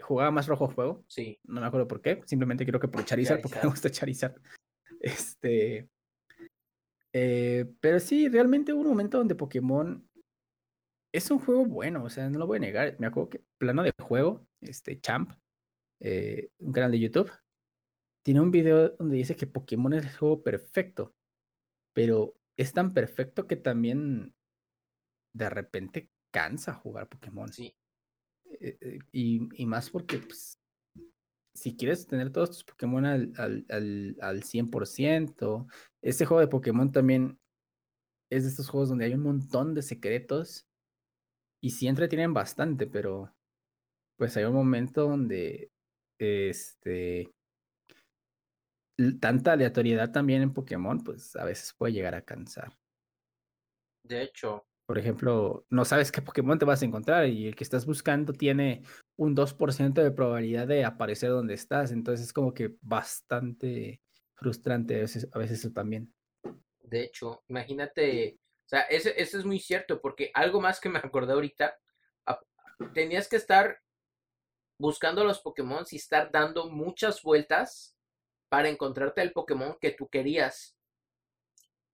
[0.00, 1.04] Jugaba más Rojo Fuego.
[1.08, 2.22] Sí, No me acuerdo por qué.
[2.26, 4.34] Simplemente creo que por Charizard, porque me gusta Charizard.
[4.98, 5.90] Este.
[7.12, 10.08] eh, pero sí, realmente hubo un momento donde Pokémon
[11.12, 12.96] es un juego bueno, o sea, no lo voy a negar.
[12.98, 15.32] Me acuerdo que plano de juego, este Champ,
[16.00, 17.30] eh, un canal de YouTube,
[18.26, 21.14] tiene un video donde dice que Pokémon es el juego perfecto,
[21.94, 24.34] pero es tan perfecto que también
[25.32, 27.52] de repente cansa jugar Pokémon.
[27.52, 27.76] sí.
[28.58, 30.58] Eh, eh, y, y más porque, pues,
[31.54, 35.72] si quieres tener todos tus Pokémon al, al, al, al 100%,
[36.02, 37.38] este juego de Pokémon también
[38.28, 40.66] es de estos juegos donde hay un montón de secretos
[41.62, 43.32] y sí entretienen bastante, pero
[44.18, 45.70] pues hay un momento donde
[46.18, 47.35] este
[49.20, 52.76] tanta aleatoriedad también en Pokémon, pues a veces puede llegar a cansar.
[54.04, 57.64] De hecho, Por ejemplo, no sabes qué Pokémon te vas a encontrar y el que
[57.64, 58.82] estás buscando tiene
[59.16, 61.90] un 2% de probabilidad de aparecer donde estás.
[61.90, 64.00] Entonces es como que bastante
[64.36, 66.12] frustrante a veces, a veces eso también.
[66.84, 70.98] de hecho, imagínate, o sea, eso, eso es muy cierto, porque algo más que me
[71.04, 71.76] acordé ahorita,
[72.94, 73.80] tenías que estar
[74.78, 77.95] buscando los Pokémon y estar dando muchas vueltas
[78.48, 80.76] para encontrarte el Pokémon que tú querías.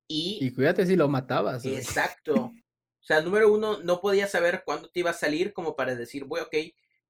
[0.08, 1.64] Y, Y cuídate si lo matabas.
[1.64, 2.52] exacto.
[3.02, 6.24] O sea, número uno, no podías saber cuándo te iba a salir como para decir,
[6.24, 6.54] voy, ok,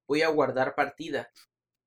[0.07, 1.29] voy a guardar partida.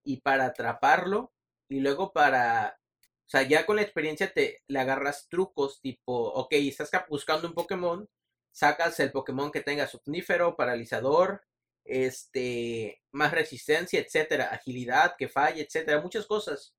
[0.05, 1.33] Y para atraparlo,
[1.69, 2.79] y luego para,
[3.27, 7.55] o sea, ya con la experiencia te le agarras trucos tipo, ok, estás buscando un
[7.55, 8.09] Pokémon,
[8.53, 11.43] sacas el Pokémon que tenga somnífero, paralizador,
[11.85, 16.75] este, más resistencia, etcétera, agilidad, que falle, etcétera, muchas cosas.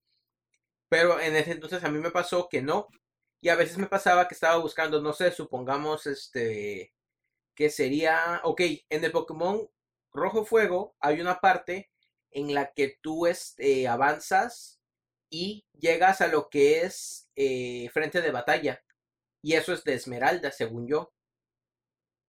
[0.89, 2.87] Pero en ese entonces a mí me pasó que no.
[3.41, 6.93] Y a veces me pasaba que estaba buscando, no sé, supongamos, este,
[7.55, 9.69] que sería, ok, en el Pokémon
[10.13, 11.91] Rojo Fuego hay una parte
[12.31, 14.79] en la que tú este, avanzas
[15.29, 18.83] y llegas a lo que es eh, frente de batalla.
[19.43, 21.13] Y eso es de Esmeralda, según yo.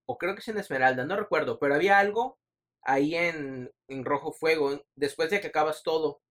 [0.07, 2.39] O creo que es en Esmeralda, no recuerdo, pero había algo
[2.83, 6.23] ahí en, en Rojo Fuego, después de que acabas todo.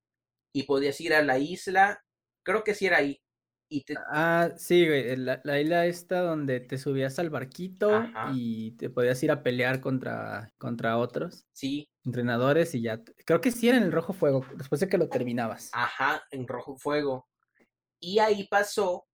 [0.53, 2.03] Y podías ir a la isla,
[2.47, 3.21] creo que sí era ahí.
[3.69, 8.31] Y te, Ah, sí, güey, la, la isla esta donde te subías al barquito Ajá.
[8.33, 13.03] y te podías ir a pelear contra, contra otros sí, entrenadores y ya.
[13.25, 15.69] Creo que sí era en el Rojo Fuego, después de que lo terminabas.
[15.73, 17.27] Ajá, en rojo fuego.
[17.99, 19.05] Y ahí pasó.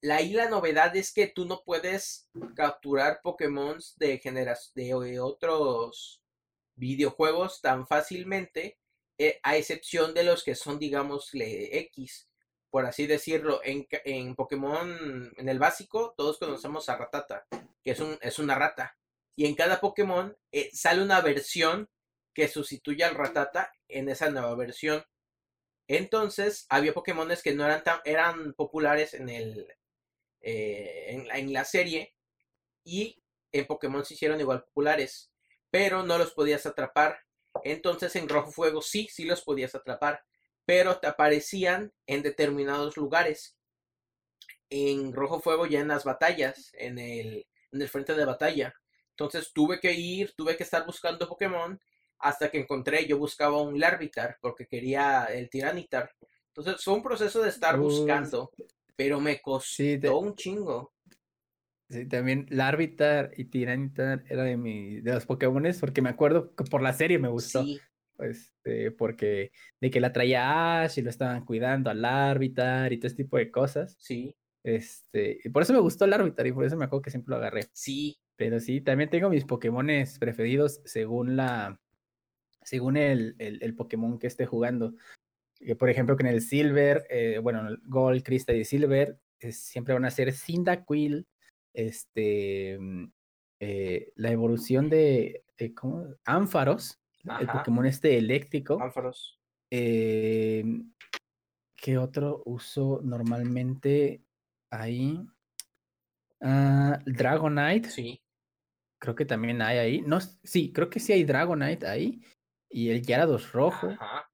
[0.00, 6.22] La, y la novedad es que tú no puedes capturar Pokémon de, de, de otros
[6.74, 8.78] videojuegos tan fácilmente,
[9.16, 12.28] eh, a excepción de los que son, digamos, X,
[12.72, 13.60] por así decirlo.
[13.62, 17.46] En, Pokémon, en el básico, todos conocemos a Ratata,
[17.84, 18.96] que es, un, es una rata.
[19.36, 21.90] Y en cada Pokémon eh, sale una versión
[22.32, 25.04] que sustituye al Ratata en esa nueva versión.
[25.86, 29.68] Entonces, había Pokémones que no eran tan, eran populares en el
[30.40, 32.14] eh, en, la, en la serie
[32.84, 33.22] y
[33.52, 35.30] en Pokémon se hicieron igual populares,
[35.70, 37.20] pero no los podías atrapar.
[37.64, 40.24] Entonces en Rojo Fuego sí, sí los podías atrapar,
[40.64, 43.56] pero te aparecían en determinados lugares.
[44.70, 48.74] En Rojo Fuego ya en las batallas, en el, en el frente de batalla.
[49.10, 51.78] Entonces tuve que ir, tuve que estar buscando Pokémon
[52.18, 56.10] hasta que encontré, yo buscaba un Larvitar porque quería el Tiranitar.
[56.48, 58.50] Entonces fue un proceso de estar buscando,
[58.96, 60.92] pero me costó Sí, te- un chingo.
[61.88, 66.64] Sí, también Larvitar y Tiranitar era de, mi, de los Pokémones porque me acuerdo que
[66.64, 67.60] por la serie me gustó.
[67.64, 67.80] Sí,
[68.22, 73.08] este, porque de que la traía Ash y lo estaban cuidando al Larvitar y todo
[73.08, 73.96] ese tipo de cosas.
[73.98, 74.36] Sí.
[74.64, 77.30] Este, y por eso me gustó el Larvitar y por eso me acuerdo que siempre
[77.30, 77.68] lo agarré.
[77.72, 78.18] Sí.
[78.36, 81.80] Pero sí, también tengo mis Pokémones preferidos según la,
[82.62, 84.94] según el, el, el Pokémon que esté jugando.
[85.56, 89.58] Que, por ejemplo, que en el Silver, eh, bueno, el Gold, Crystal y Silver, es,
[89.58, 91.26] siempre van a ser Cyndaquil,
[91.72, 93.12] este, mm,
[93.60, 96.06] eh, la evolución de, eh, ¿cómo?
[96.24, 97.46] Ánfaros, el.
[97.52, 98.78] Pokémon este eléctrico.
[99.70, 100.64] Eh,
[101.76, 104.22] ¿Qué otro uso normalmente
[104.70, 105.18] ahí?
[106.40, 108.22] Ah, Dragonite, Sí.
[109.00, 110.00] creo que también hay ahí.
[110.02, 112.20] No, sí, creo que sí hay Dragonite ahí.
[112.68, 113.88] Y el Gyarados rojo.
[113.88, 114.28] Ajá.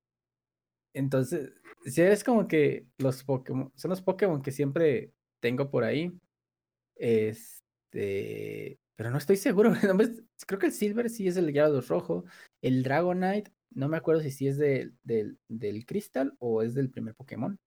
[0.94, 1.52] Entonces,
[1.84, 6.12] sí es como que los Pokémon, son los Pokémon que siempre tengo por ahí.
[6.96, 9.70] Este, pero no estoy seguro.
[10.46, 12.24] creo que el Silver sí es el Gyarados rojo.
[12.60, 16.90] El Dragonite, no me acuerdo si sí es de- del, del Crystal o es del
[16.90, 17.58] primer Pokémon.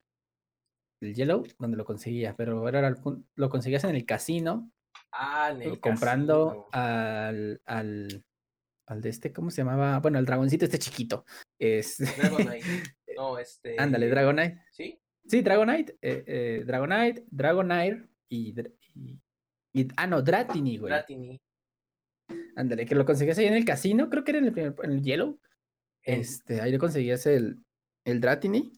[1.02, 2.94] El Yellow, donde lo conseguía, pero era
[3.36, 4.72] lo conseguías en el casino,
[5.14, 6.70] Ah, en el o comprando casino.
[6.74, 8.26] al, al,
[8.88, 10.00] al de este, ¿cómo se llamaba?
[10.00, 11.26] Bueno, el dragoncito este chiquito.
[11.58, 11.98] Es,
[12.58, 12.66] Dragonite.
[13.16, 13.78] No, este.
[13.80, 14.62] Ándale, Dragonite.
[14.72, 15.00] Sí.
[15.26, 18.54] Sí, Dragonite, eh, eh, Dragonite, Dragonair y,
[18.96, 19.20] y,
[19.74, 20.92] y- Ah, no, Dratini, güey.
[20.92, 21.42] Dratini.
[22.56, 24.92] Ándale, que lo conseguías ahí en el casino, creo que era en el, primer, en
[24.92, 25.40] el Yellow.
[26.04, 27.64] Este, ahí lo conseguías el,
[28.06, 28.72] el Dratini.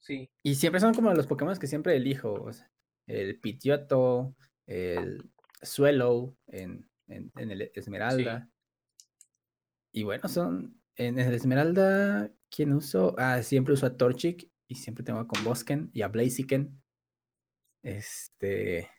[0.00, 0.30] Sí.
[0.42, 2.32] Y siempre son como los Pokémon que siempre elijo.
[2.32, 2.70] o sea,
[3.06, 4.36] el Pidgeotto,
[4.66, 5.30] el
[6.48, 8.50] en, en, en el Esmeralda.
[9.92, 10.80] Y bueno, son.
[10.96, 13.14] En el Esmeralda, ¿quién uso?
[13.18, 16.80] Ah, siempre uso a Torchic y siempre tengo a Combosken y a Blaziken.
[17.82, 18.90] Este.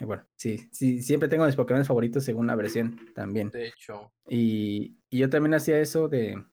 [0.00, 3.50] Bueno, sí, sí, siempre tengo mis Pokémon favoritos según la versión también.
[3.50, 4.12] De hecho.
[4.28, 6.44] Y, y yo también hacía eso de.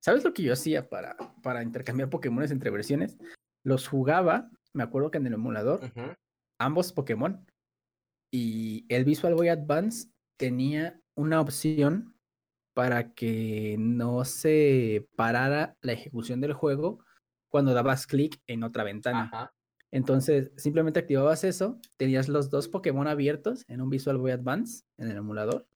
[0.00, 3.18] ¿Sabes lo que yo hacía para, para intercambiar Pokémones entre versiones?
[3.64, 5.80] Los jugaba, me acuerdo que en el emulador,
[6.58, 7.46] ambos Pokémon.
[8.30, 12.14] Y el Visual Boy Advance tenía una opción
[12.74, 17.04] para que no se parara la ejecución del juego
[17.48, 19.24] cuando dabas clic en otra ventana.
[19.24, 19.54] Ajá.
[19.92, 25.10] Entonces, simplemente activabas eso, tenías los dos Pokémon abiertos en un Visual Boy Advance, en
[25.10, 25.66] el emulador,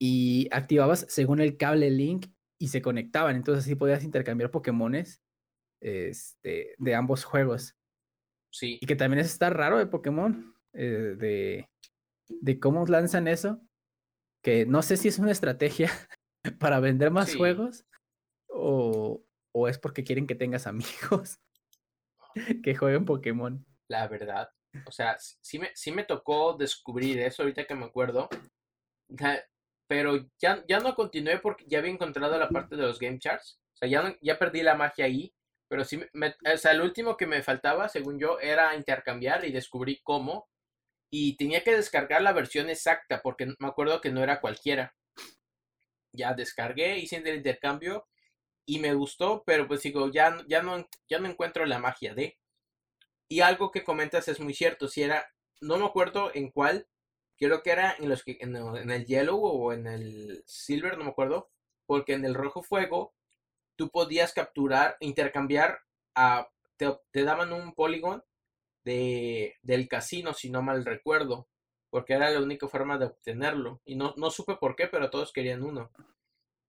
[0.00, 2.26] y activabas según el cable Link
[2.60, 3.36] y se conectaban.
[3.36, 5.20] Entonces, así podías intercambiar Pokémones
[5.80, 7.76] este, de ambos juegos.
[8.52, 8.78] Sí.
[8.80, 11.68] Y que también es está raro de Pokémon, eh, de,
[12.28, 13.60] de cómo lanzan eso,
[14.44, 15.90] que no sé si es una estrategia
[16.60, 17.38] para vender más Sí.
[17.38, 17.84] juegos
[18.48, 19.24] o,
[19.54, 21.40] o es porque quieren que tengas amigos
[22.62, 23.64] que jueguen Pokémon.
[23.88, 24.48] La verdad.
[24.86, 28.28] O sea, sí me, sí me tocó descubrir eso ahorita que me acuerdo.
[29.88, 33.60] Pero ya, ya no continué porque ya había encontrado la parte de los game charts.
[33.74, 35.32] O sea, ya, ya perdí la magia ahí.
[35.68, 39.52] Pero sí, me- o sea, lo último que me faltaba, según yo, era intercambiar y
[39.52, 40.48] descubrí cómo.
[41.10, 44.94] Y tenía que descargar la versión exacta porque me acuerdo que no era cualquiera.
[46.12, 48.06] Ya descargué, hice el intercambio
[48.66, 52.38] y me gustó, pero pues digo, ya, ya, no, ya no encuentro la magia de.
[53.28, 55.26] Y algo que comentas es muy cierto, si era,
[55.60, 56.86] no me acuerdo en cuál,
[57.38, 61.10] creo que era en los que en, el- yellow o en el silver, no me
[61.10, 61.50] acuerdo,
[61.86, 63.14] porque en el rojo fuego
[63.76, 65.80] tú podías capturar, intercambiar
[66.14, 68.24] a, te, te daban un polygon
[68.84, 71.48] de, del casino, si no mal recuerdo,
[71.90, 73.80] porque era la única forma de obtenerlo.
[73.84, 75.90] Y no, no supe por qué, pero todos querían uno.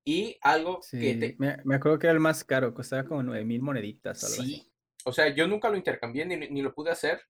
[0.05, 3.61] Y algo que te, me, me acuerdo que era el más caro, costaba como 9000
[3.61, 4.71] moneditas o algo Sí, así.
[5.05, 7.21] o sea, yo nunca lo intercambié ni, ni lo pude hacer.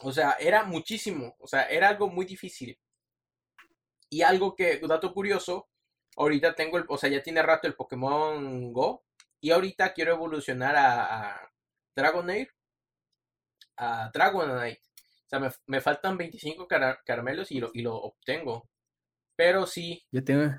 [0.00, 2.78] O sea, era muchísimo, o sea, era algo muy difícil.
[4.10, 5.68] Y algo que, dato curioso,
[6.16, 9.04] ahorita tengo el, o sea, ya tiene rato el Pokémon Go
[9.40, 11.50] y ahorita quiero evolucionar a, a
[11.96, 12.48] Dragonair,
[13.76, 14.80] a Dragonite.
[15.26, 18.68] O sea, me, me faltan 25 cara- caramelos y lo, y lo obtengo.
[19.36, 20.54] Pero sí, Yo tengo,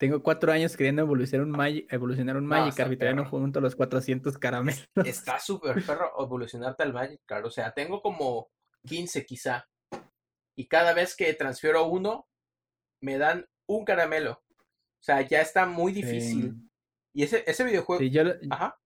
[0.00, 4.88] tengo cuatro años queriendo evolucionar un, Magi- evolucionar un todavía no junto los 400 caramelos.
[5.04, 7.44] está súper perro evolucionarte al Magikarp.
[7.44, 8.48] O sea, tengo como
[8.86, 9.68] 15 quizá.
[10.56, 12.26] Y cada vez que transfiero uno,
[13.02, 14.32] me dan un caramelo.
[14.32, 16.54] O sea, ya está muy difícil.
[16.54, 16.70] Sí.
[17.12, 18.00] Y ese, ese videojuego...
[18.00, 18.80] Sí, yo, lo- Ajá.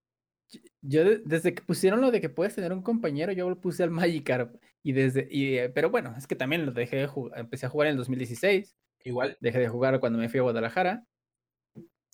[0.82, 3.85] yo de- desde que pusieron lo de que puedes tener un compañero, yo lo puse
[3.85, 4.57] al Magikarp.
[4.82, 7.70] Y desde, y, eh, pero bueno, es que también lo dejé de jugar, empecé a
[7.70, 9.36] jugar en el 2016, Igual.
[9.40, 11.06] dejé de jugar cuando me fui a Guadalajara.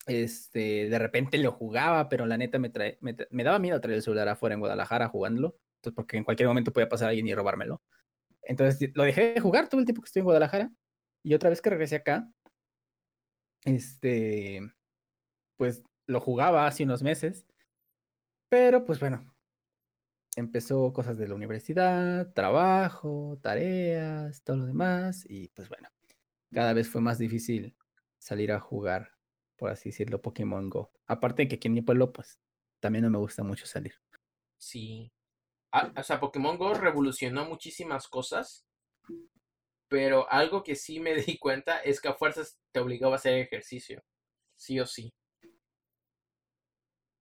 [0.07, 4.03] Este, de repente lo jugaba, pero la neta me, trae, me, daba miedo traer el
[4.03, 7.83] celular afuera en Guadalajara jugándolo, entonces, porque en cualquier momento podía pasar alguien y robármelo.
[8.43, 10.73] Entonces lo dejé de jugar todo el tiempo que estoy en Guadalajara.
[11.23, 12.29] Y otra vez que regresé acá,
[13.65, 14.61] este,
[15.57, 17.47] pues lo jugaba hace unos meses.
[18.49, 19.33] Pero pues bueno,
[20.37, 25.25] empezó cosas de la universidad, trabajo, tareas, todo lo demás.
[25.29, 25.89] Y pues bueno,
[26.53, 27.77] cada vez fue más difícil
[28.19, 29.13] salir a jugar,
[29.57, 30.93] por así decirlo, Pokémon Go.
[31.07, 32.41] Aparte de que aquí en mi pueblo, pues
[32.81, 33.95] también no me gusta mucho salir.
[34.59, 35.13] Sí.
[35.73, 38.67] Ah, o sea, Pokémon Go revolucionó muchísimas cosas.
[39.89, 43.35] Pero algo que sí me di cuenta es que a fuerzas te obligaba a hacer
[43.35, 44.03] ejercicio.
[44.57, 45.13] Sí o sí.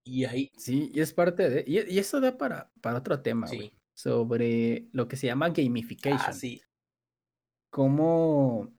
[0.03, 0.51] Y ahí.
[0.57, 1.63] Sí, y es parte de.
[1.67, 3.73] Y, eso da para, para otro tema, sí.
[3.93, 6.19] sobre lo que se llama gamification.
[6.21, 6.61] Ah, sí.
[7.69, 8.73] Cómo,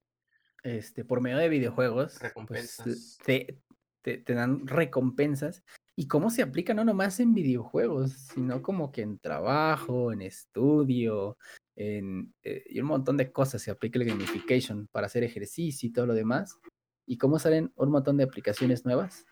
[0.63, 2.79] este, por medio de videojuegos, pues,
[3.25, 3.61] te,
[4.03, 5.63] te, dan recompensas.
[5.97, 11.37] Y cómo se aplica no nomás en videojuegos, sino como que en trabajo, en estudio,
[11.77, 15.93] en, eh, y un montón de cosas se aplica el gamification para hacer ejercicio y
[15.93, 16.59] todo lo demás.
[17.07, 19.27] Y cómo salen un montón de aplicaciones nuevas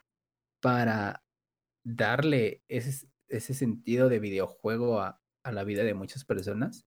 [0.60, 1.22] para
[1.84, 6.86] darle ese, ese sentido de videojuego a, a, la vida de muchas personas,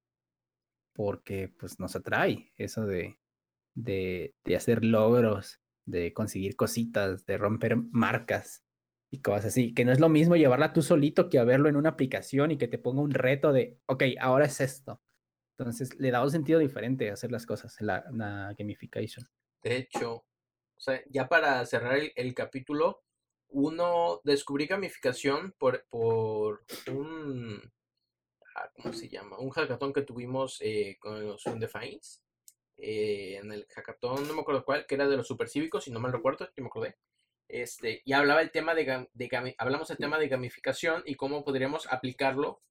[0.93, 3.20] porque pues nos atrae eso de,
[3.76, 8.64] de, de hacer logros, de conseguir cositas, de romper marcas
[9.11, 11.76] y cosas así, que no es lo mismo llevarla tú solito que a verlo en
[11.76, 15.02] una aplicación y que te ponga un reto de, ok, ahora es esto.
[15.57, 19.27] Entonces le da un sentido diferente hacer las cosas, la, la gamification.
[19.61, 23.03] De hecho, o sea, ya para cerrar el capítulo,
[23.52, 27.61] uno descubrí gamificación por, por un,
[28.56, 29.38] ah, ¿cómo se llama?
[29.39, 32.23] Un hackathon que tuvimos eh, con los Undefines.
[32.84, 35.99] Eh, en el hackathon, no me acuerdo cuál, que era de los supercívicos, si no
[35.99, 36.98] me recuerdo, yo me acordé.
[37.48, 41.86] Este, y hablaba el tema de, de, hablamos el tema de gamificación y cómo podríamos
[41.91, 42.62] aplicarlo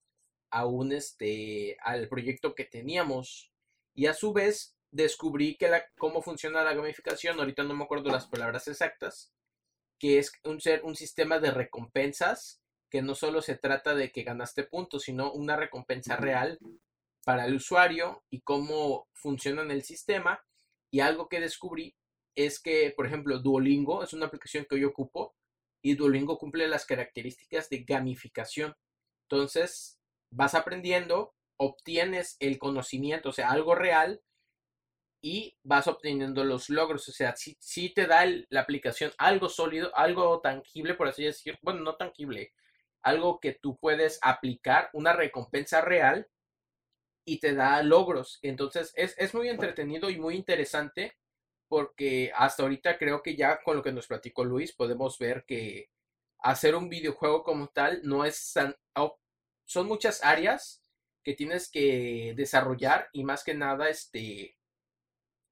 [0.51, 3.53] a un este al proyecto que teníamos
[3.95, 8.11] y a su vez descubrí que la, cómo funciona la gamificación ahorita no me acuerdo
[8.11, 9.33] las palabras exactas
[10.01, 12.61] que es un, ser, un sistema de recompensas
[12.91, 16.59] que no solo se trata de que ganaste puntos, sino una recompensa real
[17.25, 20.41] para el usuario y cómo funciona en el sistema.
[20.91, 21.97] Y algo que descubrí
[22.35, 25.35] es que, por ejemplo, Duolingo es una aplicación que yo ocupo
[25.83, 28.75] y Duolingo cumple las características de gamificación.
[29.29, 29.99] Entonces,
[30.31, 34.23] vas aprendiendo, obtienes el conocimiento, o sea, algo real,
[35.23, 37.09] y vas obteniendo los logros.
[37.09, 41.81] O sea, si, te da la aplicación algo sólido, algo tangible, por así decir, bueno,
[41.81, 42.53] no tangible,
[43.03, 46.27] algo que tú puedes aplicar, una recompensa real
[47.31, 48.41] y te da logros.
[48.43, 51.17] Entonces es, es muy entretenido y muy interesante
[51.69, 55.91] porque hasta ahorita creo que ya con lo que nos platicó Luis podemos ver que
[56.41, 58.75] hacer un videojuego como tal no es tan...
[59.65, 60.83] son muchas áreas
[61.23, 64.57] que tienes que desarrollar y más que nada este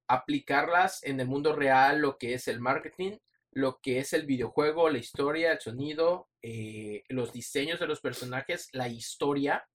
[0.09, 3.19] aplicarlas en el mundo real, lo que es el marketing,
[3.53, 8.69] lo que es el videojuego, la historia, el sonido, eh, los diseños de los personajes,
[8.73, 9.69] la historia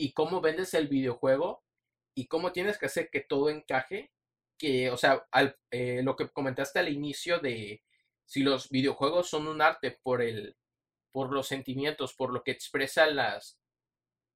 [0.00, 1.62] y cómo vendes el videojuego
[2.14, 4.10] y cómo tienes que hacer que todo encaje.
[4.58, 5.26] Que, o sea,
[5.70, 7.82] eh, lo que comentaste al inicio de
[8.24, 10.56] si los videojuegos son un arte por el,
[11.12, 13.58] por los sentimientos, por lo que expresan las,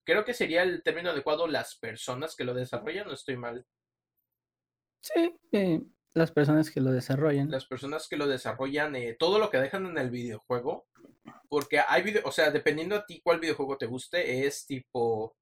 [0.05, 3.67] creo que sería el término adecuado, las personas que lo desarrollan, no estoy mal.
[5.03, 5.83] Sí, eh,
[6.15, 7.51] las personas que lo desarrollan.
[7.51, 10.87] Las personas que lo desarrollan, eh, todo lo que dejan en el videojuego,
[11.49, 15.37] porque hay video, o sea, dependiendo a ti cuál videojuego te guste, es tipo,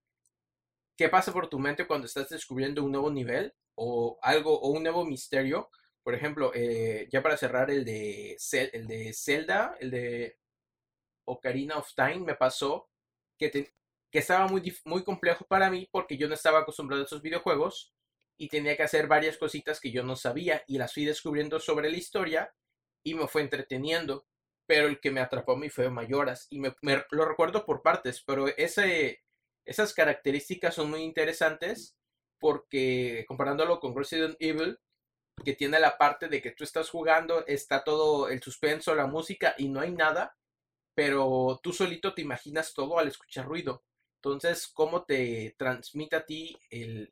[1.03, 4.85] ¿qué pasa por tu mente cuando estás descubriendo un nuevo nivel o algo, o un
[4.85, 5.69] nuevo misterio?
[6.05, 8.37] Por ejemplo, eh, ya para cerrar el de,
[8.73, 10.39] el de Zelda, el de
[11.25, 12.89] Ocarina of Time, me pasó
[13.37, 17.21] que, que estaba muy, muy complejo para mí porque yo no estaba acostumbrado a esos
[17.21, 17.93] videojuegos
[18.39, 21.91] y tenía que hacer varias cositas que yo no sabía y las fui descubriendo sobre
[21.91, 22.55] la historia
[23.03, 24.25] y me fue entreteniendo.
[24.67, 26.73] Pero el que me atrapó a mí fue Mayoras y me,
[27.11, 29.25] lo recuerdo por partes, pero ese,
[29.65, 31.97] esas características son muy interesantes
[32.39, 34.79] porque comparándolo con Resident Evil,
[35.45, 39.55] que tiene la parte de que tú estás jugando, está todo el suspenso, la música
[39.57, 40.37] y no hay nada,
[40.95, 43.85] pero tú solito te imaginas todo al escuchar ruido.
[44.17, 46.59] Entonces, ¿cómo te transmite a ti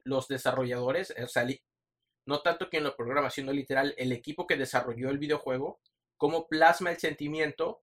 [0.04, 1.14] los desarrolladores?
[1.22, 1.46] O sea,
[2.26, 5.80] no tanto que en la programación, sino literal, el equipo que desarrolló el videojuego,
[6.16, 7.82] cómo plasma el sentimiento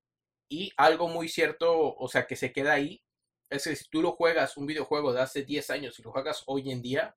[0.49, 3.01] y algo muy cierto, o sea, que se queda ahí,
[3.49, 6.43] es que si tú lo juegas, un videojuego de hace 10 años y lo juegas
[6.47, 7.15] hoy en día,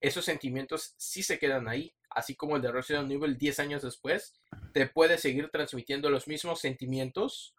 [0.00, 4.34] esos sentimientos sí se quedan ahí, así como el de Resident Evil 10 años después,
[4.72, 7.54] te puede seguir transmitiendo los mismos sentimientos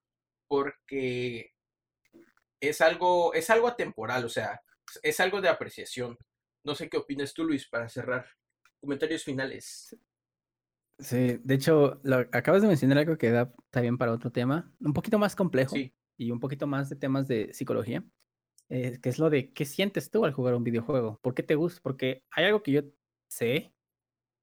[0.48, 1.54] porque
[2.62, 4.62] es algo, es algo atemporal, o sea,
[5.04, 6.18] es algo de apreciación.
[6.64, 8.26] No sé qué opinas tú, Luis, para cerrar.
[8.82, 9.96] Comentarios finales.
[10.98, 14.94] Sí, de hecho, lo, acabas de mencionar algo que da también para otro tema, un
[14.94, 15.76] poquito más complejo
[16.20, 18.04] y un poquito más de temas de psicología,
[18.70, 21.56] eh, que es lo de qué sientes tú al jugar un videojuego, por qué te
[21.56, 22.82] gusta, porque hay algo que yo
[23.32, 23.74] sé,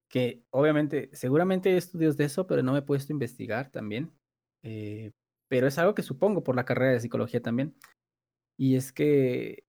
[0.09, 4.11] que obviamente, seguramente hay estudios de eso, pero no me he puesto a investigar también,
[4.63, 5.11] eh,
[5.49, 7.77] pero es algo que supongo por la carrera de psicología también,
[8.57, 9.65] y es que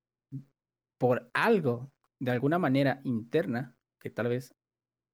[0.99, 4.55] por algo, de alguna manera interna, que tal vez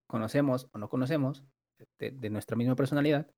[0.08, 1.44] conocemos o no conocemos,
[1.98, 3.28] de, nuestra misma personalidad,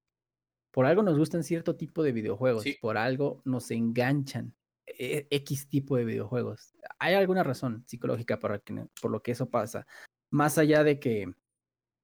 [0.76, 4.54] por algo nos gustan cierto tipo de videojuegos, por algo nos enganchan
[4.86, 6.74] e, X tipo de videojuegos.
[6.98, 8.62] Hay alguna razón psicológica por,
[9.00, 9.86] por lo que eso pasa,
[10.30, 11.32] más allá de que,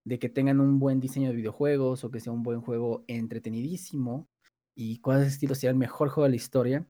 [0.06, 4.30] de que tengan un buen diseño de videojuegos o que sea un buen juego entretenidísimo
[4.74, 6.88] y cuál estilo sea el mejor juego de la historia,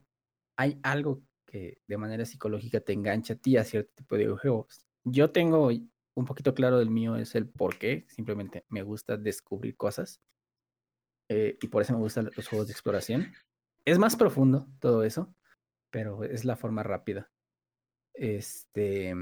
[0.56, 4.86] hay algo que de manera psicológica te engancha a ti a cierto tipo de videojuegos.
[5.02, 5.68] Yo tengo
[6.14, 8.06] un poquito claro del mío es el por qué.
[8.08, 10.20] Simplemente me gusta descubrir cosas.
[11.32, 13.32] Eh, y por eso me gustan los juegos de exploración.
[13.84, 15.34] Es más profundo todo eso,
[15.90, 17.30] pero es la forma rápida.
[18.14, 19.14] Este.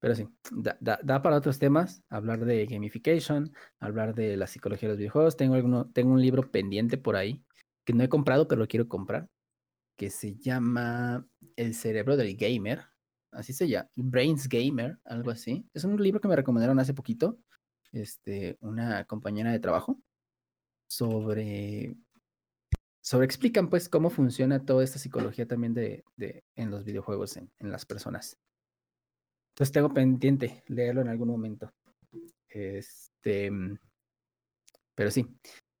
[0.00, 4.98] Pero sí, da, para otros temas, hablar de gamification, hablar de la psicología de los
[4.98, 5.36] videojuegos.
[5.36, 7.44] Tengo, alguno, tengo un libro pendiente por ahí
[7.84, 9.28] que no he comprado, pero lo quiero comprar,
[9.96, 11.26] que se llama
[11.56, 12.84] El cerebro del gamer
[13.32, 15.68] así se llama, Brains Gamer, algo así.
[15.74, 17.38] Es un libro que me recomendaron hace poquito,
[17.92, 20.00] este, una compañera de trabajo,
[20.88, 21.94] sobre,
[23.00, 27.50] sobre explican pues cómo funciona toda esta psicología también de, de en los videojuegos, en,
[27.58, 28.36] en las personas.
[29.52, 31.72] Entonces tengo pendiente leerlo en algún momento.
[32.48, 33.50] Este,
[34.94, 35.26] pero sí,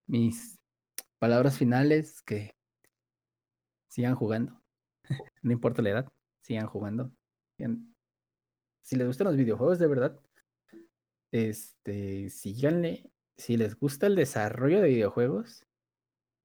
[0.06, 0.58] mis
[1.18, 2.54] palabras finales que
[3.88, 4.60] sigan jugando.
[5.42, 6.12] no importa la edad,
[6.42, 7.10] sigan jugando
[8.82, 10.20] si les gustan los videojuegos de verdad,
[11.32, 13.10] este, síganle.
[13.38, 15.64] Si les gusta el desarrollo de videojuegos,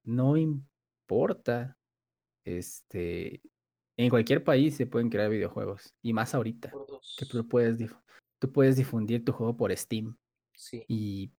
[0.04, 1.76] no importa.
[2.44, 3.42] Este,
[3.96, 5.94] en cualquier país se pueden crear videojuegos.
[6.02, 6.72] Y más ahorita.
[7.18, 7.78] Que tú puedes,
[8.38, 10.16] tú puedes difundir tu juego por Steam.
[10.54, 10.84] Sí.
[10.88, 11.32] Y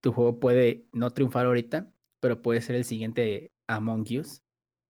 [0.00, 4.42] tu juego puede no triunfar ahorita, pero puede ser el siguiente Among Us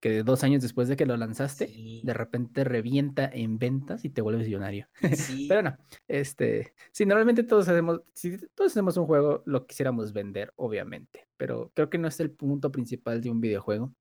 [0.02, 1.72] que dos años después de que lo lanzaste,
[2.02, 4.88] de repente revienta en ventas y te vuelves millonario.
[5.48, 10.52] Pero no, este, sí, normalmente todos hacemos, si todos hacemos un juego, lo quisiéramos vender,
[10.56, 13.94] obviamente, pero creo que no es el punto principal de un videojuego.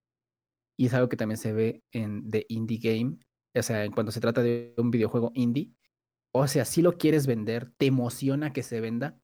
[0.76, 3.18] Y es algo que también se ve en The Indie Game,
[3.54, 5.72] o sea, cuando se trata de un videojuego indie.
[6.32, 9.20] O sea, si lo quieres vender, te emociona que se venda,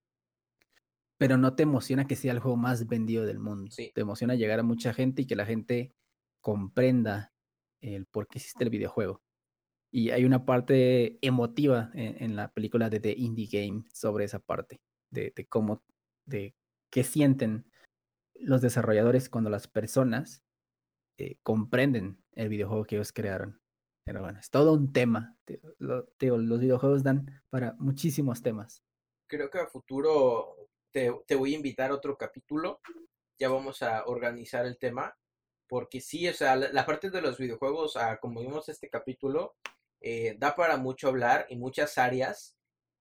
[1.17, 3.71] pero no te emociona que sea el juego más vendido del mundo.
[3.75, 5.95] Te emociona llegar a mucha gente y que la gente
[6.41, 7.33] comprenda
[7.81, 9.21] el por qué existe el videojuego.
[9.91, 14.81] Y hay una parte emotiva en, la película de The Indie Game sobre esa parte,
[15.11, 15.83] de, cómo,
[16.25, 16.55] de
[16.91, 17.71] qué sienten
[18.35, 20.43] los desarrolladores cuando las personas
[21.17, 23.61] eh, comprenden el videojuego que ellos crearon.
[24.03, 25.37] Pero bueno, es todo un tema.
[25.79, 28.83] los videojuegos dan para muchísimos temas.
[29.27, 32.81] Creo que a futuro te, te voy a invitar a otro capítulo.
[33.39, 35.17] Ya vamos a organizar el tema
[35.67, 39.55] porque sí, o sea, la, parte de los videojuegos, ah, como vimos este capítulo,
[40.01, 42.55] eh, da para mucho hablar y muchas áreas.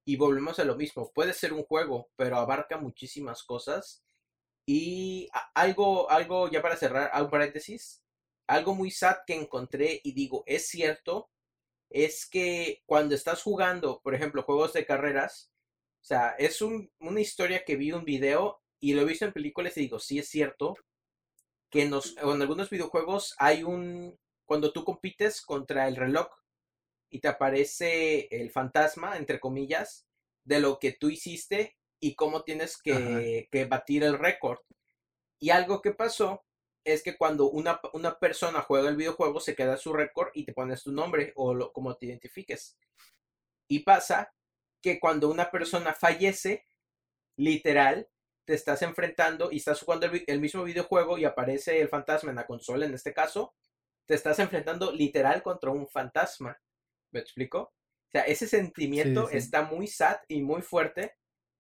[0.05, 4.05] Y volvemos a lo mismo, puede ser un juego, pero abarca muchísimas cosas.
[4.67, 8.03] Y algo, algo, ya para cerrar, un paréntesis,
[8.49, 11.31] algo muy sad que encontré y digo, es cierto,
[11.91, 15.53] es que cuando estás jugando, por ejemplo, juegos de carreras,
[16.03, 19.33] o sea, es un, una historia que vi un video y lo he visto en
[19.33, 20.77] películas y digo, sí es cierto,
[21.77, 26.29] que en, en algunos videojuegos hay un, cuando tú compites contra el reloj
[27.11, 30.07] y te aparece el fantasma, entre comillas,
[30.45, 34.61] de lo que tú hiciste y cómo tienes que, batir el récord.
[35.39, 36.45] Y algo que pasó
[36.85, 40.55] es que cuando una, una, persona juega el videojuego se queda su récord y te
[40.55, 42.79] pones tu nombre o lo, como te identifiques.
[43.69, 44.33] Y pasa
[44.81, 46.65] que cuando una persona fallece,
[47.37, 48.09] literal,
[48.47, 52.47] te estás enfrentando y estás jugando el, mismo videojuego y aparece el fantasma en la
[52.47, 53.55] consola, en este caso,
[54.07, 56.57] te estás enfrentando literal contra un fantasma.
[57.11, 57.59] ¿Me explico?
[57.59, 61.17] O sea, ese sentimiento está muy sad y muy fuerte,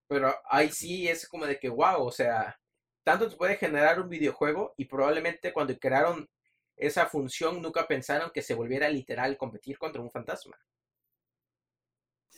[0.06, 2.58] pero ahí sí es como de que, wow, o sea,
[3.02, 6.30] tanto te puede generar un videojuego y probablemente cuando crearon
[6.76, 10.56] esa función nunca pensaron que se volviera literal competir contra un fantasma.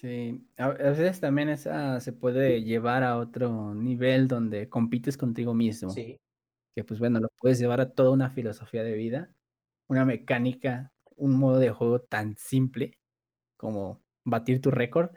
[0.00, 5.90] Sí, a veces también esa se puede llevar a otro nivel donde compites contigo mismo.
[5.90, 6.20] Sí.
[6.76, 9.34] Que pues bueno, lo puedes llevar a toda una filosofía de vida,
[9.88, 12.96] una mecánica, un modo de juego tan simple
[13.56, 15.10] como batir tu récord,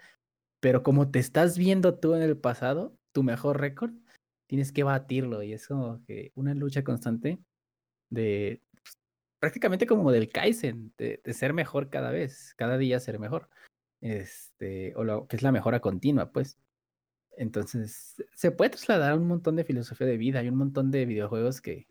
[0.60, 3.94] pero como te estás viendo tú en el pasado, tu mejor récord,
[4.48, 7.38] tienes que batirlo y es como que una lucha constante
[8.10, 8.98] de pues,
[9.40, 13.48] prácticamente como del Kaizen, de, ser mejor cada vez, cada día ser mejor.
[14.02, 16.58] Este, o lo que es la mejora continua, pues.
[17.38, 20.40] Entonces, se puede trasladar un montón de filosofía de vida.
[20.40, 21.88] Hay un montón de videojuegos que,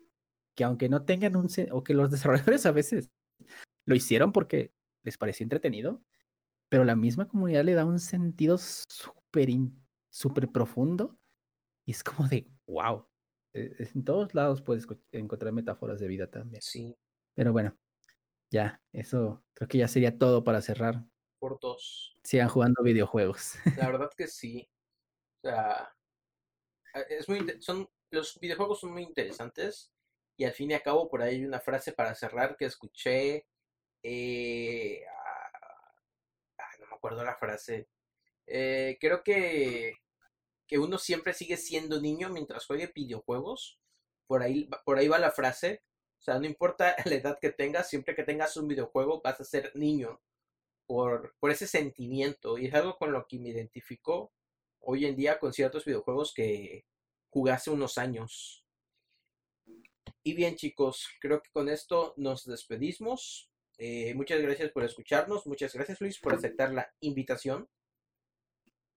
[0.55, 1.47] que aunque no tengan un...
[1.71, 3.09] o que los desarrolladores a veces
[3.85, 4.73] lo hicieron porque
[5.03, 6.03] les pareció entretenido,
[6.69, 9.49] pero la misma comunidad le da un sentido súper
[10.09, 11.17] super profundo
[11.85, 13.07] y es como de, wow.
[13.53, 16.61] E, en todos lados puedes encontrar metáforas de vida también.
[16.61, 16.95] Sí.
[17.33, 17.75] Pero bueno,
[18.49, 21.05] ya, eso creo que ya sería todo para cerrar.
[21.41, 22.15] Por dos.
[22.23, 23.55] Sigan jugando videojuegos.
[23.83, 24.69] La verdad que sí.
[25.43, 25.91] O sea,
[27.09, 29.91] es muy, son, los videojuegos son muy interesantes
[30.37, 33.47] y al fin y al cabo por ahí hay una frase para cerrar que escuché.
[34.03, 35.03] Eh,
[36.59, 37.89] ah, no me acuerdo la frase.
[38.45, 39.95] Eh, creo que,
[40.67, 43.79] que uno siempre sigue siendo niño mientras juegue videojuegos.
[44.27, 45.81] Por ahí, por ahí va la frase.
[46.19, 49.43] O sea, no importa la edad que tengas, siempre que tengas un videojuego vas a
[49.43, 50.21] ser niño
[50.85, 52.57] por, por ese sentimiento.
[52.57, 54.31] Y es algo con lo que me identifico
[54.79, 56.85] hoy en día con ciertos videojuegos que
[57.29, 58.65] jugué hace unos años.
[60.23, 63.49] Y bien chicos, creo que con esto nos despedimos.
[63.77, 65.47] Eh, muchas gracias por escucharnos.
[65.47, 67.67] Muchas gracias Luis por aceptar la invitación.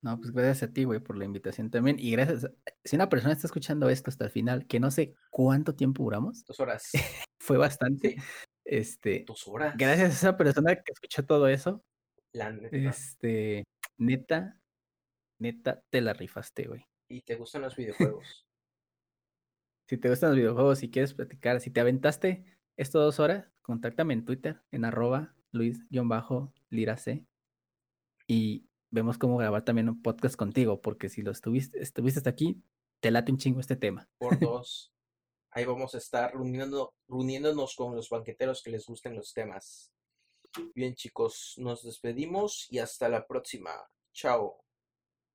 [0.02, 1.97] No, pues gracias a ti, güey, por la invitación también.
[1.98, 2.51] Y gracias.
[2.85, 6.44] Si una persona está escuchando esto hasta el final, que no sé cuánto tiempo duramos.
[6.44, 6.90] Dos horas.
[7.40, 8.16] fue bastante.
[8.65, 9.24] Este.
[9.27, 9.74] Dos horas.
[9.77, 11.85] Gracias a esa persona que escuchó todo eso.
[12.32, 12.77] La neta.
[12.77, 13.65] Este.
[13.97, 14.61] Neta,
[15.39, 16.86] Neta, te la rifaste, güey.
[17.09, 18.47] ¿Y te gustan los videojuegos?
[19.86, 22.45] si te gustan los videojuegos, si quieres platicar, si te aventaste
[22.77, 27.23] estas dos horas, contáctame en Twitter, en arroba luis-lirac.
[28.27, 32.62] Y vemos cómo grabar también un podcast contigo, porque si lo estuviste, estuviste hasta aquí,
[33.01, 34.09] te late un chingo este tema.
[34.16, 34.94] Por dos.
[35.57, 39.93] Ahí vamos a estar reuniéndonos con los banqueteros que les gusten los temas.
[40.75, 43.71] Bien chicos, nos despedimos y hasta la próxima.
[44.13, 44.64] Chao.